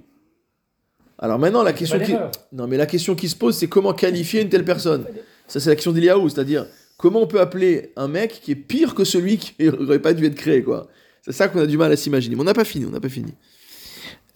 Alors 1.18 1.40
maintenant, 1.40 1.64
la 1.64 1.72
question 1.72 1.98
qui... 1.98 2.14
Non, 2.52 2.68
mais 2.68 2.76
la 2.76 2.86
question 2.86 3.16
qui 3.16 3.28
se 3.28 3.34
pose, 3.34 3.56
c'est 3.56 3.68
comment 3.68 3.92
qualifier 3.92 4.42
une 4.42 4.50
telle 4.50 4.64
personne 4.64 5.04
Ça, 5.48 5.58
c'est 5.58 5.70
la 5.70 5.74
question 5.74 5.90
d'Iliaou, 5.90 6.28
c'est-à-dire 6.28 6.66
comment 6.96 7.22
on 7.22 7.26
peut 7.26 7.40
appeler 7.40 7.92
un 7.96 8.06
mec 8.06 8.40
qui 8.40 8.52
est 8.52 8.56
pire 8.56 8.94
que 8.94 9.02
celui 9.02 9.38
qui 9.38 9.54
n'aurait 9.64 9.98
pas 9.98 10.14
dû 10.14 10.24
être 10.26 10.36
créé, 10.36 10.62
quoi? 10.62 10.86
C'est 11.22 11.32
ça 11.32 11.48
qu'on 11.48 11.58
a 11.58 11.66
du 11.66 11.76
mal 11.76 11.90
à 11.90 11.96
s'imaginer. 11.96 12.36
Mais 12.36 12.42
on 12.42 12.44
n'a 12.44 12.54
pas 12.54 12.64
fini, 12.64 12.84
on 12.84 12.90
n'a 12.90 13.00
pas 13.00 13.08
fini. 13.08 13.34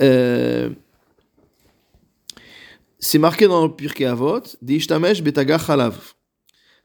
Euh, 0.03 0.71
C'est 3.01 3.19
marqué 3.19 3.49
dans 3.49 3.67
le 3.67 3.73
Pirkei 3.73 4.05
Avot, 4.05 4.43
Deishtamesh 4.61 5.23
betaga 5.23 5.59
chalav. 5.59 5.97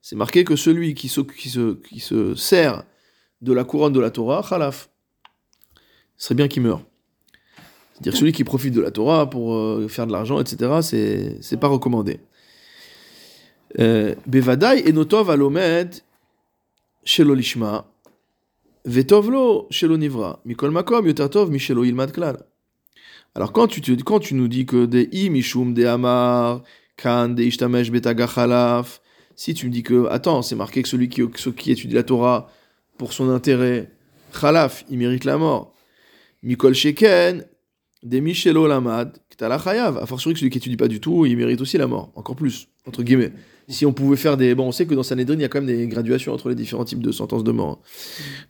C'est 0.01 0.15
marqué 0.15 0.45
que 0.45 0.55
celui 0.55 0.93
qui 0.93 1.09
se, 1.09 2.35
sert 2.35 2.83
de 3.41 3.53
la 3.53 3.65
couronne 3.65 3.91
de 3.91 3.99
la 3.99 4.11
Torah, 4.11 4.41
chalaf. 4.47 4.89
Ce 6.15 6.27
serait 6.27 6.35
bien 6.35 6.47
qu'il 6.47 6.63
meure. 6.63 6.81
C'est-à-dire 7.93 8.15
celui 8.17 8.31
qui 8.31 8.45
profite 8.45 8.73
de 8.73 8.81
la 8.81 8.91
Torah 8.91 9.29
pour 9.29 9.55
euh, 9.55 9.87
faire 9.89 10.07
de 10.07 10.13
l'argent, 10.13 10.39
etc., 10.39 10.79
c'est, 10.81 11.37
c'est 11.41 11.57
pas 11.57 11.67
recommandé. 11.67 12.19
Euh, 13.79 14.15
Bevadai 14.25 14.89
enotov 14.89 15.29
alomed 15.29 16.01
shelo 17.03 17.35
lishma, 17.35 17.85
vetov 18.85 19.29
lo 19.29 19.67
shelo 19.69 19.97
nivra, 19.97 20.39
mikol 20.45 20.71
makom 20.71 21.05
yotatov 21.07 21.49
mi 21.49 21.59
shelo 21.59 21.83
ilmad. 21.83 22.13
Alors 23.35 23.51
quand 23.51 23.67
tu, 23.67 23.81
nous 24.33 24.47
dis 24.47 24.65
que 24.65 24.85
des 24.85 25.09
i 25.11 25.29
mishum 25.29 25.73
de 25.73 25.85
amar, 25.85 26.63
kan 26.95 27.27
de 27.27 27.43
ishtamesh 27.43 27.91
betaga 27.91 28.27
chalaf, 28.27 29.01
si 29.35 29.53
tu 29.53 29.65
me 29.67 29.71
dis 29.71 29.83
que, 29.83 30.07
attends, 30.07 30.41
c'est 30.41 30.55
marqué 30.55 30.81
que 30.81 30.87
celui 30.87 31.09
qui, 31.09 31.21
étudie 31.69 31.93
la 31.93 32.03
Torah 32.03 32.49
pour 32.97 33.11
son 33.11 33.29
intérêt, 33.29 33.91
chalaf, 34.39 34.85
il 34.89 34.97
mérite 34.99 35.25
la 35.25 35.37
mort. 35.37 35.73
Mikol 36.43 36.73
sheken, 36.73 37.43
des 38.03 38.21
Michelo 38.21 38.67
Lamad, 38.67 39.17
Ktala 39.29 39.59
Chayav. 39.59 39.97
A 39.97 40.05
fortiori 40.05 40.33
que 40.33 40.39
celui 40.39 40.49
qui 40.49 40.59
étudie 40.59 40.77
pas 40.77 40.87
du 40.87 41.01
tout, 41.01 41.25
il 41.25 41.35
mérite 41.35 41.59
aussi 41.59 41.77
la 41.77 41.87
mort. 41.87 42.13
Encore 42.15 42.37
plus, 42.37 42.69
entre 42.87 43.03
guillemets. 43.03 43.33
Si 43.67 43.85
on 43.85 43.91
pouvait 43.91 44.15
faire 44.15 44.37
des. 44.37 44.55
Bon, 44.55 44.67
on 44.67 44.71
sait 44.71 44.85
que 44.85 44.93
dans 44.93 45.03
Sanhedrin, 45.03 45.33
il 45.33 45.41
y 45.41 45.43
a 45.43 45.49
quand 45.49 45.59
même 45.59 45.75
des 45.75 45.87
graduations 45.87 46.31
entre 46.31 46.49
les 46.49 46.55
différents 46.55 46.85
types 46.85 47.01
de 47.01 47.11
sentences 47.11 47.43
de 47.43 47.51
mort. 47.51 47.81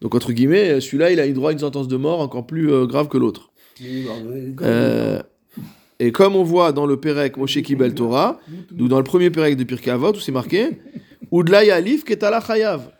Donc, 0.02 0.14
entre 0.14 0.34
guillemets, 0.34 0.82
celui-là, 0.82 1.10
il 1.12 1.20
a 1.20 1.26
eu 1.26 1.34
droit 1.34 1.50
à 1.50 1.54
une 1.54 1.60
sentence 1.60 1.88
de 1.88 1.96
mort 1.96 2.20
encore 2.20 2.46
plus 2.46 2.72
euh, 2.72 2.86
grave 2.86 3.08
que 3.08 3.18
l'autre. 3.18 3.52
Euh, 3.82 5.22
et 6.00 6.12
comme 6.12 6.36
on 6.36 6.44
voit 6.44 6.72
dans 6.72 6.86
le 6.86 7.00
Perek 7.00 7.38
Moshe 7.38 7.62
Kibel 7.62 7.94
Torah, 7.94 8.40
ou 8.80 8.88
dans 8.88 8.98
le 8.98 9.04
premier 9.04 9.30
Perek 9.30 9.56
de 9.58 9.64
Pirkei 9.64 9.92
Avot, 9.92 10.14
où 10.14 10.20
c'est 10.20 10.32
marqué 10.32 10.80
Udla 11.32 11.64
Yalif 11.64 12.04
Ketala 12.04 12.42
Chayav. 12.42 12.92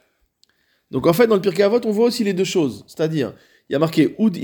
Donc 0.92 1.08
en 1.08 1.14
fait, 1.14 1.28
dans 1.28 1.36
le 1.36 1.42
Pirkei 1.42 1.64
Avot, 1.64 1.82
on 1.86 1.92
voit 1.92 2.08
aussi 2.08 2.24
les 2.24 2.34
deux 2.34 2.44
choses. 2.44 2.84
C'est-à-dire, 2.88 3.34
il 3.70 3.74
y 3.74 3.76
a 3.76 3.80
marqué 3.80 4.16
Ud, 4.20 4.38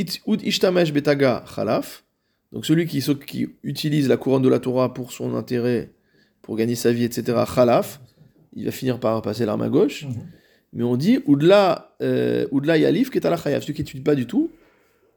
Ishtamesh 0.44 0.92
Betaga 0.92 1.46
Chalaf. 1.54 2.04
Donc 2.52 2.66
celui 2.66 2.86
qui, 2.86 3.02
qui 3.26 3.50
utilise 3.64 4.10
la 4.10 4.18
couronne 4.18 4.42
de 4.42 4.50
la 4.50 4.60
Torah 4.60 4.94
pour 4.94 5.12
son 5.12 5.36
intérêt, 5.36 5.92
pour 6.42 6.58
gagner 6.58 6.76
sa 6.76 6.92
vie, 6.92 7.04
etc. 7.04 7.38
Chalaf. 7.54 8.02
Il 8.54 8.66
va 8.66 8.72
finir 8.72 9.00
par 9.00 9.22
passer 9.22 9.46
l'arme 9.46 9.62
à 9.62 9.70
gauche. 9.70 10.06
Mhm. 10.06 10.14
Mais 10.74 10.84
on 10.84 10.98
dit 10.98 11.20
Udla, 11.28 11.96
euh, 12.02 12.48
Udla 12.52 12.78
Yalif 12.78 13.10
Ketala 13.10 13.38
Chayav. 13.38 13.62
Celui 13.62 13.74
qui 13.74 13.82
n'étudie 13.82 14.04
pas 14.04 14.16
du 14.16 14.26
tout, 14.26 14.52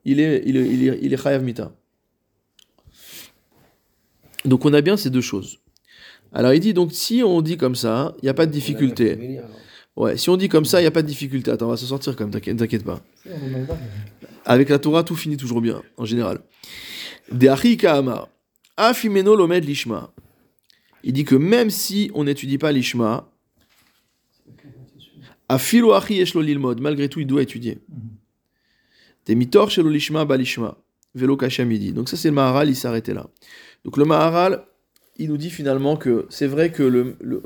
il 0.04 0.20
est, 0.20 0.42
il 0.46 0.56
est, 0.56 0.66
il 0.66 0.88
est, 0.88 0.98
il 1.02 1.12
est 1.12 1.16
Chayav 1.16 1.42
Mita. 1.42 1.72
Donc 4.44 4.64
on 4.64 4.72
a 4.72 4.80
bien 4.80 4.96
ces 4.96 5.10
deux 5.10 5.20
choses. 5.20 5.58
Alors 6.32 6.52
il 6.52 6.60
dit 6.60 6.74
donc 6.74 6.92
si 6.92 7.22
on 7.24 7.40
dit 7.40 7.56
comme 7.56 7.74
ça, 7.74 8.14
il 8.22 8.26
n'y 8.26 8.28
a 8.28 8.34
pas 8.34 8.46
de 8.46 8.52
difficulté. 8.52 9.40
Ouais, 9.96 10.16
si 10.16 10.28
on 10.28 10.36
dit 10.36 10.48
comme 10.48 10.64
ça, 10.64 10.80
il 10.80 10.82
n'y 10.82 10.88
a 10.88 10.90
pas 10.90 11.02
de 11.02 11.06
difficulté. 11.06 11.50
Attends, 11.50 11.66
on 11.66 11.70
va 11.70 11.76
se 11.76 11.86
sortir 11.86 12.16
quand 12.16 12.24
même, 12.24 12.32
t'inquiète 12.32 12.56
t'inquiète 12.56 12.84
pas. 12.84 13.00
Avec 14.44 14.68
la 14.68 14.78
Torah, 14.78 15.04
tout 15.04 15.14
finit 15.14 15.36
toujours 15.36 15.60
bien, 15.60 15.82
en 15.96 16.04
général. 16.04 16.40
Afimeno 18.76 19.36
Lomed 19.36 19.64
Lishma. 19.64 20.12
Il 21.04 21.12
dit 21.12 21.24
que 21.24 21.34
même 21.36 21.70
si 21.70 22.10
on 22.14 22.24
n'étudie 22.24 22.58
pas 22.58 22.72
l'Ishma, 22.72 23.30
Afilo 25.48 25.92
Achi 25.92 26.24
malgré 26.80 27.08
tout, 27.08 27.20
il 27.20 27.26
doit 27.26 27.42
étudier. 27.42 27.78
Des 29.26 29.34
mitor 29.34 29.70
Shelo 29.70 29.88
Lishma 29.88 30.24
Balishma, 30.24 30.76
Velo 31.14 31.36
Kashamidi. 31.36 31.92
Donc 31.92 32.08
ça, 32.08 32.16
c'est 32.16 32.28
le 32.28 32.34
Maharal, 32.34 32.68
il 32.68 32.86
arrêté 32.86 33.14
là. 33.14 33.26
Donc 33.84 33.96
le 33.96 34.04
Maharal, 34.04 34.64
il 35.16 35.28
nous 35.28 35.36
dit 35.36 35.50
finalement 35.50 35.96
que 35.96 36.26
c'est 36.30 36.46
vrai 36.46 36.72
que 36.72 36.82
le, 36.82 37.16
le- 37.20 37.42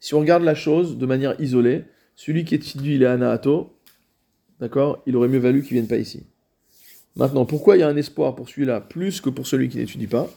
si 0.00 0.14
on 0.14 0.20
regarde 0.20 0.42
la 0.42 0.54
chose 0.54 0.98
de 0.98 1.06
manière 1.06 1.40
isolée, 1.40 1.84
celui 2.16 2.44
qui 2.44 2.54
étudie 2.54 2.94
il 2.94 3.02
est 3.02 3.06
Anaato, 3.06 3.76
d'accord, 4.60 5.02
il 5.06 5.16
aurait 5.16 5.28
mieux 5.28 5.38
valu 5.38 5.62
qu'il 5.62 5.72
vienne 5.74 5.88
pas 5.88 5.96
ici. 5.96 6.24
Maintenant, 7.16 7.44
pourquoi 7.44 7.76
il 7.76 7.80
y 7.80 7.82
a 7.82 7.88
un 7.88 7.96
espoir 7.96 8.34
pour 8.34 8.48
celui-là 8.48 8.80
plus 8.80 9.20
que 9.20 9.28
pour 9.30 9.46
celui 9.46 9.68
qui 9.68 9.78
n'étudie 9.78 10.06
pas? 10.06 10.30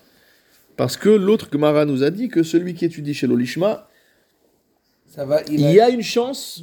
Parce 0.76 0.98
que 0.98 1.08
l'autre 1.10 1.48
Gemara 1.52 1.86
nous 1.86 2.04
a 2.04 2.10
dit 2.12 2.28
que 2.28 2.44
celui 2.44 2.74
qui 2.74 2.84
étudie 2.84 3.14
chez 3.14 3.28
l'Olishma, 3.28 3.88
Ça 5.08 5.24
va, 5.24 5.42
il, 5.50 5.62
il 5.62 5.80
a 5.80 5.90
une 5.90 6.02
chance, 6.02 6.62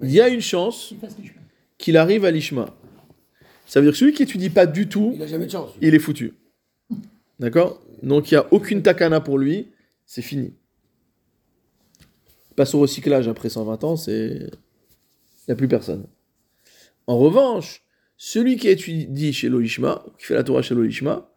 il 0.00 0.10
y 0.12 0.20
a 0.20 0.28
une 0.28 0.40
chance 0.40 0.94
les 1.02 1.32
qu'il 1.78 1.96
arrive 1.96 2.24
à 2.24 2.30
l'Ishma. 2.30 2.72
Ça 3.66 3.80
veut 3.80 3.86
dire 3.86 3.92
que 3.92 3.98
celui 3.98 4.12
qui 4.12 4.22
étudie 4.22 4.50
pas 4.50 4.66
du 4.66 4.88
tout, 4.88 5.12
il 5.14 5.22
a 5.22 5.26
jamais 5.26 5.46
de 5.46 5.50
chance. 5.50 5.70
il 5.80 5.94
est 5.94 5.98
foutu. 5.98 6.34
D'accord? 7.38 7.82
Donc 8.02 8.30
il 8.30 8.34
n'y 8.34 8.38
a 8.38 8.46
aucune 8.52 8.82
takana 8.82 9.20
pour 9.20 9.38
lui, 9.38 9.68
c'est 10.06 10.22
fini. 10.22 10.54
Il 12.50 12.54
passe 12.54 12.74
au 12.74 12.80
recyclage 12.80 13.28
après 13.28 13.48
120 13.48 13.84
ans, 13.84 13.96
c'est. 13.96 14.28
Il 14.28 15.50
n'y 15.50 15.52
a 15.52 15.56
plus 15.56 15.68
personne. 15.68 16.06
En 17.06 17.18
revanche, 17.18 17.82
celui 18.16 18.56
qui 18.56 18.68
étudie 18.68 19.32
chez 19.32 19.48
l'Olishma, 19.48 20.04
qui 20.18 20.26
fait 20.26 20.34
la 20.34 20.42
Torah 20.42 20.62
chez 20.62 20.74
l'Olishma, 20.74 21.30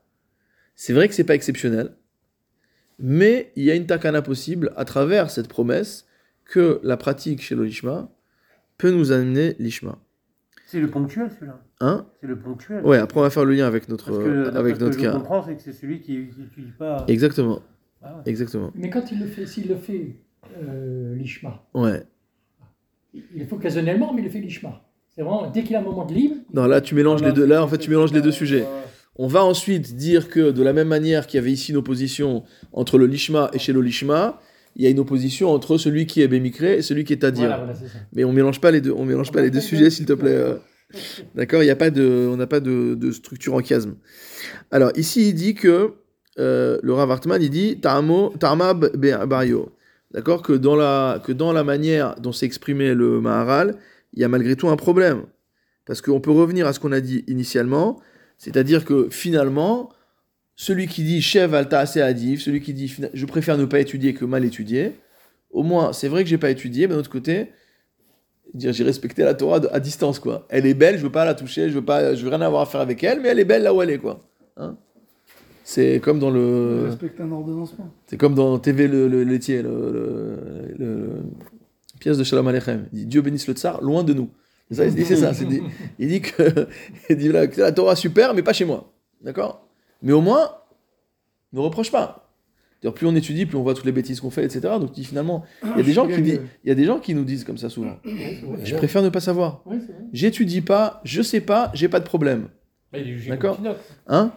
c'est 0.75 0.93
vrai 0.93 1.07
que 1.07 1.13
c'est 1.13 1.25
pas 1.25 1.35
exceptionnel, 1.35 1.93
mais 2.99 3.51
il 3.55 3.63
y 3.63 3.71
a 3.71 3.75
une 3.75 3.85
takana 3.85 4.21
possible 4.21 4.73
à 4.75 4.85
travers 4.85 5.29
cette 5.29 5.47
promesse 5.47 6.05
que 6.45 6.79
la 6.83 6.97
pratique 6.97 7.41
chez 7.41 7.55
le 7.55 7.65
lishma 7.65 8.11
peut 8.77 8.91
nous 8.91 9.11
amener 9.11 9.55
l'ishma. 9.59 9.99
C'est 10.71 10.79
le 10.79 10.87
ponctuel, 10.87 11.31
celui-là. 11.31 11.59
Hein 11.81 12.05
C'est 12.21 12.27
le 12.27 12.37
ponctuel. 12.37 12.85
Ouais, 12.85 12.97
après 12.97 13.19
on 13.19 13.23
va 13.23 13.29
faire 13.31 13.43
le 13.45 13.53
lien 13.55 13.65
avec 13.65 13.89
notre, 13.89 14.11
Parce 14.11 14.23
que, 14.23 14.55
avec 14.55 14.79
notre 14.79 14.93
ce 14.93 14.97
que 14.99 15.03
je 15.03 15.09
cas. 15.09 15.15
comprends, 15.17 15.41
c'est 15.43 15.55
que 15.55 15.61
c'est 15.63 15.73
celui 15.73 15.99
qui 16.01 16.15
n'utilise 16.37 16.71
pas. 16.77 17.05
Exactement, 17.07 17.61
Ah 18.03 18.17
ouais. 18.17 18.21
exactement. 18.27 18.71
Mais 18.75 18.91
quand 18.91 19.11
il 19.11 19.19
le 19.19 19.25
fait, 19.25 19.47
s'il 19.47 19.67
le 19.67 19.75
fait 19.77 20.15
euh, 20.61 21.15
l'ishma, 21.15 21.63
Ouais. 21.73 22.03
il 23.15 23.23
il 23.33 23.39
le 23.39 23.45
fait 23.47 23.55
occasionnellement, 23.55 24.13
mais 24.13 24.21
il 24.21 24.25
le 24.25 24.29
fait 24.31 24.39
l'ishma. 24.41 24.81
C'est 25.15 25.23
vraiment, 25.23 25.49
dès 25.49 25.63
qu'il 25.63 25.75
a 25.75 25.79
un 25.79 25.83
moment 25.83 26.05
de 26.05 26.13
libre, 26.13 26.35
Non, 26.53 26.65
là 26.67 26.81
tu 26.81 26.93
mélanges 26.93 27.23
les 27.23 27.31
deux. 27.31 27.45
Là, 27.45 27.63
en 27.63 27.67
fait, 27.67 27.79
tu 27.79 27.89
mélanges 27.89 28.13
les 28.13 28.21
deux 28.21 28.31
sujets. 28.31 28.65
On 29.15 29.27
va 29.27 29.43
ensuite 29.43 29.95
dire 29.95 30.29
que 30.29 30.51
de 30.51 30.63
la 30.63 30.71
même 30.71 30.87
manière 30.87 31.25
qu'il 31.27 31.39
y 31.39 31.41
avait 31.41 31.51
ici 31.51 31.71
une 31.71 31.77
opposition 31.77 32.43
entre 32.71 32.97
le 32.97 33.05
lishma 33.07 33.49
et 33.53 33.59
chez 33.59 33.73
le 33.73 33.81
lishma, 33.81 34.39
il 34.75 34.83
y 34.83 34.87
a 34.87 34.89
une 34.89 34.99
opposition 34.99 35.49
entre 35.51 35.77
celui 35.77 36.05
qui 36.05 36.21
est 36.21 36.27
bémikré 36.27 36.77
et 36.77 36.81
celui 36.81 37.03
qui 37.03 37.13
est 37.13 37.17
tadir. 37.17 37.47
voilà, 37.47 37.57
voilà. 37.65 37.79
Mais 38.13 38.23
on 38.23 38.31
mélange 38.33 38.61
pas 38.61 38.71
les 38.71 38.81
deux. 38.81 38.91
On 38.91 39.05
mélange 39.05 39.31
pas 39.31 39.41
les 39.41 39.49
deux 39.49 39.59
sujets, 39.61 39.89
s'il 39.89 40.05
te 40.05 40.13
plaît. 40.13 40.31
euh. 40.33 40.55
D'accord, 41.35 41.61
il 41.61 41.67
y 41.67 41.71
a 41.71 41.75
pas 41.75 41.91
de, 41.91 42.27
on 42.31 42.37
n'a 42.37 42.47
pas 42.47 42.59
de, 42.59 42.95
de 42.95 43.11
structure 43.11 43.53
en 43.53 43.61
chiasme. 43.61 43.95
Alors 44.71 44.91
ici, 44.95 45.29
il 45.29 45.33
dit 45.33 45.53
que 45.53 45.93
euh, 46.39 46.79
le 46.81 46.93
Rav 46.93 47.11
Hartman, 47.11 47.41
il 47.41 47.49
dit 47.49 47.75
be- 47.75 49.25
bario. 49.27 49.71
D'accord, 50.11 50.41
que 50.41 50.53
dans 50.53 50.75
la 50.75 51.21
que 51.23 51.31
dans 51.31 51.53
la 51.53 51.63
manière 51.63 52.15
dont 52.15 52.31
s'est 52.31 52.47
exprimé 52.47 52.95
le 52.95 53.21
Maharal, 53.21 53.75
il 54.13 54.21
y 54.21 54.23
a 54.23 54.27
malgré 54.27 54.55
tout 54.55 54.67
un 54.69 54.75
problème, 54.75 55.23
parce 55.85 56.01
qu'on 56.01 56.19
peut 56.19 56.31
revenir 56.31 56.65
à 56.65 56.73
ce 56.73 56.79
qu'on 56.79 56.91
a 56.91 56.99
dit 57.01 57.23
initialement, 57.27 57.99
c'est-à-dire 58.39 58.85
que 58.85 59.07
finalement, 59.11 59.91
celui 60.61 60.87
qui 60.87 61.03
dit 61.03 61.21
Chev 61.21 61.55
alta 61.55 61.79
assez 61.79 62.01
adif, 62.01 62.41
celui 62.41 62.59
qui 62.59 62.73
dit 62.73 62.93
je 63.13 63.25
préfère 63.25 63.57
ne 63.57 63.63
pas 63.63 63.79
étudier 63.79 64.13
que 64.13 64.25
mal 64.25 64.43
étudier, 64.43 64.91
au 65.51 65.63
moins 65.63 65.93
c'est 65.93 66.09
vrai 66.09 66.21
que 66.25 66.29
j'ai 66.29 66.37
pas 66.37 66.49
étudié, 66.49 66.85
mais 66.85 66.95
d'un 66.95 66.99
autre 66.99 67.09
côté, 67.09 67.47
dire 68.53 68.73
j'ai 68.73 68.83
respecté 68.83 69.23
la 69.23 69.35
Torah 69.35 69.61
à 69.71 69.79
distance 69.79 70.19
quoi. 70.19 70.45
Elle 70.49 70.65
est 70.65 70.73
belle, 70.73 70.97
je 70.97 71.03
veux 71.03 71.11
pas 71.13 71.23
la 71.23 71.33
toucher, 71.33 71.69
je 71.69 71.75
veux 71.75 71.85
pas, 71.85 72.13
je 72.13 72.21
veux 72.25 72.29
rien 72.29 72.41
avoir 72.41 72.61
à 72.63 72.65
faire 72.65 72.81
avec 72.81 73.01
elle, 73.05 73.21
mais 73.21 73.29
elle 73.29 73.39
est 73.39 73.45
belle 73.45 73.63
là 73.63 73.73
où 73.73 73.81
elle 73.81 73.89
est 73.89 73.99
quoi. 73.99 74.19
Hein? 74.57 74.75
C'est 75.63 76.01
comme 76.03 76.19
dans 76.19 76.29
le, 76.29 76.87
Respecte 76.89 77.21
un 77.21 77.31
ordonnancement. 77.31 77.89
c'est 78.07 78.17
comme 78.17 78.35
dans 78.35 78.59
TV 78.59 78.89
le, 78.89 79.07
le 79.07 79.23
laitier, 79.23 79.61
le, 79.61 79.69
le- 79.69 80.75
le- 80.77 81.23
pièce 82.01 82.17
de 82.17 82.23
Shalom 82.25 82.47
Aleichem. 82.49 82.87
Il 82.91 82.99
dit 82.99 83.05
Dieu 83.05 83.21
bénisse 83.21 83.47
le 83.47 83.53
tsar, 83.53 83.81
loin 83.81 84.03
de 84.03 84.13
nous. 84.13 84.29
C'est 84.69 84.75
ça, 84.75 84.85
il 84.85 84.93
dit 84.93 85.05
c'est 85.05 85.15
ça. 85.15 85.33
c'est 85.33 85.45
dit- 85.45 85.61
il 85.99 86.09
dit 86.09 86.19
que, 86.21 86.67
il 87.09 87.15
dit 87.15 87.29
là, 87.29 87.47
que 87.47 87.61
la 87.61 87.71
Torah 87.71 87.95
super, 87.95 88.33
mais 88.33 88.41
pas 88.43 88.51
chez 88.53 88.65
moi, 88.65 88.91
d'accord? 89.21 89.68
Mais 90.01 90.13
au 90.13 90.21
moins, 90.21 90.51
ne 91.53 91.59
reproche 91.59 91.91
pas. 91.91 92.25
D'ailleurs, 92.81 92.93
plus 92.93 93.07
on 93.07 93.15
étudie, 93.15 93.45
plus 93.45 93.57
on 93.57 93.63
voit 93.63 93.73
toutes 93.73 93.85
les 93.85 93.91
bêtises 93.91 94.21
qu'on 94.21 94.29
fait, 94.29 94.45
etc. 94.45 94.61
Donc 94.79 94.95
finalement, 94.95 95.43
il 95.63 95.77
y 95.77 95.79
a 95.79 95.83
des 95.83 95.91
gens 95.91 96.07
qui 96.07 96.21
disent, 96.21 96.41
il 96.63 96.69
y 96.69 96.71
a 96.71 96.75
des 96.75 96.85
gens 96.85 96.99
qui 96.99 97.13
nous 97.13 97.25
disent 97.25 97.43
comme 97.43 97.57
ça 97.57 97.69
souvent. 97.69 97.97
Je 98.63 98.75
préfère 98.75 99.01
ne 99.01 99.09
pas 99.09 99.19
savoir. 99.19 99.63
J'étudie 100.13 100.61
pas, 100.61 101.01
je 101.03 101.21
sais 101.21 101.41
pas, 101.41 101.71
j'ai 101.73 101.89
pas 101.89 101.99
de 101.99 102.05
problème. 102.05 102.47
Bah, 102.93 102.99
D'accord. 103.27 103.59
Hein 104.07 104.31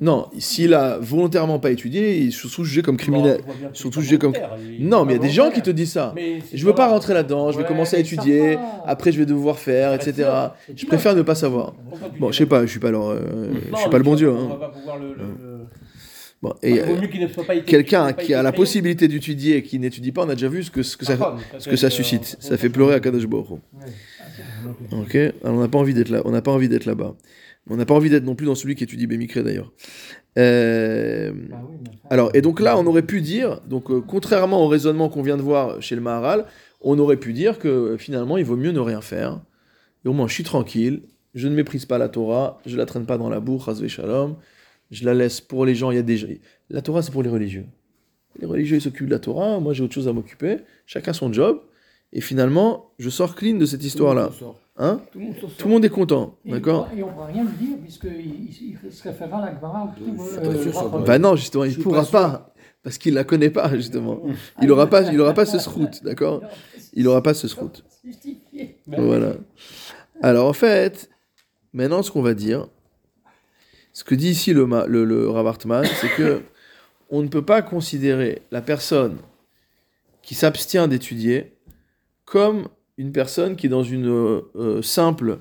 Non, 0.00 0.28
s'il 0.38 0.72
a 0.74 0.98
volontairement 0.98 1.58
pas 1.58 1.70
étudié, 1.70 2.18
il 2.18 2.28
est 2.28 2.30
surtout 2.30 2.64
jugé 2.64 2.82
comme 2.82 2.96
criminel. 2.96 3.40
Bon, 3.46 3.52
Surtout 3.74 4.00
jugé 4.00 4.16
comme- 4.18 4.32
Non, 4.80 5.04
mais 5.04 5.12
il 5.12 5.16
y 5.16 5.18
a 5.18 5.22
des 5.22 5.30
gens 5.30 5.50
qui 5.50 5.60
te 5.62 5.70
disent 5.70 5.92
ça. 5.92 6.14
Je 6.52 6.64
veux 6.66 6.74
pas 6.74 6.88
rentrer 6.88 7.12
là-dedans, 7.14 7.50
je 7.52 7.56
vais 7.58 7.62
Ouais, 7.62 7.68
commencer 7.68 7.96
à 7.96 8.00
étudier, 8.00 8.58
après 8.86 9.12
je 9.12 9.18
vais 9.18 9.26
devoir 9.26 9.58
faire, 9.58 9.90
Ah, 9.92 9.96
etc. 9.96 10.28
Je 10.74 10.86
préfère 10.86 11.14
ne 11.14 11.22
pas 11.22 11.34
savoir. 11.34 11.74
Bon, 12.18 12.32
je 12.32 12.38
sais 12.38 12.46
pas, 12.46 12.62
je 12.64 12.70
suis 12.70 12.80
pas 12.80 12.88
euh, 12.88 13.50
je 13.72 13.76
suis 13.78 13.90
pas 13.90 13.98
le 13.98 14.04
bon 14.04 14.14
Dieu. 14.14 14.30
hein. 14.30 14.58
Bon, 16.42 16.52
Il 16.62 16.68
et 16.76 16.80
euh, 16.80 17.62
quelqu'un 17.66 18.12
qui 18.12 18.34
a 18.34 18.42
la 18.42 18.52
possibilité 18.52 19.08
d'étudier 19.08 19.56
et 19.56 19.62
qui 19.62 19.78
n'étudie 19.78 20.12
pas, 20.12 20.24
on 20.24 20.28
a 20.28 20.34
déjà 20.34 20.48
vu 20.48 20.62
ce 20.62 20.70
que, 20.70 20.82
ce 20.82 20.96
que 20.96 21.06
ça, 21.06 21.16
mais 21.16 21.58
ce 21.60 21.68
que 21.68 21.76
ça 21.76 21.86
être, 21.86 21.92
suscite. 21.94 22.36
euh, 22.38 22.46
Ça 22.48 22.56
fait 22.58 22.68
pleurer 22.68 22.94
à 22.94 23.00
Kadosh 23.00 23.26
Baruch. 23.26 23.58
Ok, 24.92 25.14
alors 25.14 25.56
on 25.56 25.60
n'a 25.60 25.68
pas 25.68 25.78
envie 25.78 25.94
d'être 25.94 26.10
là, 26.10 26.20
on 26.26 26.30
n'a 26.30 26.42
pas 26.42 26.50
envie 26.52 26.68
d'être 26.68 26.84
là-bas. 26.84 27.14
On 27.68 27.76
n'a 27.76 27.84
pas 27.86 27.94
envie 27.94 28.10
d'être 28.10 28.24
non 28.24 28.34
plus 28.36 28.46
dans 28.46 28.54
celui 28.54 28.74
qui 28.76 28.84
étudie 28.84 29.06
Bémikré 29.06 29.42
d'ailleurs. 29.42 29.72
Euh, 30.38 31.32
Bah 31.50 31.62
oui, 31.68 31.76
mais 31.82 31.88
enfin, 31.88 31.98
alors, 32.10 32.30
et 32.34 32.40
donc 32.42 32.60
là, 32.60 32.78
on 32.78 32.86
aurait 32.86 33.02
pu 33.02 33.20
dire, 33.20 33.60
donc 33.68 33.90
euh, 33.90 34.00
contrairement 34.06 34.62
au 34.64 34.68
raisonnement 34.68 35.08
qu'on 35.08 35.22
vient 35.22 35.36
de 35.36 35.42
voir 35.42 35.80
chez 35.82 35.94
le 35.96 36.00
Maharal, 36.00 36.46
on 36.80 36.98
aurait 36.98 37.16
pu 37.16 37.32
dire 37.32 37.58
que 37.58 37.68
euh, 37.68 37.96
finalement, 37.98 38.36
il 38.36 38.44
vaut 38.44 38.56
mieux 38.56 38.70
ne 38.72 38.78
rien 38.80 39.00
faire. 39.00 39.40
Et 40.04 40.08
au 40.08 40.12
moins, 40.12 40.28
je 40.28 40.34
suis 40.34 40.44
tranquille, 40.44 41.02
je 41.34 41.48
ne 41.48 41.54
méprise 41.54 41.86
pas 41.86 41.98
la 41.98 42.08
Torah, 42.08 42.60
je 42.66 42.76
la 42.76 42.86
traîne 42.86 43.06
pas 43.06 43.18
dans 43.18 43.28
la 43.30 43.40
boue, 43.40 43.58
Chazvé 43.58 43.88
Shalom, 43.88 44.36
je 44.90 45.04
la 45.04 45.14
laisse 45.14 45.40
pour 45.40 45.66
les 45.66 45.74
gens. 45.74 45.90
Il 45.90 45.96
y 45.96 46.00
a 46.00 46.02
des 46.02 46.16
gens- 46.18 46.28
La 46.70 46.82
Torah, 46.82 47.02
c'est 47.02 47.10
pour 47.12 47.22
les 47.22 47.30
religieux. 47.30 47.64
Les 48.38 48.46
religieux, 48.46 48.76
ils 48.76 48.82
s'occupent 48.82 49.06
de 49.06 49.12
la 49.14 49.18
Torah, 49.18 49.58
moi 49.60 49.72
j'ai 49.72 49.82
autre 49.82 49.94
chose 49.94 50.06
à 50.08 50.12
m'occuper, 50.12 50.58
chacun 50.84 51.12
son 51.14 51.32
job. 51.32 51.60
Et 52.12 52.20
finalement, 52.20 52.92
je 52.98 53.10
sors 53.10 53.34
clean 53.34 53.56
de 53.56 53.66
cette 53.66 53.82
histoire-là. 53.82 54.30
Hein 54.78 55.00
Tout 55.10 55.18
le 55.18 55.24
monde 55.24 55.34
s'en 55.34 55.40
sort. 55.48 55.56
Tout 55.56 55.68
le 55.68 55.74
monde 55.74 55.84
est 55.84 55.90
content, 55.90 56.36
Et 56.44 56.50
d'accord 56.52 56.88
Et 56.94 57.02
on 57.02 57.06
ne 57.06 57.12
pourra 57.12 57.26
rien 57.26 57.44
lui 57.44 57.66
dire, 57.66 57.76
puisqu'il 57.82 58.76
il, 58.84 58.92
se 58.92 59.02
référera 59.02 59.38
à 59.42 59.46
la 59.46 59.54
Gemara 59.54 59.94
doit 59.98 61.00
Bah 61.06 61.18
non, 61.18 61.34
justement, 61.36 61.64
il 61.64 61.72
suis 61.72 61.82
pourra 61.82 62.04
pas 62.04 62.52
parce 62.82 62.98
qu'il 62.98 63.14
la 63.14 63.24
connaît 63.24 63.50
pas, 63.50 63.74
justement. 63.74 64.20
Il 64.62 64.70
aura 64.70 64.86
pas, 64.86 65.02
il 65.10 65.20
aura 65.20 65.34
pas 65.34 65.44
ce 65.44 65.58
srout, 65.60 66.04
d'accord 66.04 66.42
Il 66.92 67.08
aura 67.08 67.20
pas 67.20 67.34
ce 67.34 67.48
srout. 67.48 67.82
Justifié. 68.04 68.78
Mais- 68.86 69.00
Voilà. 69.00 69.32
Alors 70.22 70.46
en 70.48 70.52
fait, 70.52 71.10
maintenant 71.72 72.02
ce 72.02 72.12
qu'on 72.12 72.22
va 72.22 72.34
dire, 72.34 72.68
ce 73.92 74.04
que 74.04 74.14
dit 74.14 74.28
ici 74.28 74.52
le, 74.52 74.68
le, 74.86 75.04
le 75.04 75.28
Rav 75.28 75.46
Hartman, 75.48 75.84
c'est 76.00 76.10
que 76.10 76.42
on 77.10 77.22
ne 77.22 77.28
peut 77.28 77.44
pas 77.44 77.60
considérer 77.60 78.42
la 78.52 78.60
personne 78.60 79.16
qui 80.22 80.34
s'abstient 80.36 80.86
d'étudier 80.86 81.54
comme 82.24 82.68
une 82.98 83.12
personne 83.12 83.56
qui 83.56 83.66
est 83.66 83.70
dans 83.70 83.82
une 83.82 84.06
euh, 84.08 84.40
euh, 84.56 84.82
simple 84.82 85.38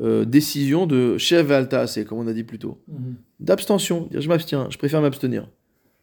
euh, 0.00 0.24
décision 0.24 0.86
de 0.86 1.18
chef 1.18 1.50
alta, 1.50 1.86
c'est 1.86 2.04
comme 2.04 2.18
on 2.18 2.26
a 2.26 2.32
dit 2.32 2.44
plus 2.44 2.58
tôt, 2.58 2.82
Mhm. 2.88 3.14
d'abstention. 3.38 4.06
Dire 4.10 4.20
je 4.20 4.28
m'abstiens, 4.28 4.68
je 4.70 4.78
préfère 4.78 5.00
m'abstenir. 5.02 5.48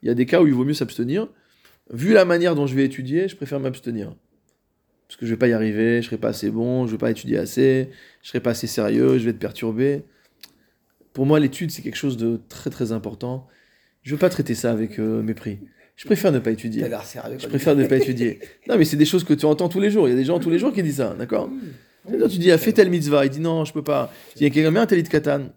Il 0.04 0.08
y 0.08 0.12
a 0.12 0.14
des 0.14 0.26
cas 0.26 0.42
où 0.42 0.48
il 0.48 0.54
vaut 0.54 0.66
mieux 0.66 0.74
s'abstenir. 0.74 1.28
Vu 1.92 2.14
la 2.14 2.26
manière 2.26 2.54
dont 2.54 2.68
je 2.68 2.76
vais 2.76 2.86
étudier, 2.86 3.28
je 3.28 3.36
préfère 3.36 3.60
m'abstenir. 3.60 4.14
Parce 5.08 5.18
que 5.18 5.26
je 5.26 5.32
vais 5.32 5.38
pas 5.38 5.48
y 5.48 5.54
arriver, 5.54 6.02
je 6.02 6.08
serai 6.08 6.18
pas 6.18 6.30
assez 6.30 6.52
bon, 6.52 6.86
je 6.86 6.92
vais 6.92 6.98
pas 6.98 7.10
étudier 7.10 7.38
assez, 7.38 7.90
je 8.22 8.28
serai 8.30 8.42
pas 8.42 8.50
assez 8.52 8.68
sérieux, 8.68 9.18
je 9.18 9.24
vais 9.24 9.32
être 9.32 9.40
perturbé. 9.40 10.04
Pour 11.14 11.26
moi, 11.26 11.40
l'étude, 11.40 11.72
c'est 11.72 11.82
quelque 11.82 11.96
chose 11.96 12.18
de 12.18 12.40
très 12.50 12.70
très 12.70 12.92
important. 12.92 13.48
Je 14.04 14.12
veux 14.14 14.20
pas 14.20 14.30
traiter 14.30 14.54
ça 14.54 14.72
avec 14.72 15.00
euh, 15.00 15.22
mépris. 15.24 15.60
Je 15.98 16.06
préfère 16.06 16.32
ne 16.32 16.40
pas 16.40 16.52
étudier. 16.52 16.84
sérieux. 17.04 17.38
Je 17.40 17.48
préfère 17.48 17.76
ne 17.76 17.86
pas 17.86 17.98
étudier. 17.98 18.40
Non, 18.70 18.78
mais 18.78 18.86
c'est 18.86 18.96
des 18.98 19.06
choses 19.06 19.24
que 19.26 19.34
tu 19.34 19.46
entends 19.46 19.68
tous 19.68 19.80
les 19.82 19.90
jours. 19.92 20.08
Il 20.08 20.12
y 20.12 20.14
a 20.14 20.18
des 20.18 20.24
gens 20.24 20.40
tous 20.40 20.50
les 20.52 20.60
jours 20.60 20.72
qui 20.72 20.82
disent 20.84 20.98
ça, 20.98 21.16
d'accord 21.18 21.50
C'est-à-dire, 22.08 22.30
Tu 22.30 22.38
dis, 22.38 22.52
ah, 22.52 22.58
fais 22.58 22.72
telle 22.72 22.90
mitzvah. 22.90 23.26
Il 23.26 23.32
dit, 23.32 23.40
non, 23.42 23.66
je 23.66 23.74
peux 23.74 23.84
pas. 23.84 24.12
Tu 24.34 24.38
dis, 24.38 24.44
il 24.44 24.48
y 24.48 24.52
a 24.52 24.54
quelqu'un, 24.54 24.72
bien 24.72 24.82
un 24.84 24.86
talit 24.86 25.04
katan. 25.04 25.50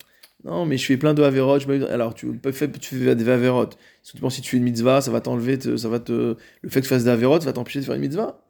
Non, 0.42 0.64
mais 0.64 0.78
je 0.78 0.86
fais 0.86 0.96
plein 0.96 1.12
de 1.12 1.22
averot. 1.22 1.58
Me- 1.68 1.90
Alors, 1.92 2.14
tu, 2.14 2.26
faire- 2.52 2.68
tu 2.80 2.94
fais 2.96 3.14
des 3.14 3.28
averot. 3.28 3.66
Surtout 4.02 4.30
si 4.30 4.40
tu 4.40 4.50
fais 4.52 4.56
une 4.56 4.62
mitzvah, 4.62 5.02
ça 5.02 5.10
va 5.10 5.20
t'enlever, 5.20 5.58
te- 5.58 5.76
ça 5.76 5.88
va 5.90 6.00
te, 6.00 6.34
le 6.62 6.68
fait 6.70 6.80
que 6.80 6.86
tu 6.86 6.88
fasses 6.88 7.04
des 7.04 7.10
averot, 7.10 7.38
ça 7.40 7.46
va 7.46 7.52
t'empêcher 7.52 7.80
de 7.80 7.84
faire 7.84 7.94
une 7.94 8.00
mitzvah. 8.00 8.42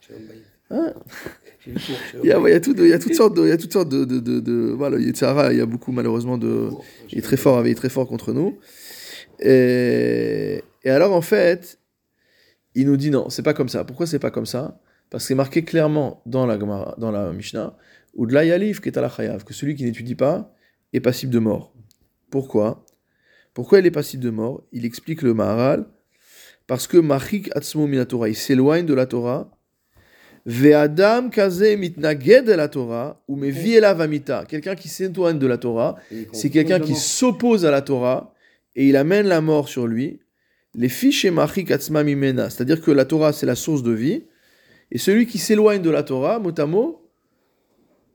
Hein 0.70 0.94
Il 1.66 2.28
y 2.28 2.32
a, 2.32 2.38
il 2.38 2.50
y 2.50 2.54
a 2.54 2.60
tout 2.60 2.72
de- 2.72 2.84
il 2.84 2.88
y 2.90 2.92
a 2.92 2.98
toutes 3.00 3.14
sortes 3.14 3.36
de, 3.36 3.42
il 3.42 3.48
y 3.48 3.52
a 3.52 3.56
toutes 3.58 3.72
sortes 3.72 3.88
de, 3.88 4.04
de, 4.04 4.20
de, 4.20 4.38
de- 4.40 4.70
voilà, 4.78 4.96
il 4.98 5.06
y 5.06 5.08
a 5.10 5.12
Tzara, 5.12 5.52
il 5.52 5.58
y 5.58 5.60
a 5.60 5.66
beaucoup 5.66 5.90
malheureusement 5.92 6.38
de, 6.38 6.68
il 7.10 7.18
est 7.18 7.22
très 7.22 7.36
fort, 7.36 7.66
il 7.66 7.72
est 7.72 7.74
très 7.74 7.88
fort 7.90 8.06
contre 8.06 8.32
nous. 8.32 8.56
Et, 9.40 10.62
et 10.84 10.90
alors 10.90 11.12
en 11.12 11.20
fait, 11.20 11.78
il 12.74 12.86
nous 12.86 12.96
dit 12.96 13.10
non, 13.10 13.30
c'est 13.30 13.42
pas 13.42 13.54
comme 13.54 13.68
ça. 13.68 13.84
Pourquoi 13.84 14.06
c'est 14.06 14.18
pas 14.18 14.30
comme 14.30 14.46
ça? 14.46 14.80
Parce 15.10 15.24
que 15.24 15.28
c'est 15.28 15.34
marqué 15.34 15.64
clairement 15.64 16.22
dans 16.26 16.46
la 16.46 16.56
dans 16.56 17.10
la 17.10 17.32
Mishnah, 17.32 17.76
ou 18.14 18.26
de 18.26 18.80
qui 18.80 18.88
est 18.88 18.98
à 18.98 19.00
la 19.00 19.08
chayav, 19.08 19.44
que 19.44 19.54
celui 19.54 19.74
qui 19.74 19.84
n'étudie 19.84 20.14
pas 20.14 20.54
est 20.92 21.00
passible 21.00 21.32
de 21.32 21.38
mort. 21.38 21.74
Pourquoi? 22.30 22.84
Pourquoi 23.54 23.80
il 23.80 23.86
est 23.86 23.90
passible 23.90 24.22
de 24.22 24.30
mort? 24.30 24.62
Il 24.72 24.84
explique 24.84 25.22
le 25.22 25.34
Maharal 25.34 25.86
parce 26.66 26.86
que 26.86 26.96
Machik 26.96 27.50
Atzmo 27.56 27.88
Torah, 28.04 28.28
il 28.28 28.36
s'éloigne 28.36 28.86
de 28.86 28.94
la 28.94 29.06
Torah. 29.06 29.50
Ve'adam 30.46 31.28
kaze 31.30 31.76
mitnaged 31.76 32.46
la 32.46 32.68
Torah, 32.68 33.20
ou 33.26 33.36
mevi 33.36 33.74
elav 33.74 34.00
amita. 34.00 34.44
Quelqu'un 34.46 34.76
qui 34.76 34.88
s'éloigne 34.88 35.38
de 35.38 35.46
la 35.46 35.58
Torah, 35.58 35.96
c'est 36.32 36.48
quelqu'un 36.50 36.78
qui 36.78 36.94
s'oppose 36.94 37.66
à 37.66 37.70
la 37.72 37.82
Torah 37.82 38.32
et 38.76 38.88
il 38.88 38.96
amène 38.96 39.26
la 39.26 39.40
mort 39.40 39.68
sur 39.68 39.86
lui. 39.86 40.20
Les 40.74 40.88
fiches 40.88 41.24
et 41.24 41.30
machik 41.30 41.70
atzma 41.70 42.04
mimena, 42.04 42.48
c'est-à-dire 42.50 42.80
que 42.80 42.90
la 42.90 43.04
Torah 43.04 43.32
c'est 43.32 43.46
la 43.46 43.56
source 43.56 43.82
de 43.82 43.92
vie. 43.92 44.24
Et 44.92 44.98
celui 44.98 45.26
qui 45.26 45.38
s'éloigne 45.38 45.82
de 45.82 45.90
la 45.90 46.02
Torah, 46.02 46.38
mot 46.38 46.52
à 46.58 46.66
mot, 46.66 47.08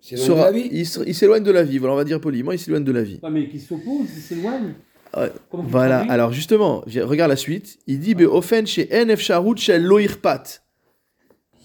sera- 0.02 0.52
il 0.52 1.16
s'éloigne 1.16 1.44
de 1.44 1.52
la 1.52 1.64
vie. 1.64 1.78
Voilà, 1.78 1.94
on 1.94 1.98
va 1.98 2.04
dire 2.04 2.20
poliment, 2.22 2.52
il 2.52 2.60
s'éloigne 2.60 2.84
de 2.84 2.92
la 2.92 3.02
vie. 3.04 3.20
Ouais, 3.24 3.30
mais 3.30 3.48
qui 3.50 3.60
s'oppose, 3.60 4.08
il 4.16 4.22
s'éloigne. 4.22 4.74
Tu 5.14 5.20
Voilà, 5.52 6.00
alors 6.10 6.32
justement, 6.34 6.84
regarde 6.86 7.30
la 7.30 7.38
suite. 7.38 7.80
Il 7.88 8.00
dit 8.00 8.16
Be'ofen 8.16 8.68
chez 8.68 8.90
en 8.94 9.08
efsharut 9.10 9.58
shel 9.58 9.84
lo 9.84 10.00
irpat. 10.00 10.62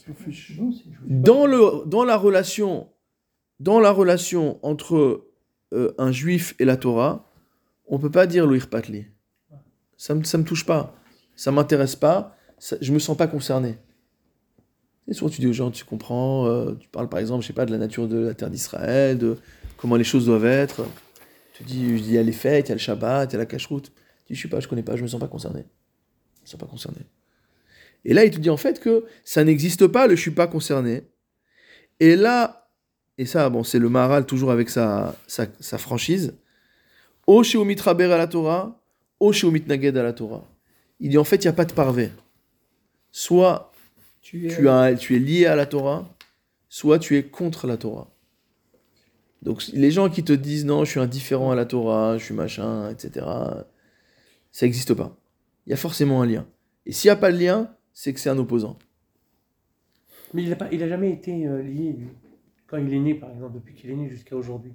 Non, 0.08 0.14
c'est- 0.24 0.30
je- 0.30 0.54
je- 0.54 0.60
Dans, 1.08 1.46
le, 1.46 1.86
dans, 1.86 2.04
la 2.04 2.16
relation, 2.16 2.88
dans 3.58 3.80
la 3.80 3.90
relation 3.90 4.58
entre 4.64 5.26
euh, 5.72 5.92
un 5.98 6.10
juif 6.12 6.54
et 6.60 6.64
la 6.64 6.76
Torah, 6.76 7.30
on 7.86 7.98
peut 7.98 8.10
pas 8.10 8.26
dire 8.26 8.46
lo 8.46 8.56
Ça 10.00 10.14
me, 10.14 10.24
ça 10.24 10.38
me 10.38 10.44
touche 10.44 10.64
pas. 10.64 10.94
Ça 11.36 11.52
m'intéresse 11.52 11.94
pas. 11.94 12.34
ça- 12.58 12.78
je 12.80 12.90
me 12.90 12.98
sens 12.98 13.18
pas 13.18 13.26
concerné. 13.26 13.76
Et 15.06 15.12
souvent, 15.12 15.30
tu 15.30 15.42
dis 15.42 15.46
aux 15.46 15.52
gens, 15.52 15.70
tu 15.70 15.84
comprends, 15.84 16.46
euh, 16.46 16.74
tu 16.74 16.88
parles 16.88 17.08
par 17.10 17.20
exemple, 17.20 17.42
je 17.42 17.46
sais 17.48 17.52
pas, 17.52 17.66
de 17.66 17.70
la 17.70 17.76
nature 17.76 18.08
de 18.08 18.16
la 18.16 18.34
terre 18.34 18.48
d'Israël, 18.48 19.18
de 19.18 19.36
comment 19.76 19.96
les 19.96 20.04
choses 20.04 20.24
doivent 20.24 20.46
être. 20.46 20.86
Tu 21.52 21.64
dis, 21.64 21.80
il 21.82 22.10
y 22.10 22.16
a 22.16 22.22
les 22.22 22.32
fêtes, 22.32 22.68
il 22.68 22.70
y 22.70 22.72
a 22.72 22.76
le 22.76 22.80
Shabbat, 22.80 23.30
il 23.30 23.34
y 23.34 23.36
a 23.36 23.38
la 23.40 23.46
cache-route. 23.46 23.92
Tu 24.26 24.32
dis, 24.32 24.34
je 24.38 24.42
sais 24.42 24.48
pas, 24.48 24.60
je 24.60 24.68
connais 24.68 24.82
pas, 24.82 24.96
je 24.96 25.02
me 25.02 25.08
sens 25.08 25.20
pas 25.20 25.28
concerné. 25.28 25.66
Je 26.36 26.42
me 26.42 26.46
sens 26.46 26.60
pas 26.60 26.66
concerné. 26.66 27.00
Et 28.06 28.14
là, 28.14 28.24
il 28.24 28.30
te 28.30 28.38
dit 28.38 28.48
en 28.50 28.56
fait 28.56 28.80
que 28.80 29.04
ça 29.22 29.44
n'existe 29.44 29.86
pas, 29.86 30.06
le 30.06 30.16
je 30.16 30.20
suis 30.22 30.30
pas 30.30 30.46
concerné. 30.46 31.10
Et 31.98 32.16
là, 32.16 32.70
et 33.18 33.26
ça, 33.26 33.50
bon, 33.50 33.64
c'est 33.64 33.78
le 33.78 33.90
Maharal 33.90 34.24
toujours 34.24 34.50
avec 34.50 34.70
sa, 34.70 35.14
sa, 35.26 35.46
sa 35.60 35.76
franchise. 35.76 36.34
O 37.26 37.42
Sheumit 37.42 37.76
Raber 37.76 38.10
à 38.12 38.16
la 38.16 38.26
Torah, 38.26 38.79
O 39.20 39.32
Sheumit 39.32 39.64
Naged 39.66 39.96
à 39.96 40.02
la 40.02 40.12
Torah. 40.12 40.44
Il 40.98 41.10
dit 41.10 41.18
en 41.18 41.24
fait, 41.24 41.36
il 41.36 41.46
n'y 41.46 41.50
a 41.50 41.52
pas 41.52 41.64
de 41.64 41.72
parvé. 41.72 42.10
Soit 43.12 43.72
Tu 44.22 44.46
es, 44.46 44.56
tu, 44.56 44.68
as, 44.68 44.94
tu 44.94 45.16
es 45.16 45.18
lié 45.18 45.46
à 45.46 45.56
la 45.56 45.66
Torah, 45.66 46.08
soit 46.68 46.98
tu 46.98 47.16
es 47.16 47.22
contre 47.22 47.66
la 47.66 47.76
Torah. 47.76 48.10
Donc 49.42 49.66
les 49.72 49.90
gens 49.90 50.10
qui 50.10 50.22
te 50.22 50.32
disent 50.32 50.64
non, 50.66 50.84
je 50.84 50.90
suis 50.90 51.00
indifférent 51.00 51.50
à 51.50 51.54
la 51.54 51.64
Torah, 51.64 52.18
je 52.18 52.24
suis 52.24 52.34
machin, 52.34 52.90
etc., 52.90 53.26
ça 54.52 54.66
n'existe 54.66 54.94
pas. 54.94 55.16
Il 55.66 55.70
y 55.70 55.72
a 55.72 55.76
forcément 55.76 56.20
un 56.22 56.26
lien. 56.26 56.46
Et 56.86 56.92
s'il 56.92 57.08
n'y 57.08 57.12
a 57.12 57.16
pas 57.16 57.32
de 57.32 57.38
lien, 57.38 57.74
c'est 57.92 58.12
que 58.12 58.20
c'est 58.20 58.30
un 58.30 58.38
opposant. 58.38 58.78
Mais 60.34 60.42
il 60.42 60.50
n'a 60.50 60.56
il 60.72 60.82
a 60.82 60.88
jamais 60.88 61.10
été 61.10 61.46
euh, 61.46 61.62
lié, 61.62 61.92
lui. 61.92 62.08
Quand 62.66 62.76
il 62.78 62.92
est 62.92 62.98
né, 62.98 63.14
par 63.14 63.30
exemple, 63.30 63.54
depuis 63.54 63.74
qu'il 63.74 63.90
est 63.90 63.96
né 63.96 64.08
jusqu'à 64.08 64.36
aujourd'hui. 64.36 64.72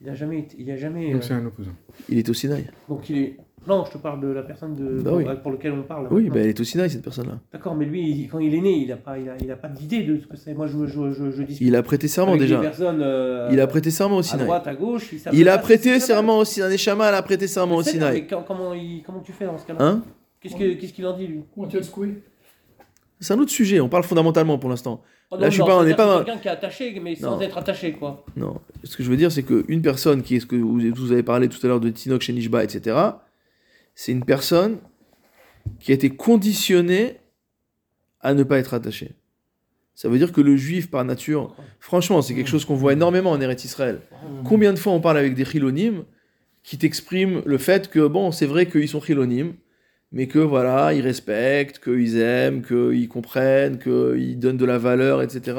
Il 0.00 0.06
n'a 0.06 0.14
jamais 0.14 0.40
été. 0.40 0.56
Il 0.58 0.70
a 0.70 0.76
jamais. 0.76 1.12
Donc 1.12 1.22
euh, 1.22 1.26
c'est 1.26 1.34
un 1.34 1.44
opposant. 1.46 1.74
Il 2.08 2.18
est 2.18 2.28
au 2.28 2.34
Sinaï. 2.34 2.70
donc 2.88 3.08
il 3.10 3.18
est. 3.18 3.36
Non, 3.66 3.84
je 3.86 3.92
te 3.92 3.98
parle 3.98 4.20
de 4.20 4.28
la 4.28 4.42
personne 4.42 4.74
de, 4.74 5.00
Bah 5.02 5.10
pour, 5.10 5.18
oui. 5.18 5.24
pour 5.42 5.50
lequel 5.52 5.72
on 5.72 5.82
parle. 5.82 6.06
Oui, 6.10 6.28
bah, 6.28 6.40
elle 6.40 6.48
est 6.48 6.60
au 6.60 6.64
Sinaï, 6.64 6.90
cette 6.90 7.02
personne-là. 7.02 7.38
D'accord, 7.52 7.74
mais 7.74 7.86
lui, 7.86 8.02
il- 8.10 8.28
quand 8.28 8.38
il 8.38 8.54
est 8.54 8.60
né, 8.60 8.72
il 8.72 8.88
n'a 8.88 8.96
pas, 8.96 9.18
il 9.18 9.28
a, 9.28 9.34
il 9.40 9.50
a 9.50 9.56
pas 9.56 9.68
d'idée 9.68 10.02
de 10.02 10.18
ce 10.18 10.26
que 10.26 10.36
c'est. 10.36 10.52
Moi, 10.54 10.66
je, 10.66 10.86
je, 10.86 11.12
je, 11.12 11.30
je 11.30 11.42
discute 11.42 11.66
Il 11.66 11.74
a 11.76 11.82
prêté 11.82 12.06
serment 12.08 12.36
déjà. 12.36 12.60
Euh, 12.80 13.48
Il 13.52 13.60
a 13.60 13.66
prêté 13.66 13.90
serment 13.90 14.16
au 14.16 14.20
à 14.20 14.22
Sinaï. 14.22 14.44
droite, 14.46 14.66
à 14.66 14.74
gauche. 14.74 15.14
savent 15.16 15.34
Il 15.34 15.48
a 15.48 15.58
prêté 15.58 15.98
serment 16.00 16.38
au 16.38 16.44
Sinaï. 16.44 16.72
Neshama, 16.72 17.08
elle 17.08 17.14
a 17.14 17.22
prêté 17.22 17.46
serment 17.46 17.76
au 17.76 17.82
Sinaï. 17.82 18.20
mais 18.22 18.26
quand- 18.26 18.44
comment, 18.46 18.74
il, 18.74 19.02
comment 19.04 19.20
tu 19.20 19.32
fais 19.32 19.46
dans 19.46 19.56
ce 19.58 19.66
cas-là 19.66 19.78
Hein 19.82 20.02
Qu'est-ce 20.40 20.56
que- 20.56 20.74
qu'est-ce 20.74 20.92
qu'il 20.92 21.06
en 21.06 21.16
dit, 21.16 21.26
lui 21.26 21.40
Comment 21.54 21.66
tu 21.66 21.74
vas 21.76 21.80
le 21.80 21.86
secouer 21.86 22.22
C'est 23.20 23.32
un 23.32 23.38
autre 23.38 23.50
sujet. 23.50 23.80
On 23.80 23.88
parle 23.88 24.04
fondamentalement 24.04 24.58
pour 24.58 24.68
l'instant. 24.68 25.00
Oh, 25.30 25.36
Là, 25.36 25.42
non, 25.42 25.46
je 25.46 25.50
suis 25.52 25.60
non, 25.60 25.66
pas- 25.66 25.78
on 25.78 25.84
n'est 25.84 25.94
pas 25.94 26.22
quelqu'un 26.22 26.38
qui 26.38 26.48
est 26.48 26.50
attaché, 26.50 27.00
mais 27.02 27.14
sans 27.14 27.36
Non. 27.36 27.40
être 27.40 27.56
attaché, 27.56 27.92
quoi. 27.92 28.24
Non. 28.36 28.56
Ce 28.84 28.94
que 28.96 29.02
je 29.02 29.10
veux 29.10 29.16
dire, 29.16 29.32
c'est 29.32 29.42
qu'une 29.42 29.80
personne 29.80 30.22
qui 30.22 30.36
est 30.36 30.40
ce 30.40 30.46
que 30.46 30.54
vous, 30.56 30.78
vous 30.94 31.12
avez 31.12 31.22
parlé 31.22 31.48
tout 31.48 31.58
à 31.64 31.66
l'heure 31.68 31.80
de 31.80 31.88
Tinoch 31.88 32.20
chez 32.20 32.34
Nishba, 32.34 32.62
etc., 32.62 32.94
c'est 33.94 34.12
une 34.12 34.24
personne 34.24 34.78
qui 35.80 35.92
a 35.92 35.94
été 35.94 36.10
conditionnée 36.10 37.16
à 38.20 38.34
ne 38.34 38.42
pas 38.42 38.58
être 38.58 38.74
attachée. 38.74 39.12
Ça 39.94 40.08
veut 40.08 40.18
dire 40.18 40.32
que 40.32 40.40
le 40.40 40.56
juif, 40.56 40.90
par 40.90 41.04
nature, 41.04 41.54
franchement, 41.78 42.20
c'est 42.20 42.34
quelque 42.34 42.48
chose 42.48 42.64
qu'on 42.64 42.74
voit 42.74 42.94
énormément 42.94 43.30
en 43.30 43.40
Eretz 43.40 43.64
Israël. 43.64 44.00
Combien 44.44 44.72
de 44.72 44.78
fois 44.78 44.92
on 44.92 45.00
parle 45.00 45.18
avec 45.18 45.34
des 45.34 45.44
chilonymes 45.44 46.04
qui 46.64 46.78
t'expriment 46.78 47.42
le 47.44 47.58
fait 47.58 47.88
que, 47.88 48.06
bon, 48.06 48.32
c'est 48.32 48.46
vrai 48.46 48.66
qu'ils 48.66 48.88
sont 48.88 49.00
chilonymes, 49.00 49.54
mais 50.10 50.26
que 50.26 50.38
voilà, 50.40 50.94
ils 50.94 51.00
respectent, 51.00 51.78
qu'ils 51.78 52.18
aiment, 52.18 52.62
qu'ils 52.62 53.08
comprennent, 53.08 53.78
qu'ils 53.78 54.38
donnent 54.38 54.56
de 54.56 54.64
la 54.64 54.78
valeur, 54.78 55.22
etc. 55.22 55.58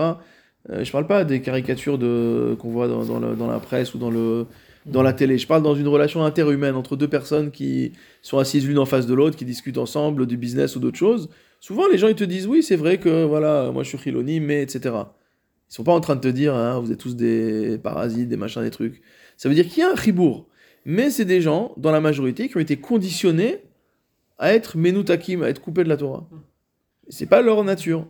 Euh, 0.72 0.84
je 0.84 0.92
parle 0.92 1.08
pas 1.08 1.24
des 1.24 1.42
caricatures 1.42 1.98
de, 1.98 2.58
qu'on 2.60 2.72
voit 2.72 2.88
dans 2.88 3.48
la 3.48 3.60
presse 3.60 3.94
ou 3.94 4.00
dans, 4.00 4.10
le, 4.10 4.48
dans 4.86 5.02
la 5.02 5.14
télé. 5.14 5.38
Je 5.38 5.48
parle 5.48 5.64
dans 5.64 5.76
une 5.76 5.88
relation 5.88 6.24
interhumaine 6.24 6.76
entre 6.76 6.96
deux 6.96 7.08
personnes 7.08 7.52
qui 7.52 7.94
sont 8.22 8.38
assises 8.38 8.68
l'une 8.68 8.80
en 8.80 8.86
face 8.86 9.08
de 9.08 9.14
l'autre, 9.14 9.36
qui 9.36 9.46
discutent 9.46 9.78
ensemble 9.78 10.28
du 10.28 10.38
business 10.38 10.76
ou 10.76 10.80
d'autres 10.80 10.98
choses. 10.98 11.30
Souvent, 11.60 11.88
les 11.88 11.98
gens 11.98 12.08
ils 12.08 12.16
te 12.16 12.24
disent 12.24 12.48
oui, 12.48 12.62
c'est 12.62 12.76
vrai 12.76 13.00
que 13.00 13.24
voilà, 13.24 13.72
moi 13.72 13.84
je 13.84 13.90
suis 13.90 13.98
chiloni, 13.98 14.40
mais 14.40 14.62
etc. 14.62 14.96
Ils 15.70 15.74
sont 15.74 15.84
pas 15.84 15.94
en 15.94 16.02
train 16.02 16.16
de 16.16 16.22
te 16.22 16.28
dire 16.28 16.54
hein, 16.54 16.80
vous 16.80 16.92
êtes 16.92 17.00
tous 17.00 17.16
des 17.16 17.80
parasites, 17.80 18.30
des 18.30 18.38
machins, 18.38 18.62
des 18.62 18.72
trucs. 18.72 19.02
Ça 19.38 19.50
veut 19.50 19.56
dire 19.56 19.68
qu'il 19.68 19.80
y 19.80 19.84
a 19.84 19.92
un 19.92 19.96
chibour. 19.96 20.48
Mais 20.86 21.10
c'est 21.10 21.26
des 21.26 21.42
gens, 21.42 21.74
dans 21.78 21.92
la 21.92 22.00
majorité, 22.00 22.48
qui 22.48 22.58
ont 22.58 22.62
été 22.62 22.78
conditionnés 22.78 23.64
à 24.38 24.54
être 24.54 24.78
menutakim, 24.78 25.42
à 25.42 25.50
être 25.50 25.60
coupés 25.60 25.84
de 25.84 25.90
la 25.90 25.98
Torah. 25.98 26.30
C'est 27.10 27.26
pas 27.26 27.42
leur 27.42 27.64
nature. 27.64 28.08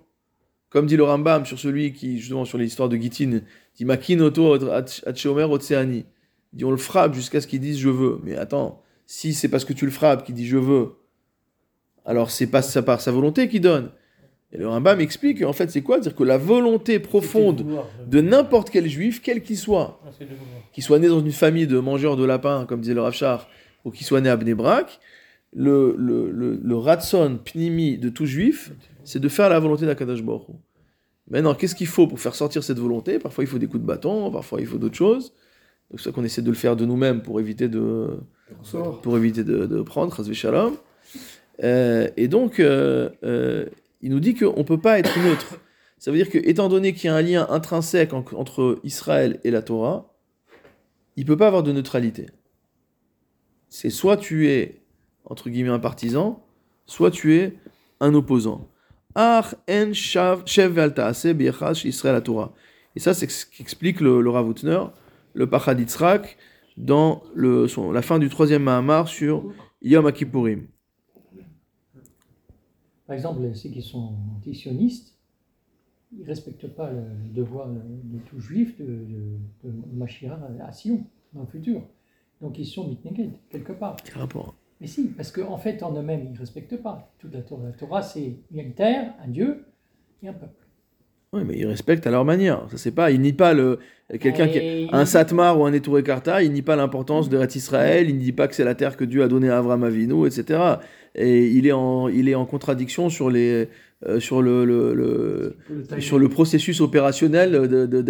Comme 0.69 0.87
dit 0.87 0.97
le 0.97 1.03
Rambam 1.03 1.45
sur 1.45 1.57
celui 1.57 1.93
qui, 1.93 2.19
justement, 2.19 2.43
sur 2.43 2.57
l'histoire 2.57 2.89
de 2.89 2.97
Gitin, 2.97 3.39
dit 3.77 3.85
Makin 3.85 4.19
oto 4.19 4.57
Atcheomer 5.05 5.45
Otseani. 5.45 6.05
Il 6.55 6.59
dit 6.59 6.65
on 6.65 6.71
le 6.71 6.77
frappe 6.77 7.13
jusqu'à 7.13 7.41
ce 7.41 7.47
qu'il 7.47 7.59
dise 7.59 7.77
je 7.77 7.89
veux. 7.89 8.19
Mais 8.23 8.35
attends, 8.37 8.81
si 9.05 9.33
c'est 9.33 9.49
parce 9.49 9.65
que 9.65 9.73
tu 9.73 9.85
le 9.85 9.91
frappes 9.91 10.25
qu'il 10.25 10.33
dit 10.35 10.47
je 10.47 10.57
veux, 10.57 10.93
alors 12.05 12.31
c'est 12.31 12.47
pas 12.47 12.61
sa 12.61 12.81
par 12.81 13.01
sa 13.01 13.11
volonté 13.11 13.49
qu'il 13.49 13.61
donne. 13.61 13.91
Et 14.53 14.57
le 14.57 14.67
Rambam 14.69 15.01
explique 15.01 15.41
en 15.43 15.51
fait 15.51 15.69
c'est 15.69 15.81
quoi? 15.81 15.97
C'est-à-dire 15.97 16.15
que 16.15 16.23
la 16.23 16.37
volonté 16.37 16.99
profonde 16.99 17.65
de 18.07 18.21
n'importe 18.21 18.69
quel 18.69 18.87
juif, 18.87 19.21
quel 19.21 19.43
qu'il 19.43 19.57
soit, 19.57 19.99
Ah, 20.05 20.09
qu'il 20.71 20.83
soit 20.83 20.99
né 20.99 21.09
dans 21.09 21.19
une 21.19 21.31
famille 21.33 21.67
de 21.67 21.77
mangeurs 21.77 22.15
de 22.15 22.23
lapins, 22.23 22.65
comme 22.65 22.79
disait 22.79 22.93
le 22.93 23.01
Rav 23.01 23.13
Shach, 23.13 23.41
ou 23.83 23.91
qu'il 23.91 24.05
soit 24.05 24.21
né 24.21 24.29
à 24.29 24.37
Bnebrak, 24.37 24.99
le, 25.53 25.93
le, 25.97 26.31
le, 26.31 26.59
le 26.63 26.77
ratson 26.77 27.37
pnimi 27.43 27.97
de 27.97 28.09
tout 28.09 28.25
juif, 28.25 28.71
c'est 29.03 29.19
de 29.19 29.27
faire 29.29 29.49
la 29.49 29.59
volonté 29.59 29.85
d'Akadash 29.85 30.21
Baruch. 30.23 30.47
Maintenant, 31.29 31.55
qu'est-ce 31.55 31.75
qu'il 31.75 31.87
faut 31.87 32.07
pour 32.07 32.19
faire 32.19 32.35
sortir 32.35 32.63
cette 32.63 32.77
volonté? 32.79 33.19
Parfois, 33.19 33.43
il 33.43 33.47
faut 33.47 33.57
des 33.57 33.67
coups 33.67 33.81
de 33.81 33.87
bâton, 33.87 34.31
parfois, 34.31 34.61
il 34.61 34.67
faut 34.67 34.77
d'autres 34.77 34.95
choses. 34.97 35.33
C'est 35.91 36.01
ça 36.03 36.11
qu'on 36.11 36.23
essaie 36.23 36.41
de 36.41 36.49
le 36.49 36.55
faire 36.55 36.75
de 36.75 36.85
nous-mêmes 36.85 37.21
pour 37.21 37.39
éviter 37.39 37.67
de, 37.69 38.19
pour 39.01 39.17
éviter 39.17 39.43
de, 39.43 39.65
de 39.65 39.81
prendre. 39.81 40.11
Euh, 41.63 42.09
et 42.17 42.27
donc, 42.27 42.59
euh, 42.59 43.09
euh, 43.23 43.65
il 44.01 44.11
nous 44.11 44.19
dit 44.19 44.35
qu'on 44.35 44.57
ne 44.57 44.63
peut 44.63 44.79
pas 44.79 44.99
être 44.99 45.17
neutre. 45.19 45.59
Ça 45.97 46.11
veut 46.11 46.17
dire 46.17 46.29
que, 46.29 46.37
étant 46.37 46.67
donné 46.67 46.93
qu'il 46.93 47.05
y 47.05 47.13
a 47.13 47.15
un 47.15 47.21
lien 47.21 47.47
intrinsèque 47.49 48.13
en- 48.13 48.25
entre 48.33 48.79
Israël 48.83 49.39
et 49.43 49.51
la 49.51 49.61
Torah, 49.61 50.13
il 51.15 51.23
ne 51.23 51.27
peut 51.27 51.37
pas 51.37 51.47
avoir 51.47 51.63
de 51.63 51.71
neutralité. 51.71 52.27
C'est 53.69 53.89
soit 53.89 54.17
tu 54.17 54.49
es, 54.49 54.81
entre 55.23 55.49
guillemets, 55.49 55.69
un 55.69 55.79
partisan, 55.79 56.43
soit 56.85 57.11
tu 57.11 57.35
es 57.35 57.53
un 58.01 58.13
opposant. 58.13 58.67
Ach 59.15 59.55
en 59.69 59.91
Israël 59.93 60.43
la 62.15 62.21
Torah. 62.21 62.53
Et 62.97 62.99
ça, 62.99 63.13
c'est 63.13 63.29
ce 63.29 63.45
qu'explique 63.45 64.01
le, 64.01 64.21
le 64.21 64.29
Rav 64.29 64.49
Hutner, 64.49 64.79
le 65.35 65.47
Pachad 65.47 65.79
Yitzhak, 65.79 66.37
dans 66.77 67.21
le, 67.35 67.67
son- 67.67 67.91
la 67.91 68.01
fin 68.01 68.17
du 68.19 68.29
troisième 68.29 68.63
Mahamar 68.63 69.07
sur 69.07 69.53
Yom 69.81 70.11
Kippourim. 70.11 70.67
Par 73.05 73.15
exemple, 73.15 73.53
ceux 73.53 73.69
qui 73.69 73.83
sont 73.83 74.15
anti-sionistes, 74.35 75.15
ils 76.11 76.23
ne 76.23 76.27
respectent 76.27 76.67
pas 76.67 76.89
le 76.91 77.03
devoir 77.33 77.67
de 77.69 78.19
tout 78.25 78.39
juif 78.39 78.77
de, 78.79 78.85
de, 78.85 79.69
de 79.69 79.73
Machira 79.93 80.39
à 80.65 80.71
Sion, 80.71 81.05
dans 81.33 81.41
le 81.41 81.47
futur. 81.47 81.81
Donc 82.41 82.57
ils 82.57 82.65
sont 82.65 82.87
mitneged, 82.87 83.33
quelque 83.49 83.73
part. 83.73 83.95
Quel 84.03 84.17
rapport? 84.17 84.55
Mais 84.81 84.87
si, 84.87 85.07
parce 85.09 85.31
qu'en 85.31 85.57
fait, 85.57 85.83
en 85.83 85.93
eux-mêmes, 85.93 86.25
ils 86.25 86.33
ne 86.33 86.37
respectent 86.37 86.81
pas 86.81 87.13
toute 87.19 87.33
la 87.33 87.41
Torah. 87.41 87.65
La 87.65 87.71
Torah, 87.71 88.01
c'est 88.01 88.39
il 88.51 88.57
y 88.57 88.59
a 88.59 88.63
une 88.63 88.73
terre, 88.73 89.13
un 89.23 89.27
Dieu 89.27 89.65
et 90.21 90.27
un 90.27 90.33
peuple. 90.33 90.64
Oui, 91.35 91.41
mais 91.45 91.55
ils 91.57 91.65
respectent 91.67 92.07
à 92.07 92.11
leur 92.11 92.25
manière. 92.25 92.65
Ça, 92.71 92.77
c'est 92.77 92.91
pas, 92.91 93.11
ils 93.11 93.19
nient 93.19 93.33
pas 93.33 93.53
le, 93.53 93.79
quelqu'un 94.19 94.47
qui, 94.47 94.87
un 94.91 95.05
Satmar 95.05 95.59
ou 95.59 95.65
un 95.65 95.73
Etouré 95.73 96.01
Karta, 96.03 96.41
il 96.41 96.51
nie 96.53 96.61
pas 96.61 96.75
l'importance 96.75 97.29
de 97.29 97.37
Israël, 97.55 98.09
il 98.09 98.15
ne 98.15 98.21
dit 98.21 98.31
pas 98.31 98.47
que 98.47 98.55
c'est 98.55 98.63
la 98.63 98.75
terre 98.75 98.95
que 98.97 99.03
Dieu 99.03 99.21
a 99.23 99.27
donnée 99.27 99.49
à 99.49 99.57
Avram 99.57 99.83
Avinu, 99.83 100.25
etc. 100.25 100.59
Et 101.15 101.47
il 101.47 101.67
est 101.67 101.71
en, 101.71 102.07
il 102.07 102.29
est 102.29 102.35
en 102.35 102.45
contradiction 102.45 103.09
sur, 103.09 103.29
les, 103.29 103.67
euh, 104.07 104.19
sur, 104.19 104.41
le, 104.41 104.65
le- 104.65 104.93
le- 104.93 105.57
sur 106.01 106.19
le 106.19 106.29
processus 106.29 106.81
opérationnel 106.81 107.51
de- 107.51 107.85
de- 107.85 108.01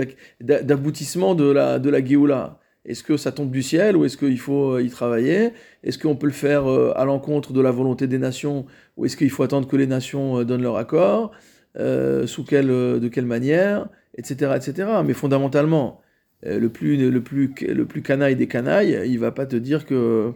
d'aboutissement 0.62 1.36
de 1.36 1.50
la, 1.52 1.80
de 1.80 1.90
la 1.90 2.04
Géoula. 2.04 2.60
Est-ce 2.86 3.02
que 3.04 3.18
ça 3.18 3.32
tombe 3.32 3.50
du 3.50 3.64
ciel 3.64 3.98
ou 3.98 4.06
est-ce 4.06 4.18
qu'il 4.18 4.38
faut 4.40 4.74
euh, 4.76 4.82
y 4.84 4.90
travailler? 4.90 5.50
Est-ce 5.84 5.98
qu'on 5.98 6.16
peut 6.16 6.28
le 6.28 6.34
faire 6.34 6.70
euh, 6.70 6.94
à 6.96 7.04
l'encontre 7.06 7.52
de 7.52 7.60
la 7.62 7.72
volonté 7.72 8.06
des 8.06 8.20
nations 8.20 8.66
ou 8.98 9.06
est-ce 9.06 9.18
qu'il 9.18 9.30
faut 9.32 9.42
attendre 9.44 9.68
que 9.68 9.76
les 9.76 9.88
nations 9.88 10.44
donnent 10.44 10.62
leur 10.62 10.78
accord? 10.78 11.32
Euh, 11.78 12.26
Sous 12.28 12.44
quelle, 12.46 12.70
euh, 12.70 13.00
De 13.00 13.08
quelle 13.08 13.26
manière 13.26 13.88
Etc. 14.18 14.52
etc. 14.56 14.88
Mais 15.06 15.14
fondamentalement, 15.14 16.02
euh, 16.46 16.58
le 16.60 16.70
plus, 16.70 16.96
le, 17.12 17.22
plus, 17.22 17.54
le 17.68 17.86
plus 17.86 18.02
canaille 18.02 18.36
des 18.38 18.48
canailles, 18.48 19.02
il 19.06 19.20
va 19.20 19.32
pas 19.32 19.46
te 19.46 19.56
dire 19.56 19.86
que. 19.86 20.32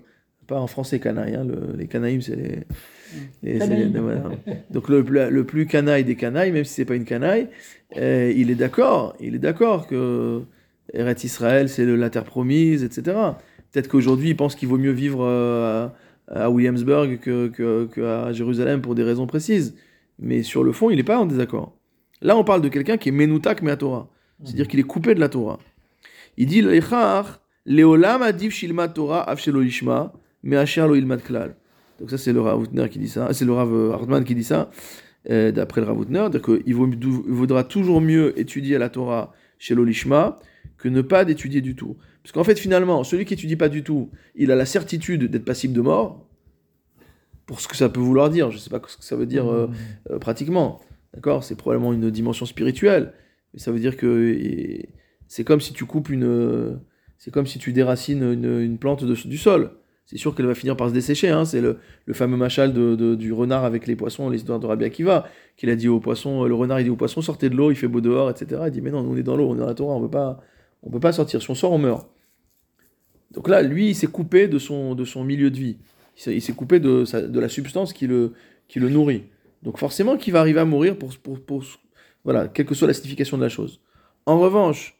Pas 0.47 0.59
en 0.59 0.65
français 0.65 0.99
canaille, 0.99 1.35
hein, 1.35 1.45
le- 1.47 1.77
les 1.77 1.85
canaïmes, 1.85 2.21
c'est 2.21 2.35
les. 2.35 2.59
les- 3.43 3.59
c'est 3.59 3.67
les- 3.67 3.75
Canaïmes. 3.83 3.99
voilà. 3.99 4.23
Donc 4.71 4.89
le, 4.89 5.03
plus- 5.03 5.29
le 5.29 5.43
plus 5.43 5.67
canaille 5.67 6.03
des 6.03 6.15
canailles, 6.15 6.51
même 6.51 6.63
si 6.63 6.73
c'est 6.73 6.85
pas 6.85 6.95
une 6.95 7.05
canaille, 7.05 7.47
il 7.95 8.49
est 8.49 8.55
d'accord, 8.55 9.15
il 9.19 9.35
est 9.35 9.39
d'accord 9.39 9.85
que 9.87 10.41
Eretz 10.93 11.23
Israël, 11.23 11.69
c'est 11.69 11.85
la 11.85 12.09
terre 12.09 12.23
promise, 12.23 12.83
etc. 12.83 13.15
Peut-être 13.71 13.87
qu'aujourd'hui, 13.89 14.29
il 14.29 14.35
pense 14.35 14.55
qu'il 14.55 14.67
vaut 14.67 14.79
mieux 14.79 14.91
vivre 14.91 15.23
à, 15.23 15.93
à 16.27 16.49
Williamsburg 16.49 17.19
que, 17.19 17.47
que, 17.49 17.85
que 17.85 18.01
à 18.01 18.33
Jérusalem 18.33 18.81
pour 18.81 18.95
des 18.95 19.03
raisons 19.03 19.27
précises. 19.27 19.75
Mais 20.19 20.43
sur 20.43 20.63
le 20.63 20.71
fond, 20.71 20.89
il 20.89 20.97
n'est 20.97 21.03
pas 21.03 21.19
en 21.19 21.25
désaccord. 21.25 21.77
Là, 22.21 22.37
on 22.37 22.43
parle 22.43 22.61
de 22.61 22.67
quelqu'un 22.69 22.97
qui 22.97 23.09
est 23.09 23.11
Menoutak 23.13 23.61
Torah. 23.77 24.09
C'est-à-dire 24.43 24.67
qu'il 24.67 24.79
est 24.79 24.83
coupé 24.83 25.15
de 25.15 25.19
la 25.19 25.29
Torah. 25.29 25.59
Il 26.37 26.47
dit 26.47 26.61
Leolam 27.65 28.21
adif 28.21 28.53
shilmat 28.53 28.89
Torah 28.89 29.21
avshelo 29.21 29.61
ishma, 29.61 30.13
me'asher 30.43 30.87
lo 30.87 30.95
ilmat 30.95 31.17
klal. 31.17 31.55
Donc 31.99 32.09
ça, 32.09 32.17
c'est 32.17 32.31
le 32.31 32.41
Rav 32.41 32.67
qui 32.89 32.99
dit 32.99 33.09
ça. 33.09 33.33
C'est 33.33 33.43
le 33.45 33.51
Rav 33.51 33.73
euh, 33.73 33.91
Hartman 33.91 34.23
qui 34.23 34.35
dit 34.35 34.45
ça. 34.45 34.69
euh, 35.29 35.51
d'après 35.51 35.81
le 35.81 35.87
Ravutner, 35.87 36.19
c'est-à-dire 36.31 36.41
qu'il 36.41 36.75
vaudra 36.75 37.63
toujours 37.63 38.01
mieux 38.01 38.37
étudier 38.39 38.77
la 38.77 38.89
Torah 38.89 39.33
chez 39.57 39.75
l'Olishma 39.75 40.39
que 40.77 40.87
ne 40.87 41.01
pas 41.01 41.25
d'étudier 41.25 41.61
du 41.61 41.75
tout. 41.75 41.97
Parce 42.23 42.31
qu'en 42.31 42.43
fait, 42.43 42.57
finalement, 42.57 43.03
celui 43.03 43.25
qui 43.25 43.33
étudie 43.33 43.55
pas 43.55 43.69
du 43.69 43.83
tout, 43.83 44.09
il 44.35 44.51
a 44.51 44.55
la 44.55 44.65
certitude 44.65 45.25
d'être 45.25 45.45
passible 45.45 45.73
de 45.73 45.81
mort, 45.81 46.25
pour 47.49 47.61
ce 47.61 47.67
que 47.67 47.75
ça 47.75 47.89
peut 47.89 47.99
vouloir 47.99 48.29
dire, 48.29 48.51
je 48.51 48.59
sais 48.59 48.69
pas 48.69 48.79
ce 48.87 48.95
que 48.95 49.03
ça 49.03 49.15
veut 49.15 49.25
dire 49.25 49.51
euh, 49.51 49.67
euh, 50.11 50.19
pratiquement, 50.19 50.79
d'accord? 51.15 51.43
C'est 51.43 51.55
probablement 51.55 51.93
une 51.93 52.11
dimension 52.11 52.45
spirituelle, 52.45 53.11
mais 53.55 53.59
ça 53.59 53.71
veut 53.71 53.79
dire 53.79 53.97
que 53.97 54.37
c'est 55.27 55.43
comme 55.43 55.59
si 55.59 55.73
tu 55.73 55.85
coupes 55.85 56.09
une... 56.09 56.25
euh, 56.25 56.75
C'est 57.17 57.31
comme 57.33 57.47
si 57.47 57.57
tu 57.57 57.73
déracines 57.73 58.21
une, 58.21 58.59
une 58.61 58.77
plante 58.77 59.03
de- 59.03 59.27
du 59.27 59.39
sol. 59.39 59.71
C'est 60.05 60.17
sûr 60.17 60.35
qu'elle 60.35 60.45
va 60.45 60.53
finir 60.53 60.77
par 60.77 60.89
se 60.89 60.93
dessécher, 60.93 61.29
hein, 61.29 61.43
c'est 61.43 61.59
le, 61.59 61.79
le 62.05 62.13
fameux 62.13 62.37
machal 62.37 62.71
de, 62.71 62.95
de- 62.95 63.15
du 63.15 63.33
renard 63.33 63.65
avec 63.65 63.87
les 63.87 63.95
poissons, 63.95 64.29
l'histoire 64.29 64.59
de 64.59 64.67
Rabbi 64.67 64.85
Akiva, 64.85 65.27
qu'il 65.57 65.71
a 65.71 65.75
dit 65.75 65.87
aux 65.87 65.99
poissons, 65.99 66.45
le 66.45 66.53
renard 66.53 66.79
il 66.79 66.83
dit 66.83 66.89
aux 66.91 66.95
poissons 67.03 67.23
sortez 67.23 67.49
de 67.49 67.55
l'eau, 67.55 67.71
il 67.71 67.75
fait 67.75 67.87
beau 67.87 67.99
dehors, 68.01 68.29
etc. 68.29 68.61
Il 68.67 68.71
dit 68.71 68.81
mais 68.81 68.91
non, 68.91 69.01
nous 69.01 69.13
on 69.13 69.17
est 69.17 69.23
dans 69.23 69.35
l'eau, 69.35 69.49
on 69.49 69.55
est 69.55 69.59
dans 69.59 69.65
la 69.65 69.73
Torah, 69.73 69.95
on 69.95 70.07
pas, 70.07 70.39
on 70.83 70.91
peut 70.91 70.99
pas 70.99 71.13
sortir, 71.13 71.41
si 71.41 71.49
on 71.49 71.55
sort 71.55 71.71
on 71.71 71.79
meurt. 71.79 72.07
Donc 73.31 73.47
là, 73.47 73.61
lui, 73.63 73.89
il 73.89 73.95
s'est 73.95 74.07
coupé 74.07 74.47
de 74.47 74.57
son, 74.59 74.93
de 74.95 75.05
son 75.05 75.23
milieu 75.23 75.49
de 75.51 75.57
vie, 75.57 75.77
il 76.27 76.41
s'est- 76.41 76.53
coupé 76.53 76.79
de, 76.79 77.03
la 77.39 77.49
substance 77.49 77.93
qui 77.93 78.07
le, 78.07 78.33
qui 78.67 78.79
le 78.79 78.89
nourrit. 78.89 79.23
Donc 79.63 79.77
forcément 79.77 80.17
qu'il 80.17 80.33
va 80.33 80.39
arriver 80.39 80.59
à 80.59 80.65
mourir 80.65 80.97
pour, 80.97 81.15
pour, 81.17 81.39
pour- 81.39 81.63
voilà, 82.23 82.47
quelle 82.47 82.65
que 82.65 82.75
soit 82.75 82.87
la 82.87 82.93
signification 82.93 83.37
de 83.37 83.43
la 83.43 83.49
chose. 83.49 83.81
En 84.25 84.39
revanche, 84.39 84.97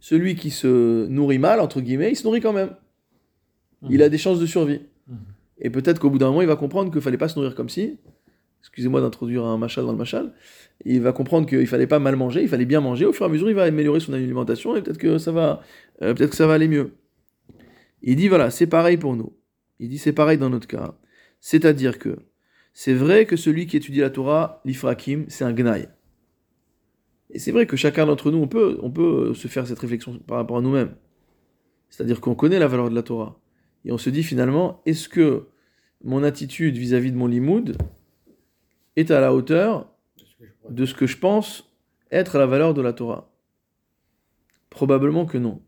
celui 0.00 0.34
qui 0.36 0.50
se 0.50 1.06
nourrit 1.06 1.38
mal, 1.38 1.60
entre 1.60 1.80
guillemets, 1.80 2.12
il 2.12 2.16
se 2.16 2.24
nourrit 2.24 2.40
quand 2.40 2.52
même. 2.52 2.70
Il 3.90 4.02
a 4.02 4.08
des 4.08 4.18
chances 4.18 4.40
de 4.40 4.46
survie. 4.46 4.80
Mhm. 5.08 5.16
Et 5.58 5.70
peut-être 5.70 5.98
qu'au 5.98 6.10
bout 6.10 6.18
d'un 6.18 6.28
moment, 6.28 6.42
il 6.42 6.48
va 6.48 6.56
comprendre 6.56 6.90
qu'il 6.90 7.00
fallait 7.00 7.18
pas 7.18 7.28
se 7.28 7.38
nourrir 7.38 7.54
comme 7.54 7.68
si. 7.68 7.98
Excusez-moi 8.60 9.02
d'introduire 9.02 9.44
un 9.44 9.58
machal 9.58 9.84
dans 9.84 9.92
le 9.92 9.98
machal. 9.98 10.32
Il 10.86 11.02
va 11.02 11.12
comprendre 11.12 11.46
qu'il 11.46 11.66
fallait 11.66 11.86
pas 11.86 11.98
mal 11.98 12.16
manger, 12.16 12.42
il 12.42 12.48
fallait 12.48 12.64
bien 12.64 12.80
manger. 12.80 13.04
Au 13.04 13.12
fur 13.12 13.26
et 13.26 13.28
à 13.28 13.32
mesure, 13.32 13.50
il 13.50 13.54
va 13.54 13.64
améliorer 13.64 14.00
son 14.00 14.14
alimentation 14.14 14.74
et 14.74 14.82
peut-être 14.82 14.98
que 14.98 15.18
ça 15.18 15.32
va, 15.32 15.60
euh, 16.00 16.14
peut-être 16.14 16.30
que 16.30 16.36
ça 16.36 16.46
va 16.46 16.54
aller 16.54 16.68
mieux. 16.68 16.94
Il 18.02 18.16
dit 18.16 18.28
voilà, 18.28 18.50
c'est 18.50 18.66
pareil 18.66 18.96
pour 18.96 19.16
nous. 19.16 19.34
Il 19.78 19.88
dit 19.88 19.98
c'est 19.98 20.12
pareil 20.12 20.38
dans 20.38 20.50
notre 20.50 20.68
cas. 20.68 20.94
C'est-à-dire 21.40 21.98
que 21.98 22.18
c'est 22.72 22.94
vrai 22.94 23.26
que 23.26 23.36
celui 23.36 23.66
qui 23.66 23.76
étudie 23.76 24.00
la 24.00 24.10
Torah, 24.10 24.60
l'Ifrakim, 24.64 25.26
c'est 25.28 25.44
un 25.44 25.52
gnaï. 25.52 25.88
Et 27.30 27.38
c'est 27.38 27.52
vrai 27.52 27.66
que 27.66 27.76
chacun 27.76 28.06
d'entre 28.06 28.30
nous, 28.30 28.38
on 28.38 28.48
peut, 28.48 28.78
on 28.82 28.90
peut 28.90 29.34
se 29.34 29.48
faire 29.48 29.66
cette 29.66 29.78
réflexion 29.78 30.18
par 30.18 30.36
rapport 30.36 30.58
à 30.58 30.60
nous-mêmes. 30.60 30.94
C'est-à-dire 31.88 32.20
qu'on 32.20 32.34
connaît 32.34 32.58
la 32.58 32.66
valeur 32.66 32.90
de 32.90 32.94
la 32.94 33.02
Torah. 33.02 33.40
Et 33.84 33.92
on 33.92 33.98
se 33.98 34.10
dit 34.10 34.22
finalement, 34.22 34.82
est-ce 34.86 35.08
que 35.08 35.48
mon 36.02 36.22
attitude 36.22 36.76
vis-à-vis 36.76 37.12
de 37.12 37.16
mon 37.16 37.26
limoud 37.26 37.76
est 38.96 39.10
à 39.10 39.20
la 39.20 39.34
hauteur 39.34 39.92
de 40.68 40.86
ce 40.86 40.94
que 40.94 41.06
je 41.06 41.18
pense 41.18 41.72
être 42.10 42.38
la 42.38 42.46
valeur 42.46 42.74
de 42.74 42.82
la 42.82 42.92
Torah? 42.92 43.32
Probablement 44.70 45.26
que 45.26 45.38
non. 45.38 45.62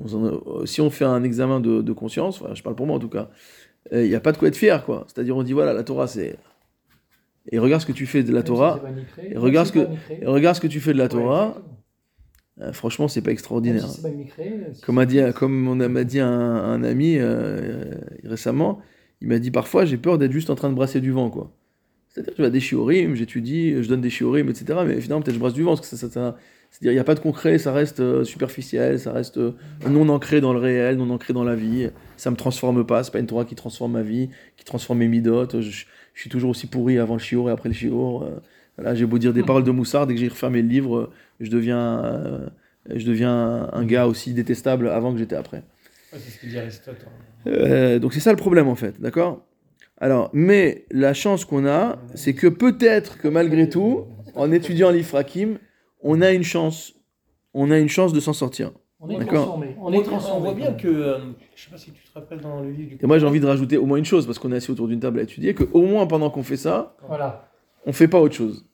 On 0.00 0.26
a- 0.26 0.66
si 0.66 0.80
on 0.80 0.90
fait 0.90 1.04
un 1.04 1.22
examen 1.22 1.60
de, 1.60 1.80
de 1.82 1.92
conscience, 1.92 2.40
enfin, 2.42 2.54
je 2.54 2.62
parle 2.62 2.74
pour 2.76 2.86
moi 2.86 2.96
en 2.96 2.98
tout 2.98 3.08
cas, 3.08 3.30
euh, 3.92 4.04
il 4.04 4.08
n'y 4.08 4.14
a 4.14 4.20
pas 4.20 4.32
de 4.32 4.38
quoi 4.38 4.48
être 4.48 4.56
fier, 4.56 4.84
quoi. 4.84 5.06
C'est-à-dire, 5.06 5.36
on 5.36 5.42
dit 5.42 5.52
voilà, 5.52 5.72
la 5.72 5.84
Torah, 5.84 6.06
c'est. 6.06 6.36
Et 7.52 7.58
regarde 7.58 7.82
ce 7.82 7.86
que 7.86 7.92
tu 7.92 8.06
fais 8.06 8.22
de 8.22 8.32
la 8.32 8.42
Torah. 8.42 8.80
et 9.30 9.36
regarde 9.38 9.66
ce 9.66 9.72
que- 9.72 9.78
Et 10.22 10.26
regarde 10.26 10.56
ce 10.56 10.60
que 10.60 10.66
tu 10.66 10.80
fais 10.80 10.92
de 10.92 10.98
la 10.98 11.08
Torah. 11.08 11.56
euh, 12.60 12.72
franchement, 12.72 13.08
c'est 13.08 13.20
pas 13.22 13.32
extraordinaire. 13.32 13.84
Comme 14.84 14.94
m'a 14.96 15.06
dit, 15.06 15.20
comme 15.34 15.68
on 15.68 15.78
a- 15.80 15.88
m'a 15.88 16.04
dit 16.04 16.20
un, 16.20 16.30
un 16.30 16.82
ami 16.84 17.16
euh, 17.18 17.22
euh, 17.24 17.94
récemment, 18.24 18.80
il 19.20 19.28
m'a 19.28 19.38
dit 19.38 19.50
parfois 19.50 19.84
j'ai 19.84 19.96
peur 19.96 20.18
d'être 20.18 20.32
juste 20.32 20.50
en 20.50 20.54
train 20.54 20.70
de 20.70 20.74
brasser 20.74 21.00
du 21.00 21.10
vent 21.10 21.30
quoi. 21.30 21.50
C'est-à-dire 22.08 22.34
tu 22.34 22.42
vas 22.42 22.50
des 22.50 22.60
shiurim, 22.60 23.14
j'étudie, 23.16 23.82
je 23.82 23.88
donne 23.88 24.00
des 24.00 24.10
shiurim, 24.10 24.48
etc. 24.48 24.78
Mais 24.86 25.00
finalement 25.00 25.22
peut-être 25.22 25.34
je 25.34 25.40
brasse 25.40 25.52
du 25.54 25.62
vent 25.64 25.74
parce 25.74 25.80
que 25.80 25.86
ça, 25.96 25.96
ça- 25.96 26.10
ça- 26.10 26.36
c'est-à-dire 26.74 26.90
il 26.90 26.96
n'y 26.96 27.00
a 27.00 27.04
pas 27.04 27.14
de 27.14 27.20
concret, 27.20 27.56
ça 27.58 27.72
reste 27.72 28.00
euh, 28.00 28.24
superficiel, 28.24 28.98
ça 28.98 29.12
reste 29.12 29.38
euh, 29.38 29.52
non 29.88 30.08
ancré 30.08 30.40
dans 30.40 30.52
le 30.52 30.58
réel, 30.58 30.96
non 30.96 31.08
ancré 31.10 31.32
dans 31.32 31.44
la 31.44 31.54
vie. 31.54 31.88
Ça 32.16 32.32
me 32.32 32.36
transforme 32.36 32.84
pas, 32.84 33.04
c'est 33.04 33.12
pas 33.12 33.20
une 33.20 33.28
Torah 33.28 33.44
qui 33.44 33.54
transforme 33.54 33.92
ma 33.92 34.02
vie, 34.02 34.28
qui 34.56 34.64
transforme 34.64 34.98
mes 34.98 35.06
midotes. 35.06 35.60
Je, 35.60 35.70
je 36.14 36.20
suis 36.20 36.28
toujours 36.30 36.50
aussi 36.50 36.66
pourri 36.66 36.98
avant 36.98 37.14
le 37.14 37.20
shiur 37.20 37.48
et 37.48 37.52
après 37.52 37.68
le 37.68 37.76
shiur. 37.76 38.24
euh, 38.24 38.40
voilà, 38.76 38.96
j'ai 38.96 39.06
beau 39.06 39.18
dire 39.18 39.32
des 39.32 39.44
paroles 39.44 39.62
de 39.62 39.70
Moussard, 39.70 40.08
dès 40.08 40.14
que 40.14 40.20
j'ai 40.20 40.26
refermé 40.26 40.60
le 40.60 40.66
livre, 40.68 41.10
je 41.38 41.48
deviens, 41.48 42.04
euh, 42.04 42.46
je 42.92 43.06
deviens 43.06 43.70
un 43.72 43.84
gars 43.84 44.08
aussi 44.08 44.34
détestable 44.34 44.88
avant 44.88 45.12
que 45.12 45.18
j'étais 45.20 45.36
après. 45.36 45.58
Ouais, 46.12 46.18
c'est 46.18 46.30
ce 46.30 46.38
que 46.40 46.46
dit 46.48 46.58
Aristote. 46.58 46.96
hein. 47.06 47.10
Euh, 47.46 47.98
donc 48.00 48.14
c'est 48.14 48.20
ça 48.20 48.32
le 48.32 48.36
problème 48.36 48.66
en 48.66 48.74
fait, 48.74 49.00
d'accord? 49.00 49.46
Alors, 49.98 50.28
mais 50.32 50.86
la 50.90 51.14
chance 51.14 51.44
qu'on 51.44 51.66
a, 51.66 51.98
c'est 52.14 52.34
que 52.34 52.48
peut-être 52.48 53.16
que 53.16 53.28
malgré 53.28 53.68
tout, 53.68 54.06
en 54.34 54.50
étudiant 54.50 54.90
l'Ifrakim, 54.90 55.58
on 56.04 56.20
a 56.22 56.30
une 56.30 56.44
chance, 56.44 56.94
on 57.54 57.70
a 57.72 57.78
une 57.78 57.88
chance 57.88 58.12
de 58.12 58.20
s'en 58.20 58.32
sortir. 58.32 58.70
On 59.00 59.10
est 59.10 59.18
D'accord. 59.18 59.34
transformé. 59.44 59.76
On, 59.80 59.86
On 59.86 59.92
est 59.92 59.96
voit- 59.96 60.04
transformé. 60.04 60.36
on 60.38 60.40
voit 60.40 60.54
bien 60.54 60.72
que, 60.72 60.86
euh, 60.88 61.18
je 61.56 61.64
sais 61.64 61.70
pas 61.70 61.76
si 61.76 61.90
tu 61.90 62.02
te 62.06 62.14
rappelles 62.14 62.40
dans 62.40 62.60
le 62.60 62.70
livre 62.70 62.90
du 62.90 62.98
Et 63.02 63.06
moi 63.06 63.18
j'ai 63.18 63.26
envie 63.26 63.40
de 63.40 63.46
rajouter 63.46 63.76
au 63.76 63.84
moins 63.86 63.98
une 63.98 64.04
chose, 64.04 64.24
parce 64.24 64.38
qu'on 64.38 64.52
est 64.52 64.56
assis 64.56 64.70
autour 64.70 64.86
d'une 64.88 65.00
table 65.00 65.18
à 65.18 65.22
étudier, 65.22 65.52
que 65.54 65.64
au 65.72 65.82
moins 65.82 66.06
pendant 66.06 66.30
qu'on 66.30 66.42
fait 66.44 66.56
ça, 66.56 66.96
Voilà. 67.06 67.48
on 67.86 67.92
fait 67.92 68.08
pas 68.08 68.20
autre 68.20 68.34
chose. 68.34 68.64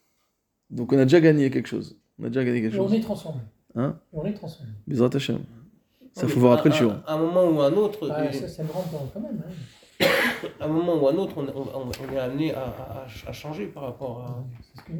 Donc 0.71 0.93
on 0.93 0.99
a 0.99 1.05
déjà 1.05 1.21
gagné 1.21 1.51
quelque 1.51 1.69
chose. 1.69 1.97
On 2.21 2.25
a 2.25 2.29
déjà 2.29 2.45
gagné 2.45 2.61
quelque 2.61 2.77
Et 2.77 2.81
on 2.81 2.87
chose. 2.87 2.95
est 2.97 3.01
transformé. 3.01 3.41
Hein 3.75 3.97
Et 4.13 4.17
on 4.19 4.25
est 4.27 4.35
transformé. 4.35 4.71
Bizarre 4.87 5.11
Hashem. 5.15 5.41
Ça 6.13 6.29
faut 6.29 6.39
voir 6.41 6.53
après 6.55 6.69
le 6.69 6.75
à- 6.75 6.79
shiur. 6.79 7.03
À 7.07 7.15
un 7.15 7.19
moment 7.19 7.45
ou 7.49 7.61
un 7.61 7.73
autre, 7.73 8.09
Ah, 8.13 8.33
ça, 8.33 8.47
ça 8.49 8.63
me 8.63 8.71
rentre 8.71 8.91
dans 8.91 9.09
quand 9.15 9.21
même. 9.21 9.43
hein. 9.47 9.51
à 10.61 10.65
un 10.65 10.69
moment 10.69 10.97
ou 10.97 11.09
un 11.09 11.17
autre, 11.17 11.35
on, 11.37 11.43
on- 11.43 11.81
on- 11.81 11.91
on 12.09 12.15
est 12.15 12.19
amené 12.19 12.55
à, 12.55 12.63
à- 12.65 13.07
à 13.29 13.33
changer 13.33 13.67
par 13.67 13.85
rapport 13.85 14.45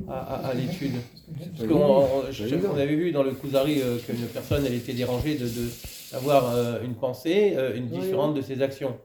à, 0.09 0.15
à- 0.15 0.47
à 0.49 0.55
l'étude. 0.55 0.93
Parce 1.57 1.69
qu'on 2.69 2.77
avait 2.77 2.95
vu 2.97 3.13
dans 3.13 3.23
le 3.23 3.33
Kuzari 3.33 3.81
euh, 3.81 3.99
qu'une 3.99 4.27
personne, 4.27 4.65
elle 4.67 4.75
était 4.75 4.93
dérangée 4.93 5.35
de, 5.37 5.45
de- 5.47 5.71
d'avoir 6.13 6.51
euh, 6.55 6.83
une 6.85 6.95
pensée 6.95 7.55
euh, 7.57 7.77
une 7.77 7.89
différente 7.89 8.35
de 8.35 8.43
ses 8.43 8.63
actions. 8.63 8.97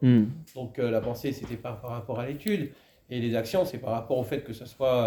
Donc 0.56 0.80
euh, 0.80 0.92
la 0.92 1.02
pensée, 1.02 1.32
c'était 1.32 1.56
pas 1.56 1.72
par 1.74 1.92
rapport 1.92 2.20
à 2.20 2.28
l'étude, 2.28 2.72
et 3.10 3.20
les 3.20 3.36
actions, 3.36 3.66
c'est 3.66 3.78
par 3.78 3.92
rapport 3.92 4.18
au 4.18 4.24
fait 4.24 4.44
que 4.44 4.52
ce 4.54 4.66
soit 4.66 5.04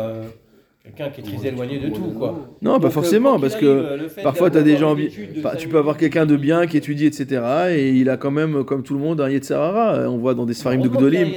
quelqu'un 0.84 1.10
qui 1.10 1.20
est 1.20 1.24
très 1.36 1.48
éloigné 1.48 1.78
de 1.78 1.88
tout, 1.90 2.00
quoi. 2.18 2.48
Non, 2.62 2.80
pas 2.80 2.86
euh, 2.86 2.90
forcément, 2.90 3.38
parce 3.38 3.56
que 3.56 3.98
Parfois, 4.22 4.50
tu 4.50 4.56
as 4.58 4.62
des 4.62 4.76
gens. 4.78 4.94
bi- 4.94 5.10
tu 5.58 5.68
peux 5.68 5.78
avoir 5.78 5.96
quelqu'un 5.98 6.24
de 6.24 6.36
bien 6.36 6.66
qui 6.66 6.76
étudie, 6.78 7.04
etc. 7.06 7.42
Et 7.70 7.90
il 7.90 8.08
a 8.08 8.16
quand 8.16 8.30
même, 8.30 8.64
comme 8.64 8.82
tout 8.82 8.94
le 8.94 9.00
monde, 9.00 9.20
un 9.20 9.28
Yetzerara. 9.28 10.08
On 10.08 10.16
voit 10.16 10.34
dans 10.34 10.46
des 10.46 10.54
Sfarim 10.54 10.80
de 10.80 10.88
Gdolim. 10.88 11.28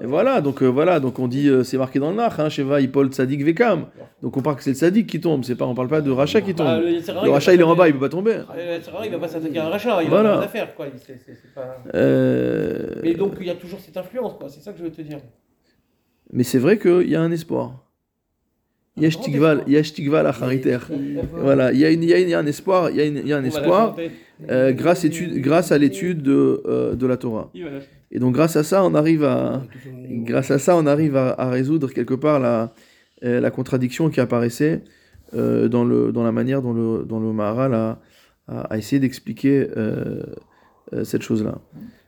Et 0.00 0.06
voilà, 0.06 0.40
donc, 0.40 0.62
euh, 0.62 0.66
voilà, 0.68 1.00
donc 1.00 1.18
on 1.18 1.28
dit, 1.28 1.48
euh, 1.48 1.62
c'est 1.64 1.76
marqué 1.78 1.98
dans 1.98 2.10
le 2.10 2.16
Nach, 2.16 2.38
hein, 2.38 2.48
Sheva, 2.48 2.80
Ipol, 2.80 3.08
Tzadik, 3.08 3.44
Vekam. 3.44 3.86
Donc 4.22 4.36
on 4.38 4.40
parle 4.40 4.56
que 4.56 4.62
c'est 4.62 4.70
le 4.70 4.76
Tzadik 4.76 5.06
qui 5.06 5.20
tombe, 5.20 5.44
c'est 5.44 5.54
pas, 5.54 5.66
on 5.66 5.74
parle 5.74 5.88
pas 5.88 6.00
de 6.00 6.10
Rachat 6.10 6.40
qui 6.40 6.54
tombe. 6.54 6.66
Ah, 6.70 6.80
le 6.80 6.92
Yetzirah, 6.92 7.22
le 7.24 7.28
va 7.28 7.34
Rachat, 7.34 7.52
il 7.54 7.60
est 7.60 7.64
en 7.64 7.76
bas, 7.76 7.88
il 7.88 7.92
peut 7.92 8.00
pas 8.00 8.08
tomber. 8.08 8.36
Ah, 8.48 8.54
Le 8.56 8.72
Yetzirah, 8.76 9.04
il 9.04 9.12
va 9.12 9.18
pas 9.18 9.28
s'attaquer 9.28 9.58
à 9.58 9.66
un 9.66 9.68
rachat, 9.68 10.02
il 10.02 10.08
Voilà. 10.08 10.36
va 10.36 10.42
pas 10.42 10.48
faire, 10.48 10.74
quoi. 10.74 10.86
Pas- 11.54 11.76
Euh, 11.94 12.86
Mais 13.02 13.12
donc, 13.14 13.34
il 13.40 13.46
y 13.46 13.50
a 13.50 13.54
toujours 13.54 13.80
cette 13.80 13.96
influence, 13.98 14.32
quoi. 14.38 14.48
C'est 14.48 14.60
ça 14.62 14.72
que 14.72 14.78
je 14.78 14.84
veux 14.84 14.90
te 14.90 15.02
dire. 15.02 15.18
Mais 16.32 16.42
c'est 16.42 16.58
vrai 16.58 16.78
qu'il 16.78 17.08
y 17.08 17.16
a 17.16 17.20
un 17.20 17.30
espoir. 17.30 17.83
Yesh 18.96 19.18
Achariter. 19.18 20.78
Voilà, 21.32 21.72
il 21.72 21.78
y, 21.80 21.84
a 21.84 21.90
une- 21.90 22.02
il 22.02 22.08
y 22.08 22.14
a 22.14 22.18
une- 22.18 22.28
il 22.28 22.30
y 22.30 22.34
a 22.34 22.38
un 22.38 22.46
espoir, 22.46 22.90
il 22.90 22.96
y 22.96 23.00
a, 23.00 23.04
une- 23.04 23.16
il 23.18 23.26
y 23.28 23.32
a 23.32 23.38
un 23.38 23.44
espoir 23.44 23.96
euh, 24.50 24.72
grâce, 24.72 25.04
étude, 25.04 25.40
grâce 25.40 25.72
à 25.72 25.78
l'étude 25.78 26.22
de, 26.22 26.62
euh, 26.66 26.94
de 26.94 27.06
la 27.06 27.16
Torah. 27.16 27.50
Et 28.12 28.18
donc 28.20 28.34
grâce 28.34 28.54
à 28.56 28.62
ça, 28.62 28.84
on 28.84 28.94
arrive 28.94 29.24
à, 29.24 29.62
grâce 30.24 30.50
à 30.52 30.58
ça, 30.58 30.76
on 30.76 30.86
arrive 30.86 31.16
à, 31.16 31.32
à 31.32 31.50
résoudre 31.50 31.90
quelque 31.92 32.14
part 32.14 32.38
la, 32.38 32.72
euh, 33.24 33.40
la 33.40 33.50
contradiction 33.50 34.10
qui 34.10 34.20
apparaissait 34.20 34.82
euh, 35.34 35.66
dans, 35.68 35.84
le, 35.84 36.12
dans 36.12 36.22
la 36.22 36.30
manière 36.32 36.62
dont 36.62 36.72
le, 36.72 37.04
dont 37.04 37.18
le 37.18 37.32
Maharal 37.32 37.74
a, 37.74 37.98
a, 38.46 38.78
essayé 38.78 39.00
d'expliquer 39.00 39.68
euh, 39.76 40.22
euh, 40.92 41.02
cette 41.02 41.22
chose-là. 41.22 41.58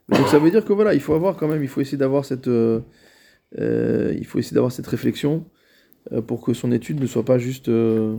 Donc 0.09 0.29
ça 0.29 0.39
veut 0.39 0.51
dire 0.51 0.65
que 0.65 0.73
voilà, 0.73 0.95
il 0.95 1.01
faut 1.01 1.15
avoir 1.15 1.37
quand 1.37 1.49
même, 1.49 1.63
il 1.63 1.69
faut 1.69 1.81
essayer 1.81 1.99
d'avoir 1.99 2.25
cette, 2.25 2.47
il 2.47 4.25
faut 4.25 4.39
essayer 4.39 4.55
d'avoir 4.55 4.71
cette 4.71 4.87
réflexion 4.87 5.45
pour 6.27 6.41
que 6.43 6.55
son 6.55 6.73
étude 6.73 7.01
ne 7.01 7.07
soit 7.07 7.25
pas 7.25 7.39
juste 7.39 7.69
euh, 7.69 8.17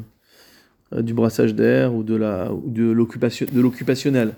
euh, 0.93 1.01
du 1.01 1.13
brassage 1.13 1.55
d'air 1.55 1.93
ou 1.93 2.03
de 2.03 2.91
l'occupationnel. 2.91 4.33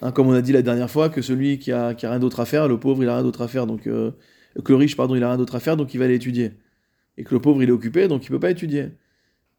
Hein, 0.00 0.12
comme 0.12 0.28
on 0.28 0.32
a 0.32 0.42
dit 0.42 0.52
la 0.52 0.62
dernière 0.62 0.90
fois, 0.90 1.08
que 1.08 1.22
celui 1.22 1.58
qui 1.58 1.72
a, 1.72 1.94
qui 1.94 2.06
a 2.06 2.10
rien 2.10 2.18
d'autre 2.18 2.40
à 2.40 2.44
faire, 2.44 2.68
le 2.68 2.78
pauvre, 2.78 3.02
il 3.02 3.08
a 3.08 3.14
rien 3.14 3.22
d'autre 3.22 3.42
à 3.42 3.48
faire, 3.48 3.66
donc 3.66 3.86
euh, 3.86 4.10
que 4.64 4.72
le 4.72 4.76
riche, 4.76 4.96
pardon, 4.96 5.14
il 5.14 5.22
a 5.22 5.28
rien 5.28 5.38
d'autre 5.38 5.54
à 5.54 5.60
faire, 5.60 5.76
donc 5.76 5.94
il 5.94 5.98
va 5.98 6.04
aller 6.06 6.14
étudier. 6.16 6.52
Et 7.18 7.24
que 7.24 7.34
le 7.34 7.40
pauvre, 7.40 7.62
il 7.62 7.68
est 7.68 7.72
occupé, 7.72 8.08
donc 8.08 8.24
il 8.24 8.30
peut 8.30 8.40
pas 8.40 8.50
étudier. 8.50 8.88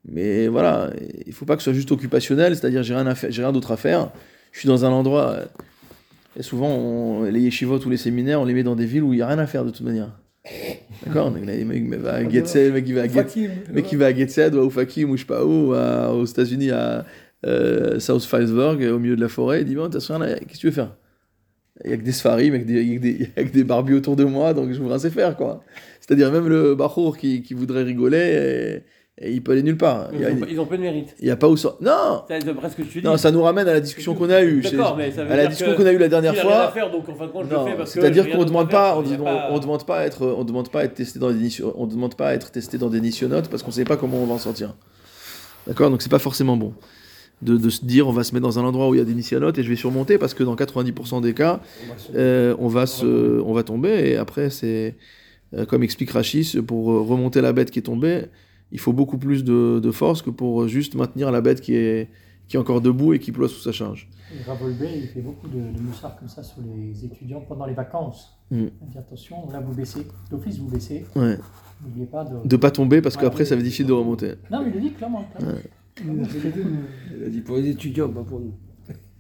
Mais 0.05 0.47
voilà, 0.47 0.91
il 1.25 1.33
faut 1.33 1.45
pas 1.45 1.55
que 1.55 1.61
ce 1.61 1.65
soit 1.65 1.73
juste 1.73 1.91
occupationnel, 1.91 2.55
c'est-à-dire 2.55 2.83
j'ai 2.83 2.93
rien, 2.93 3.13
j'ai 3.29 3.41
rien 3.41 3.53
d'autre 3.53 3.71
à 3.71 3.77
faire. 3.77 4.11
Je 4.51 4.59
suis 4.59 4.67
dans 4.67 4.83
un 4.85 4.91
endroit. 4.91 5.29
euh, 5.31 5.45
Et 6.35 6.43
souvent, 6.43 7.23
les 7.23 7.39
yeshivot 7.39 7.79
ou 7.85 7.89
les 7.89 7.97
séminaires, 7.97 8.41
on 8.41 8.45
les 8.45 8.53
met 8.53 8.63
dans 8.63 8.75
des 8.75 8.85
villes 8.85 9.03
où 9.03 9.13
il 9.13 9.17
n'y 9.17 9.21
a 9.21 9.27
rien 9.27 9.39
à 9.39 9.47
faire 9.47 9.63
de 9.63 9.69
toute 9.69 9.85
manière. 9.85 10.11
Je 15.15 15.21
sais 15.21 15.25
pas 15.27 15.45
où, 15.45 15.73
à- 15.73 16.13
aux 16.13 16.25
États-Unis 16.25 16.71
à 16.71 17.05
euh, 17.45 17.99
South 17.99 18.23
Philesburg, 18.23 18.81
au 18.81 18.99
milieu 18.99 19.15
de 19.15 19.21
la 19.21 19.29
forêt, 19.29 19.61
il 19.61 19.65
dit 19.65 19.75
Bon, 19.75 19.89
t'as 19.89 19.99
qu'est-ce 19.99 20.53
que 20.53 20.57
tu 20.57 20.67
veux 20.67 20.73
faire? 20.73 20.95
Il 21.83 21.91
y 21.91 21.93
a 21.93 21.97
que 21.97 22.03
des 22.03 22.11
Sfarim, 22.11 22.55
il 22.55 22.71
y 22.71 22.95
a 22.95 22.97
que 22.97 23.01
des, 23.01 23.29
a 23.35 23.43
que 23.43 23.63
barbus 23.63 23.95
autour 23.95 24.15
de 24.15 24.23
moi, 24.23 24.53
donc 24.53 24.71
je 24.71 24.79
vous 24.81 24.89
rince 24.89 25.07
faire, 25.09 25.35
quoi. 25.35 25.63
C'est-à-dire 25.99 26.31
même 26.31 26.47
le 26.47 26.75
Bachour 26.75 27.17
qui, 27.17 27.41
qui 27.41 27.53
voudrait 27.53 27.83
rigoler, 27.83 28.17
et, 28.17 28.83
et 29.19 29.31
il 29.31 29.43
peut 29.43 29.51
aller 29.51 29.61
nulle 29.63 29.77
part. 29.77 30.09
Il 30.13 30.19
Ils 30.21 30.25
a, 30.25 30.31
ont, 30.31 30.35
pas- 30.37 30.45
ils 30.49 30.59
ont 30.59 30.65
peu 30.65 30.75
de 30.77 30.81
mérite. 30.81 31.15
il 31.19 31.27
y 31.27 31.31
a 31.31 31.35
pas 31.35 31.47
où 31.47 31.55
ça. 31.55 31.75
Non 31.81 32.23
C'est 32.27 32.43
d'après 32.45 32.69
ce 32.69 32.75
que 32.75 32.81
tu 32.81 32.99
dis. 33.01 33.05
Non, 33.05 33.15
ça 33.17 33.29
nous 33.31 33.41
ramène 33.43 33.67
à 33.67 33.73
la 33.73 33.79
discussion 33.79 34.15
qu'on 34.15 34.29
a 34.31 34.41
eue. 34.43 34.61
D'accord, 34.61 34.97
mais 34.97 35.11
ça 35.11 35.23
veut 35.23 35.31
À 35.31 35.35
la 35.37 35.47
discussion 35.47 35.75
qu'on 35.75 35.85
a 35.85 35.91
eue 35.93 35.97
la 35.99 36.09
dernière 36.09 36.35
fois. 36.35 36.71
faire, 36.71 36.89
donc 36.91 37.07
en 37.07 37.13
fin 37.15 37.27
de 37.27 37.31
compte, 37.31 37.45
je 37.49 37.53
Non, 37.55 37.65
le 37.65 37.71
fais 37.71 37.77
parce 37.77 37.93
que 37.93 38.01
c'est-à-dire 38.01 38.25
qu'on 38.29 38.37
rien 38.37 38.45
demande 38.45 38.69
pas, 38.71 38.97
on, 38.97 39.01
demande 39.59 39.85
pas 39.85 39.99
à 39.99 40.03
être, 40.05 40.25
on 40.25 40.43
demande 40.43 40.69
pas 40.69 40.81
à 40.81 40.83
être 40.85 40.95
testé 40.95 41.19
dans 41.19 41.31
des 41.31 41.37
nicho- 41.37 41.73
on 41.75 41.85
demande 41.85 42.15
pas 42.15 42.29
à 42.29 42.33
être 42.33 42.51
testé 42.51 42.77
dans 42.79 42.89
des 42.89 43.01
nissionotes 43.01 43.49
parce 43.49 43.61
qu'on 43.61 43.71
sait 43.71 43.85
pas 43.85 43.97
comment 43.97 44.17
on 44.17 44.25
va 44.25 44.33
en 44.33 44.39
sortir. 44.39 44.75
D'accord, 45.67 45.89
donc 45.91 46.01
c'est 46.01 46.09
pas 46.11 46.19
forcément 46.19 46.57
bon 46.57 46.73
de, 47.41 47.55
de 47.57 47.69
se 47.69 47.85
dire 47.85 48.07
on 48.07 48.11
va 48.11 48.23
se 48.23 48.33
mettre 48.33 48.45
dans 48.47 48.57
un 48.59 48.63
endroit 48.63 48.87
où 48.89 48.95
il 48.95 48.97
y 48.97 49.01
a 49.01 49.05
des 49.05 49.13
nissionotes 49.13 49.57
et 49.59 49.63
je 49.63 49.69
vais 49.69 49.75
surmonter 49.75 50.17
parce 50.17 50.33
que 50.33 50.43
dans 50.43 50.55
90% 50.55 51.21
des 51.21 51.33
cas, 51.33 51.59
On 51.85 51.93
va 51.93 51.97
se- 51.99 52.11
euh, 52.15 52.55
on 52.57 52.67
va 52.67 52.85
se, 52.85 53.41
on 53.41 53.53
va 53.53 53.63
tomber 53.63 54.09
et 54.09 54.17
après 54.17 54.49
c'est 54.49 54.95
euh, 55.55 55.65
comme 55.65 55.83
explique 55.83 56.09
Rachis 56.11 56.57
pour 56.65 56.85
remonter 57.07 57.41
la 57.41 57.53
bête 57.53 57.69
qui 57.71 57.79
est 57.79 57.83
tombée, 57.83 58.23
il 58.73 58.79
faut 58.79 58.91
beaucoup 58.91 59.17
plus 59.17 59.43
de, 59.45 59.79
de 59.81 59.91
force 59.91 60.21
que 60.21 60.29
pour 60.29 60.67
juste 60.67 60.95
maintenir 60.95 61.31
la 61.31 61.39
bête 61.41 61.61
qui 61.61 61.75
est 61.75 62.09
qui 62.49 62.57
est 62.57 62.59
encore 62.59 62.81
debout 62.81 63.13
et 63.13 63.19
qui 63.19 63.31
ploie 63.31 63.47
sous 63.47 63.61
sa 63.61 63.71
charge. 63.71 64.09
Et 64.37 64.43
Ravolbé, 64.43 64.87
il 64.97 65.07
fait 65.07 65.21
beaucoup 65.21 65.47
de, 65.47 65.59
de 65.77 65.79
moussards 65.81 66.17
comme 66.19 66.27
ça 66.27 66.43
sur 66.43 66.57
les 66.61 67.05
étudiants 67.05 67.39
pendant 67.47 67.65
les 67.65 67.73
vacances. 67.73 68.37
Mm. 68.51 68.65
Il 68.81 68.89
dit 68.89 68.97
attention, 68.97 69.49
là 69.49 69.61
vous 69.61 69.73
baissez, 69.73 70.05
d'office 70.29 70.57
vous 70.57 70.67
baissez, 70.67 71.05
Ouais. 71.15 71.37
n'oubliez 71.81 72.05
pas 72.05 72.25
de. 72.25 72.45
De 72.45 72.55
pas 72.57 72.69
tomber 72.71 73.01
parce 73.01 73.15
qu'après 73.15 73.45
ça 73.45 73.55
va 73.55 73.59
être 73.59 73.63
difficile 73.63 73.85
de 73.87 73.93
remonter. 73.93 74.33
Non, 74.51 74.61
mais 74.61 74.69
il 74.69 74.73
le 74.75 74.81
dit 74.81 74.91
clairement. 74.91 75.25
clairement. 75.37 76.23
Il 77.17 77.23
a 77.25 77.29
dit 77.29 77.41
pour 77.41 77.55
les 77.57 77.69
étudiants, 77.69 78.09
pas 78.09 78.23
pour 78.23 78.39
nous. 78.41 78.53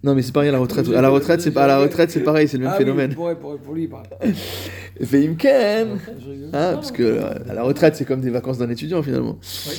Non 0.03 0.15
mais 0.15 0.21
c'est 0.21 0.33
pareil 0.33 0.49
à 0.49 0.51
la 0.51 0.59
retraite. 0.59 0.87
À 0.89 1.01
la 1.01 1.09
retraite 1.09 1.39
c'est 1.41 1.51
pas 1.51 1.63
à 1.63 1.67
la 1.67 1.79
retraite 1.79 2.11
c'est 2.11 2.19
pareil 2.23 2.47
c'est 2.47 2.57
le 2.57 2.63
même 2.65 2.73
Ah 2.75 2.77
phénomène. 2.77 3.11
Oui, 3.11 3.15
pour, 3.15 3.35
pour, 3.39 3.57
pour 3.57 3.73
lui, 3.73 3.87
pas. 3.87 4.03
Veimken 4.99 5.97
Je 6.19 6.29
rigole. 6.29 6.49
Hein, 6.53 6.71
Non, 6.71 6.75
parce 6.75 6.91
que 6.91 7.03
euh, 7.03 7.49
à 7.49 7.53
la 7.53 7.63
retraite, 7.63 7.95
c'est 7.95 8.05
comme 8.05 8.21
des 8.21 8.29
vacances 8.29 8.57
d'un 8.57 8.69
étudiant 8.69 9.01
finalement. 9.01 9.37
Oui. 9.41 9.73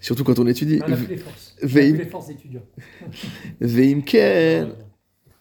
Surtout 0.00 0.24
quand 0.24 0.38
on 0.38 0.46
étudie. 0.46 0.80
On 0.86 0.92
a 0.92 0.96
plus 0.96 1.06
les 1.06 1.16
forces. 1.16 1.54
On 1.60 1.64
a 1.64 1.68
Veim- 1.68 1.90
plus 1.94 1.98
les 1.98 2.04
forces 2.10 2.26
d'étudiants. 2.28 2.62
Veimken 3.60 4.68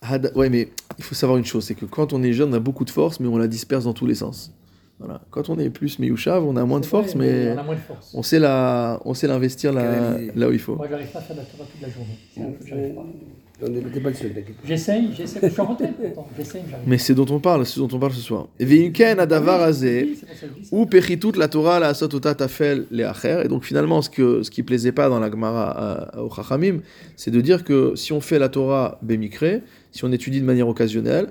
Hada- 0.02 0.32
Ouais, 0.36 0.50
mais 0.50 0.70
il 0.98 1.04
faut 1.04 1.16
savoir 1.16 1.38
une 1.38 1.46
chose 1.46 1.64
c'est 1.66 1.76
que 1.76 1.86
quand 1.86 2.14
on 2.14 2.22
est 2.24 2.34
jeune, 2.34 2.50
on 2.50 2.54
a 2.54 2.60
beaucoup 2.60 2.86
de 2.86 2.90
force, 2.92 3.20
mais 3.20 3.28
on 3.28 3.38
la 3.38 3.48
disperse 3.48 3.86
dans 3.86 3.94
tous 3.94 4.06
les 4.06 4.16
sens. 4.16 4.54
Voilà. 5.00 5.22
Quand 5.30 5.50
on 5.50 5.60
est 5.60 5.70
plus 5.70 6.00
Miyushav, 6.00 6.46
on 6.46 6.56
a 6.56 6.64
moins 6.64 6.80
de 6.80 6.86
vrai, 6.86 7.02
force, 7.02 7.16
mais 7.16 7.54
On 7.54 7.58
a 7.58 7.64
moins 7.64 7.76
de 7.76 7.80
force. 7.80 8.12
on 8.14 8.24
sait 8.24 8.40
la, 8.40 9.02
on 9.04 9.14
sait 9.14 9.28
l'investir 9.28 9.74
là, 9.74 10.18
là 10.36 10.48
où 10.50 10.54
il 10.54 10.60
faut. 10.60 10.76
Moi, 10.76 10.88
j'arrive 10.90 11.08
pas 11.12 11.20
à 11.20 11.22
faire 11.22 11.36
la 11.36 11.44
toute 11.44 11.82
la 11.82 11.90
journée. 11.90 12.96
C'est 13.58 13.66
un 13.66 13.68
peu 13.68 13.74
que 13.74 13.82
j'arrive 13.82 13.84
pas. 13.84 13.88
On 13.88 13.88
n'était 13.88 14.00
pas 14.02 14.10
le 14.10 14.16
seul, 14.16 14.30
t'inquiète 14.34 14.56
pas. 14.58 14.68
J'essaye, 14.68 15.10
j'essaye. 15.16 15.42
Je 15.44 15.48
suis 15.50 15.62
en 15.62 15.66
retraite 15.66 15.94
pourtant. 15.96 16.28
J'essaye, 16.38 16.62
mais 16.66 16.72
j'arrive 16.72 16.88
Mais 16.88 16.98
c'est 16.98 17.14
dont 17.14 17.26
on 17.30 17.40
parle, 17.40 17.66
c'est 17.66 17.80
dont 17.80 17.90
on 17.92 18.00
parle 18.00 18.14
ce 18.14 18.22
soir. 18.22 18.48
Adavar 19.20 19.74
ça. 19.74 19.86
Ou 20.72 20.86
Pechitut 20.86 21.32
la 21.38 21.48
Torah 21.48 21.80
la 21.80 21.94
Sotota 21.94 22.36
Tafel 22.36 22.86
Acher. 23.06 23.42
Et 23.46 23.48
donc 23.48 23.64
finalement, 23.64 24.02
ce, 24.02 24.10
que, 24.10 24.44
ce 24.44 24.52
qui 24.52 24.64
plaisait 24.64 24.92
pas 24.92 25.10
dans 25.10 25.20
la 25.20 25.30
Gemara 25.32 25.72
à- 26.16 26.22
au 26.22 26.30
Chachamim, 26.34 26.80
c'est 27.16 27.32
de 27.32 27.42
dire 27.42 27.64
que 27.64 27.96
si 27.96 28.12
on 28.14 28.22
fait 28.22 28.40
la 28.40 28.50
Torah 28.50 29.00
Bemikre, 29.02 29.62
si 29.92 30.04
on 30.04 30.12
étudie 30.12 30.42
de 30.42 30.46
manière 30.46 30.68
occasionnelle, 30.68 31.28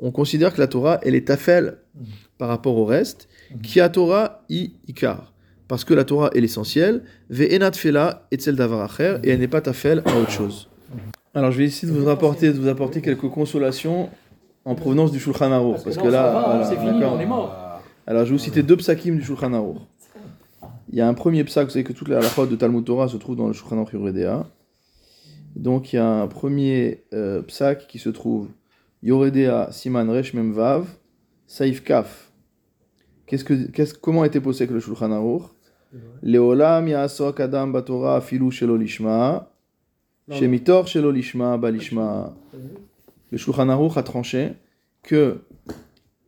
on 0.00 0.10
considère 0.10 0.52
que 0.52 0.60
la 0.60 0.66
Torah, 0.66 0.98
elle 1.04 1.14
est 1.14 1.26
Tafel 1.28 1.76
Mhm. 1.94 2.06
par 2.38 2.48
rapport 2.48 2.76
au 2.76 2.84
reste, 2.84 3.28
qui 3.62 3.80
a 3.80 3.88
Torah 3.88 4.42
i 4.48 4.72
Ikar. 4.88 5.32
Parce 5.68 5.84
que 5.84 5.94
la 5.94 6.04
Torah 6.04 6.30
est 6.34 6.40
l'essentiel, 6.40 7.02
Ve'enat 7.30 7.72
Fela 7.72 8.26
et 8.30 8.36
Tzel 8.36 8.56
Davar 8.56 8.80
Acher, 8.82 9.16
et 9.22 9.30
elle 9.30 9.38
n'est 9.40 9.48
pas 9.48 9.60
Tafel 9.60 10.02
à 10.06 10.16
autre 10.18 10.30
chose. 10.30 10.68
Alors 11.34 11.50
je 11.50 11.58
vais 11.58 11.64
essayer 11.64 11.90
de 11.92 11.98
vous 11.98 12.08
apporter, 12.08 12.52
de 12.52 12.58
vous 12.58 12.68
apporter 12.68 13.00
quelques 13.00 13.28
consolations 13.28 14.10
en 14.64 14.74
provenance 14.74 15.12
du 15.12 15.18
Shulchan 15.18 15.50
Aruch. 15.50 15.82
Parce 15.82 15.96
que 15.96 16.02
Parce 16.02 16.12
là, 16.12 16.32
va, 16.32 16.44
voilà, 16.46 16.64
c'est 16.66 16.76
fini, 16.76 17.00
d'accord. 17.00 17.14
on 17.16 17.20
est 17.20 17.26
mort. 17.26 17.80
Alors, 18.06 18.24
je 18.24 18.30
vais 18.30 18.36
vous 18.36 18.42
citer 18.42 18.62
deux 18.62 18.76
psakim 18.76 19.16
du 19.16 19.22
Shulchan 19.22 19.52
Aruch. 19.52 19.78
Il 20.90 20.98
y 20.98 21.00
a 21.00 21.08
un 21.08 21.14
premier 21.14 21.42
psak, 21.44 21.64
vous 21.64 21.70
savez 21.70 21.84
que 21.84 21.92
toute 21.92 22.08
la 22.08 22.18
halachot 22.18 22.46
de 22.46 22.56
Talmud 22.56 22.84
Torah 22.84 23.08
se 23.08 23.16
trouve 23.16 23.36
dans 23.36 23.46
le 23.46 23.52
Shulchan 23.52 23.78
Aruch 23.78 23.92
Yoredea. 23.92 24.46
Donc, 25.56 25.92
il 25.92 25.96
y 25.96 25.98
a 25.98 26.06
un 26.06 26.26
premier 26.26 27.04
euh, 27.12 27.42
psak 27.42 27.86
qui 27.86 27.98
se 27.98 28.08
trouve 28.08 28.48
Yoredea 29.02 29.68
Siman 29.70 30.10
Resh 30.10 30.34
Mem 30.34 30.52
Vav 30.52 30.86
Saif 31.46 31.82
Kaf. 31.82 32.30
Qu'est-ce 33.26 33.44
que, 33.44 33.54
qu'est-ce, 33.70 33.94
comment 33.94 34.22
a 34.22 34.26
été 34.26 34.40
posé 34.40 34.66
que 34.66 34.74
le 34.74 34.80
Shulchan 34.80 35.12
Aruch? 35.12 35.44
Leolam 36.22 36.88
Ya'asok 36.88 37.40
Adam 37.40 37.68
Batorah 37.68 38.16
Afilu 38.16 38.50
Shelo 38.50 38.76
Lishma 38.76 39.51
Shemitor 40.38 40.86
Shelo 40.88 41.10
Lishma 41.12 41.56
Balishma 41.58 42.34
le 43.30 43.38
Shulchan 43.38 43.68
Aruch 43.68 43.96
a 43.96 44.02
tranché 44.02 44.52
que 45.02 45.40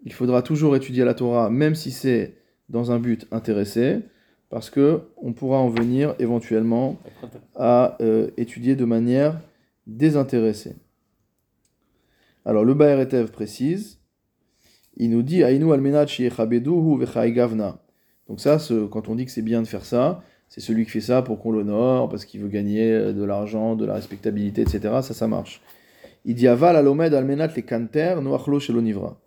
il 0.04 0.12
faudra 0.12 0.42
toujours 0.42 0.76
étudier 0.76 1.04
la 1.04 1.14
Torah, 1.14 1.48
même 1.50 1.74
si 1.74 1.90
c'est 1.90 2.34
dans 2.68 2.90
un 2.92 2.98
but 2.98 3.26
intéressé, 3.30 4.00
parce 4.50 4.68
que 4.70 5.02
on 5.16 5.32
pourra 5.32 5.58
en 5.58 5.68
venir 5.68 6.14
éventuellement 6.18 6.98
à 7.56 7.96
euh, 8.00 8.30
étudier 8.36 8.76
de 8.76 8.84
manière 8.84 9.40
désintéressée. 9.86 10.76
Alors 12.44 12.64
le 12.64 12.74
Baer 12.74 13.00
Etev 13.00 13.30
précise, 13.30 13.98
il 14.96 15.10
nous 15.10 15.22
dit 15.22 15.40
Ainu 15.42 15.72
almenat. 15.72 16.06
Donc 18.28 18.40
ça, 18.40 18.58
ce- 18.58 18.86
quand 18.86 19.08
on 19.08 19.14
dit 19.14 19.24
que 19.24 19.30
c'est 19.30 19.42
bien 19.42 19.60
de 19.62 19.66
faire 19.66 19.84
ça, 19.84 20.22
c'est 20.48 20.60
celui 20.60 20.84
qui 20.84 20.90
fait 20.92 21.00
ça 21.00 21.22
pour 21.22 21.40
qu'on 21.40 21.50
l'honore, 21.50 22.08
parce 22.08 22.24
qu'il 22.24 22.40
veut 22.40 22.48
gagner 22.48 22.92
euh, 22.92 23.12
de 23.12 23.24
l'argent, 23.24 23.76
de 23.76 23.84
la 23.84 23.94
respectabilité, 23.94 24.62
etc. 24.62 24.80
Ça, 25.02 25.14
ça 25.14 25.26
marche. 25.26 25.60
Il 26.24 26.34
dit 26.34 26.48
Aval 26.48 26.76
alomed 26.76 27.12
almenat 27.12 27.48
les 27.48 27.62
kanter 27.62 28.16
noachlo 28.22 28.60
shelo 28.60 28.80
nivra. 28.80 29.18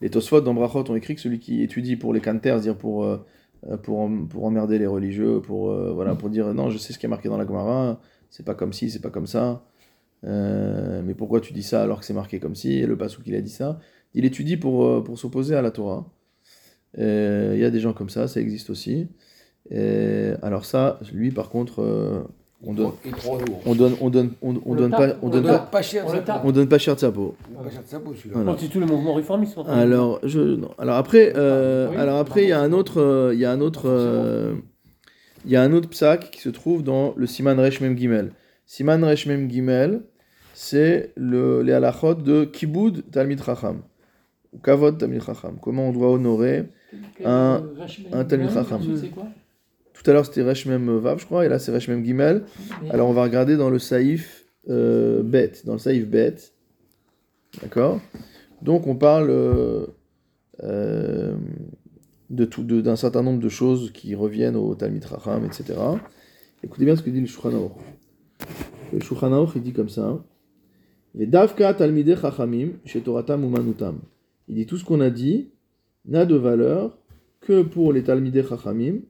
Les 0.00 0.10
Tosfot 0.10 0.40
dans 0.40 0.54
Brachot 0.54 0.90
ont 0.90 0.96
écrit 0.96 1.14
que 1.14 1.20
celui 1.20 1.38
qui 1.38 1.62
étudie 1.62 1.96
pour 1.96 2.12
les 2.12 2.20
kanter, 2.20 2.50
c'est-à-dire 2.50 2.76
pour, 2.76 3.04
euh, 3.04 3.18
euh, 3.68 3.76
pour, 3.76 4.10
pour 4.28 4.44
emmerder 4.44 4.78
les 4.78 4.86
religieux, 4.86 5.40
pour, 5.40 5.72
voilà, 5.94 6.14
pour 6.14 6.28
dire 6.28 6.52
non, 6.52 6.70
je 6.70 6.78
sais 6.78 6.92
ce 6.92 6.98
qui 6.98 7.06
est 7.06 7.08
marqué 7.08 7.28
dans 7.28 7.38
la 7.38 7.46
Gemara, 7.46 8.00
c'est 8.28 8.44
pas 8.44 8.54
comme 8.54 8.72
ci, 8.72 8.90
c'est 8.90 9.00
pas 9.00 9.10
comme 9.10 9.26
ça. 9.26 9.64
Mais 10.24 11.14
pourquoi 11.16 11.40
tu 11.40 11.52
dis 11.52 11.62
ça 11.62 11.82
alors 11.82 12.00
que 12.00 12.04
c'est 12.04 12.14
marqué 12.14 12.40
comme 12.40 12.54
ci 12.54 12.74
Et 12.74 12.86
le 12.86 12.96
Passouk 12.96 13.22
il 13.26 13.34
a 13.34 13.40
dit 13.40 13.50
ça. 13.50 13.80
Il 14.14 14.24
étudie 14.24 14.56
pour, 14.56 15.02
pour 15.02 15.18
s'opposer 15.18 15.54
à 15.54 15.62
la 15.62 15.70
Torah. 15.70 16.06
Il 16.98 17.58
y 17.58 17.64
a 17.64 17.70
des 17.70 17.80
gens 17.80 17.92
comme 17.92 18.10
ça, 18.10 18.28
ça 18.28 18.40
existe 18.40 18.70
aussi. 18.70 19.08
Et 19.70 20.32
alors 20.42 20.64
ça, 20.64 20.98
lui 21.12 21.30
par 21.30 21.48
contre, 21.48 21.82
euh, 21.82 22.22
on 22.64 22.74
donne, 22.74 22.92
on 23.66 23.74
donne, 23.74 23.94
on 24.00 24.10
donne, 24.10 24.30
on, 24.40 24.54
on 24.54 24.60
On 24.66 24.74
donne 24.76 24.90
pas, 24.92 25.08
on 25.20 25.26
on 25.26 25.30
donne 25.30 25.42
le 25.42 25.48
pas. 25.48 25.58
Pas 25.58 25.82
cher, 25.82 26.04
On 26.06 26.48
on 26.48 26.52
donne 26.52 26.68
pas 26.68 26.78
cher 26.78 26.94
de 26.94 27.00
sa 27.00 27.10
peau. 27.10 27.34
Pas 27.62 27.70
cher 27.70 27.82
de 27.82 27.88
sa 27.88 27.98
peau, 27.98 28.14
celui-là. 28.14 28.40
Voilà. 28.42 28.54
Tout 28.70 28.78
le 28.80 28.86
mouvement 28.86 29.14
réformiste. 29.14 29.56
Alors, 29.68 30.20
je, 30.22 30.38
non. 30.38 30.70
alors 30.78 30.96
après, 30.96 31.32
euh, 31.36 31.88
Oui. 31.90 31.96
alors 31.96 32.18
après, 32.18 32.44
il 32.44 32.48
y 32.50 32.52
a 32.52 32.60
un 32.60 32.72
autre, 32.72 33.00
euh, 33.00 33.30
il 33.34 33.40
y 33.40 33.44
a 33.44 33.50
un 33.50 33.60
autre, 33.60 33.88
euh, 33.88 34.54
il 35.44 35.50
y 35.50 35.56
a 35.56 35.62
un 35.62 35.72
autre 35.72 35.88
psak 35.88 36.30
qui 36.30 36.40
se 36.40 36.50
trouve 36.50 36.84
dans 36.84 37.14
le 37.16 37.26
Siman 37.26 37.58
Resh 37.58 37.80
Mem 37.80 37.98
Gimel. 37.98 38.32
Siman 38.64 39.02
Resh 39.02 39.26
Mem 39.26 39.50
Gimel, 39.50 40.02
c'est 40.54 41.10
le 41.16 41.62
les 41.62 41.72
halachot 41.72 42.14
de 42.14 42.44
Kibud 42.44 43.10
Talmid 43.10 43.42
Chacham 43.42 43.78
ou 44.52 44.58
Kavod 44.58 44.98
Talmid 44.98 45.22
Chacham. 45.24 45.56
Comment 45.60 45.88
on 45.88 45.92
doit 45.92 46.10
honorer. 46.12 46.64
Un- 47.24 47.62
un 48.12 48.24
Talmid 48.24 48.50
Chacham. 48.52 48.80
Tout 50.02 50.10
à 50.10 50.14
l'heure 50.14 50.26
c'était 50.26 50.42
Resh 50.42 50.66
Mem 50.66 50.98
Vav, 50.98 51.20
je 51.20 51.26
crois, 51.26 51.46
et 51.46 51.48
là 51.48 51.58
c'est 51.60 51.70
Resh 51.70 51.88
Mem 51.88 52.04
Gimel. 52.04 52.42
Alors 52.90 53.08
on 53.08 53.12
va 53.12 53.22
regarder 53.22 53.56
dans 53.56 53.70
le 53.70 53.78
Saïf 53.78 54.46
euh, 54.68 55.22
Bet, 55.22 55.52
dans 55.64 55.74
le 55.74 55.78
Saïf 55.78 56.08
Bet. 56.08 56.34
D'accord 57.60 58.00
Donc 58.62 58.88
on 58.88 58.96
parle 58.96 59.30
euh, 59.30 59.86
euh, 60.64 61.34
de 62.30 62.44
tout, 62.44 62.64
d'un 62.64 62.96
certain 62.96 63.22
nombre 63.22 63.38
de 63.38 63.48
choses 63.48 63.92
qui 63.92 64.16
reviennent 64.16 64.56
au 64.56 64.74
Talmid 64.74 65.04
Racham, 65.04 65.44
etc. 65.44 65.78
Écoutez 66.64 66.84
bien 66.84 66.96
ce 66.96 67.02
que 67.02 67.10
dit 67.10 67.20
le 67.20 67.26
Shulchan. 67.26 67.72
Le 68.92 69.00
Shulchan 69.00 69.46
il 69.54 69.62
dit 69.62 69.72
comme 69.72 69.88
ça. 69.88 70.20
Vedavka 71.14 71.74
Talmidei 71.74 72.16
Chachamim, 72.16 72.70
Shetoratam 72.84 73.44
Umanutam. 73.44 74.00
Il 74.48 74.56
dit 74.56 74.66
tout 74.66 74.78
ce 74.78 74.84
qu'on 74.84 75.00
a 75.00 75.10
dit 75.10 75.50
n'a 76.06 76.24
de 76.24 76.34
valeur 76.34 76.98
que 77.40 77.62
pour 77.62 77.92
les 77.92 78.02
Talmidei 78.02 78.42
Chachamim 78.42 79.02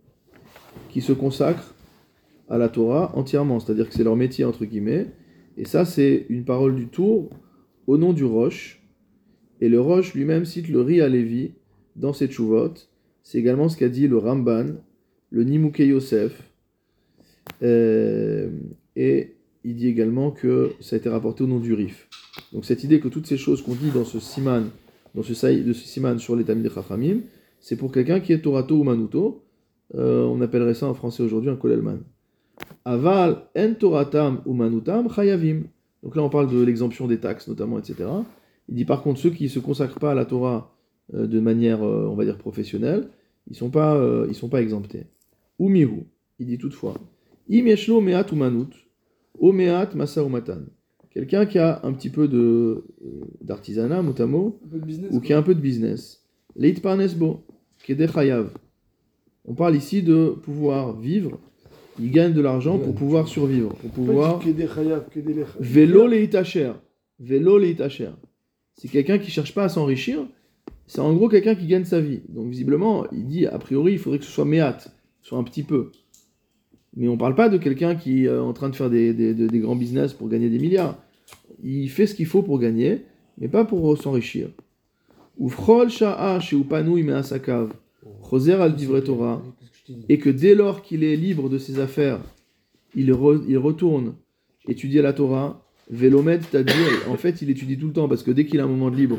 qui 0.90 1.00
se 1.00 1.12
consacrent 1.12 1.74
à 2.48 2.58
la 2.58 2.68
Torah 2.68 3.12
entièrement, 3.16 3.60
c'est-à-dire 3.60 3.88
que 3.88 3.94
c'est 3.94 4.04
leur 4.04 4.16
métier 4.16 4.44
entre 4.44 4.64
guillemets. 4.64 5.06
Et 5.56 5.64
ça, 5.64 5.84
c'est 5.84 6.26
une 6.28 6.44
parole 6.44 6.74
du 6.74 6.88
tour 6.88 7.30
au 7.86 7.98
nom 7.98 8.12
du 8.12 8.24
Roche. 8.24 8.82
Et 9.60 9.68
le 9.68 9.80
Roche 9.80 10.14
lui-même 10.14 10.44
cite 10.44 10.68
le 10.68 10.80
Ri 10.80 11.00
Alevi 11.00 11.52
dans 11.96 12.12
ses 12.12 12.28
Tchouvot. 12.28 12.74
C'est 13.22 13.38
également 13.38 13.68
ce 13.68 13.76
qu'a 13.76 13.88
dit 13.88 14.08
le 14.08 14.18
Ramban, 14.18 14.66
le 15.30 15.44
Nimukei 15.44 15.86
Yosef. 15.88 16.50
Euh, 17.62 18.50
et 18.96 19.36
il 19.64 19.76
dit 19.76 19.88
également 19.88 20.30
que 20.30 20.72
ça 20.80 20.96
a 20.96 20.98
été 20.98 21.08
rapporté 21.08 21.44
au 21.44 21.46
nom 21.46 21.60
du 21.60 21.74
Rif. 21.74 22.08
Donc 22.52 22.64
cette 22.64 22.84
idée 22.84 23.00
que 23.00 23.08
toutes 23.08 23.26
ces 23.26 23.36
choses 23.36 23.62
qu'on 23.62 23.74
dit 23.74 23.90
dans 23.90 24.04
ce 24.04 24.18
Siman, 24.18 24.70
dans 25.14 25.22
ce 25.22 25.34
saï 25.34 25.62
de 25.62 25.72
ce 25.72 25.86
Siman 25.86 26.18
sur 26.18 26.36
les 26.36 26.44
Tamid 26.44 26.70
Chachamim, 26.72 27.20
c'est 27.60 27.76
pour 27.76 27.92
quelqu'un 27.92 28.20
qui 28.20 28.32
est 28.32 28.40
Torato 28.40 28.76
ou 28.76 28.84
Manuto. 28.84 29.42
Euh, 29.94 30.24
on 30.24 30.40
appellerait 30.40 30.74
ça 30.74 30.86
en 30.86 30.94
français 30.94 31.22
aujourd'hui 31.22 31.50
un 31.50 31.56
Kolelman. 31.56 32.00
Aval 32.84 33.42
en 33.56 33.74
Toratam 33.74 34.40
ou 34.46 34.54
Manutam 34.54 35.08
chayavim. 35.10 35.62
Donc 36.02 36.16
là 36.16 36.22
on 36.22 36.28
parle 36.28 36.50
de 36.50 36.62
l'exemption 36.62 37.06
des 37.06 37.18
taxes 37.18 37.48
notamment, 37.48 37.78
etc. 37.78 38.08
Il 38.68 38.74
dit 38.74 38.84
par 38.84 39.02
contre, 39.02 39.20
ceux 39.20 39.30
qui 39.30 39.44
ne 39.44 39.48
se 39.48 39.58
consacrent 39.58 39.98
pas 39.98 40.12
à 40.12 40.14
la 40.14 40.24
Torah 40.24 40.74
euh, 41.14 41.26
de 41.26 41.40
manière, 41.40 41.82
euh, 41.82 42.08
on 42.10 42.14
va 42.14 42.24
dire, 42.24 42.38
professionnelle, 42.38 43.08
ils 43.48 43.52
ne 43.52 43.56
sont, 43.56 43.70
pas, 43.70 44.00
ils 44.28 44.34
sont 44.36 44.48
pas 44.48 44.62
exemptés. 44.62 45.06
Ou 45.58 45.68
mihu, 45.68 46.06
il 46.38 46.46
dit 46.46 46.58
toutefois, 46.58 46.94
im 47.50 47.66
yeshlo 47.66 48.00
me'at 48.00 48.30
ou 48.30 48.36
manut, 48.36 48.70
o 49.38 49.50
me'at 49.50 49.94
masa. 49.96 50.22
Quelqu'un 51.10 51.44
qui 51.44 51.58
a 51.58 51.80
un 51.82 51.92
petit 51.92 52.08
peu 52.08 52.28
de, 52.28 52.84
d'artisanat, 53.42 54.00
motamo, 54.00 54.60
ou 55.10 55.20
qui 55.20 55.32
a 55.32 55.38
un 55.38 55.42
peu 55.42 55.54
de 55.54 55.60
business. 55.60 56.22
Leit 56.56 56.80
parnesbo, 56.80 57.44
kede 57.84 58.06
chayav. 58.06 58.50
On 59.44 59.54
parle 59.54 59.76
ici 59.76 60.02
de 60.02 60.30
pouvoir 60.42 60.96
vivre. 60.98 61.38
Il 62.00 62.10
gagne 62.10 62.32
de 62.32 62.40
l'argent 62.40 62.78
pour 62.78 62.94
pouvoir 62.94 63.28
survivre, 63.28 63.70
pour 63.74 63.90
pouvoir. 63.90 64.38
Vélo 65.60 66.06
leitacher. 66.06 66.72
Vélo 67.20 67.58
leitacher. 67.58 68.10
C'est 68.76 68.88
quelqu'un 68.88 69.18
qui 69.18 69.30
cherche 69.30 69.54
pas 69.54 69.64
à 69.64 69.68
s'enrichir. 69.68 70.26
C'est 70.86 71.00
en 71.00 71.12
gros 71.14 71.28
quelqu'un 71.28 71.54
qui 71.54 71.66
gagne 71.66 71.84
sa 71.84 72.00
vie. 72.00 72.20
Donc 72.28 72.48
visiblement, 72.48 73.04
il 73.12 73.26
dit 73.26 73.46
a 73.46 73.58
priori, 73.58 73.92
il 73.92 73.98
faudrait 73.98 74.18
que 74.18 74.24
ce 74.24 74.30
soit 74.30 74.44
méat, 74.44 74.78
soit 75.20 75.38
un 75.38 75.44
petit 75.44 75.62
peu. 75.62 75.90
Mais 76.96 77.08
on 77.08 77.16
parle 77.16 77.34
pas 77.34 77.48
de 77.48 77.58
quelqu'un 77.58 77.94
qui 77.94 78.24
est 78.24 78.28
euh, 78.28 78.42
en 78.42 78.52
train 78.52 78.68
de 78.68 78.76
faire 78.76 78.90
des, 78.90 79.12
des- 79.14 79.58
grands 79.60 79.76
business 79.76 80.12
pour 80.12 80.28
gagner 80.28 80.50
des 80.50 80.58
milliards. 80.58 80.98
Il 81.62 81.88
fait 81.88 82.06
ce 82.06 82.14
qu'il 82.14 82.26
faut 82.26 82.42
pour 82.42 82.58
gagner, 82.58 83.02
mais 83.38 83.48
pas 83.48 83.64
pour 83.64 83.96
s'enrichir. 83.96 84.48
Ufrol 85.40 85.88
sha'a 85.90 86.40
sheupanu 86.40 87.02
me'asakav. 87.02 87.70
Choser 88.22 88.54
al 88.54 88.74
divrei 88.74 89.02
Torah. 89.02 89.42
et 90.08 90.18
que 90.18 90.30
dès 90.30 90.54
lors 90.54 90.82
qu'il 90.82 91.04
est 91.04 91.16
libre 91.16 91.48
de 91.48 91.58
ses 91.58 91.78
affaires, 91.78 92.20
il, 92.94 93.10
re- 93.12 93.42
il 93.48 93.58
retourne 93.58 94.14
étudier 94.68 95.02
la 95.02 95.12
Torah, 95.12 95.64
Vélomed, 95.90 96.42
c'est-à-dire, 96.42 96.74
en 97.08 97.16
fait, 97.16 97.42
il 97.42 97.50
étudie 97.50 97.76
tout 97.76 97.88
le 97.88 97.92
temps, 97.92 98.08
parce 98.08 98.22
que 98.22 98.30
dès 98.30 98.46
qu'il 98.46 98.60
a 98.60 98.64
un 98.64 98.68
moment 98.68 98.90
de 98.90 98.96
libre, 98.96 99.18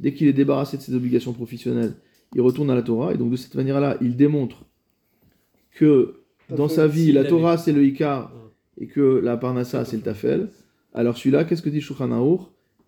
dès 0.00 0.12
qu'il 0.12 0.28
est 0.28 0.32
débarrassé 0.32 0.76
de 0.76 0.82
ses 0.82 0.94
obligations 0.94 1.32
professionnelles, 1.32 1.94
il 2.34 2.40
retourne 2.40 2.70
à 2.70 2.74
la 2.74 2.82
Torah, 2.82 3.12
et 3.14 3.16
donc 3.16 3.30
de 3.30 3.36
cette 3.36 3.54
manière-là, 3.54 3.96
il 4.00 4.16
démontre 4.16 4.64
que 5.72 6.20
dans 6.48 6.68
sa 6.68 6.86
vie, 6.86 7.12
la 7.12 7.24
Torah, 7.24 7.58
c'est 7.58 7.72
le 7.72 7.84
Ikar, 7.84 8.32
et 8.78 8.86
que 8.86 9.20
la 9.22 9.36
Parnassa, 9.36 9.84
c'est 9.84 9.96
le 9.96 10.02
Tafel. 10.02 10.48
Alors 10.94 11.16
celui-là, 11.16 11.44
qu'est-ce 11.44 11.62
que 11.62 11.68
dit 11.70 11.80
Shulchan 11.80 12.08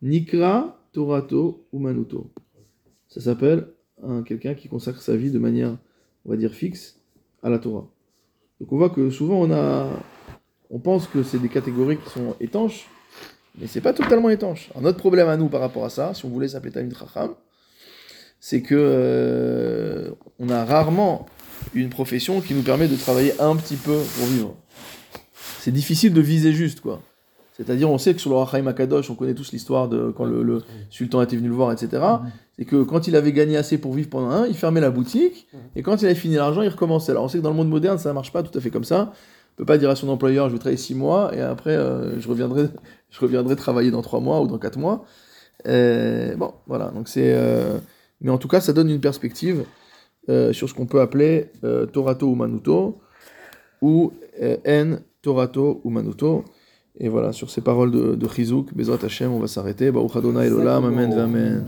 Nikra 0.01 0.81
Torato 0.93 1.67
Umanuto. 1.73 2.31
Ça 3.09 3.21
s'appelle 3.21 3.69
un- 4.07 4.23
quelqu'un 4.23 4.55
qui 4.55 4.69
consacre 4.69 5.01
sa 5.03 5.17
vie 5.17 5.31
de 5.31 5.39
manière, 5.39 5.77
on 6.25 6.31
va 6.31 6.37
dire, 6.37 6.53
fixe 6.53 6.99
à 7.43 7.51
la 7.51 7.59
Torah. 7.59 7.87
Donc 8.61 8.73
on 8.73 8.77
voit 8.77 8.91
que 8.91 9.11
souvent 9.11 9.41
on 9.41 9.53
a, 9.53 9.89
on 10.71 10.79
pense 10.79 11.07
que 11.07 11.23
c'est 11.23 11.39
des 11.39 11.49
catégories 11.49 11.97
qui 11.99 12.11
sont 12.11 12.35
étanches, 12.41 12.87
mais 13.59 13.67
c'est 13.67 13.81
pas 13.81 13.93
totalement 13.93 14.31
étanche. 14.31 14.69
Alors, 14.71 14.83
notre 14.83 14.99
problème 14.99 15.29
à 15.29 15.37
nous 15.37 15.49
par 15.49 15.61
rapport 15.61 15.85
à 15.85 15.91
ça, 15.91 16.15
si 16.15 16.25
on 16.25 16.29
voulait 16.29 16.49
s'appeler 16.49 16.73
Talmid 16.73 16.97
Chacham, 16.97 17.35
c'est 18.41 18.63
que 18.63 18.75
euh, 18.77 20.11
on 20.39 20.49
a 20.49 20.65
rarement 20.65 21.27
une 21.75 21.89
profession 21.89 22.41
qui 22.41 22.55
nous 22.55 22.63
permet 22.63 22.87
de 22.89 22.97
travailler 22.97 23.33
un 23.41 23.57
petit 23.57 23.77
peu 23.77 23.97
pour 24.17 24.27
vivre. 24.27 24.57
C'est 25.59 25.73
difficile 25.73 26.13
de 26.13 26.21
viser 26.21 26.53
juste, 26.53 26.81
quoi. 26.81 27.03
C'est-à-dire, 27.59 27.91
on 27.91 27.99
sait 27.99 28.15
que 28.15 28.21
sur 28.21 28.31
le 28.31 28.37
Rachaim 28.37 28.67
Akadosh, 28.69 29.11
on 29.11 29.17
connaît 29.17 29.35
tous 29.35 29.51
l'histoire 29.51 29.89
de 29.89 30.13
quand 30.17 30.25
le, 30.25 30.45
le 30.45 30.63
sultan 30.91 31.21
était 31.23 31.37
venu 31.37 31.49
le 31.49 31.55
voir, 31.55 31.73
etc. 31.73 32.01
C'est 32.57 32.65
que 32.65 32.85
quand 32.85 33.09
il 33.09 33.17
avait 33.17 33.33
gagné 33.33 33.57
assez 33.57 33.79
pour 33.79 33.95
vivre 33.95 34.09
pendant 34.09 34.31
un, 34.31 34.47
il 34.47 34.55
fermait 34.55 34.81
la 34.81 34.91
boutique, 34.91 35.49
et 35.75 35.83
quand 35.83 36.01
il 36.01 36.07
avait 36.07 36.15
fini 36.15 36.37
l'argent, 36.37 36.63
il 36.63 36.69
recommençait. 36.69 37.11
Alors 37.11 37.25
on 37.25 37.29
sait 37.29 37.39
que 37.39 37.43
dans 37.43 37.51
le 37.51 37.57
monde 37.57 37.69
moderne, 37.69 37.99
ça 37.99 38.11
ne 38.11 38.15
marche 38.15 38.33
pas 38.33 38.45
tout 38.45 38.57
à 38.57 38.61
fait 38.61 38.71
comme 38.71 38.85
ça. 38.85 39.13
On 39.13 39.57
peut 39.59 39.65
pas 39.65 39.79
dire 39.79 39.91
à 39.91 39.97
son 39.97 40.09
employeur, 40.09 40.49
je 40.49 40.53
vais 40.55 40.61
travailler 40.61 40.77
six 40.77 40.95
mois, 40.95 41.35
et 41.35 41.41
après, 41.41 41.77
euh, 41.77 42.21
je, 42.21 42.29
reviendrai, 42.29 42.69
je 43.11 43.21
reviendrai 43.21 43.57
travailler 43.57 43.91
dans 43.91 44.03
trois 44.03 44.21
mois 44.21 44.41
ou 44.41 44.47
dans 44.47 44.59
quatre 44.59 44.79
mois. 44.79 45.05
Euh, 45.67 46.37
bon, 46.37 46.55
voilà. 46.69 46.91
Donc 46.91 47.09
c'est, 47.09 47.35
euh, 47.35 47.79
mais 48.21 48.31
en 48.31 48.39
tout 48.39 48.47
cas, 48.47 48.61
ça 48.61 48.73
donne 48.73 48.89
une 48.89 49.01
perspective 49.01 49.65
sur 50.53 50.69
ce 50.69 50.75
qu'on 50.75 50.85
peut 50.85 51.01
appeler 51.01 51.51
Torato 51.93 52.27
ou 52.27 52.35
Manuto, 52.35 53.01
ou 53.81 54.13
En 54.43 54.97
Torato 55.23 55.81
ou 55.85 55.91
Manuto. 55.91 56.45
Et 57.01 57.09
voilà, 57.09 57.33
sur 57.33 57.51
ces 57.51 57.61
paroles 57.61 57.93
de, 57.93 58.15
de 58.17 58.29
Chizouk, 58.29 58.75
Bezrat 58.75 58.99
Hashem, 59.05 59.33
on 59.33 59.39
va 59.39 59.47
s'arrêter. 59.47 59.91
Baruch 59.91 60.17
Adonai 60.17 60.47
Elolam, 60.47 60.85
Amen, 60.85 61.13
Amen. 61.13 61.65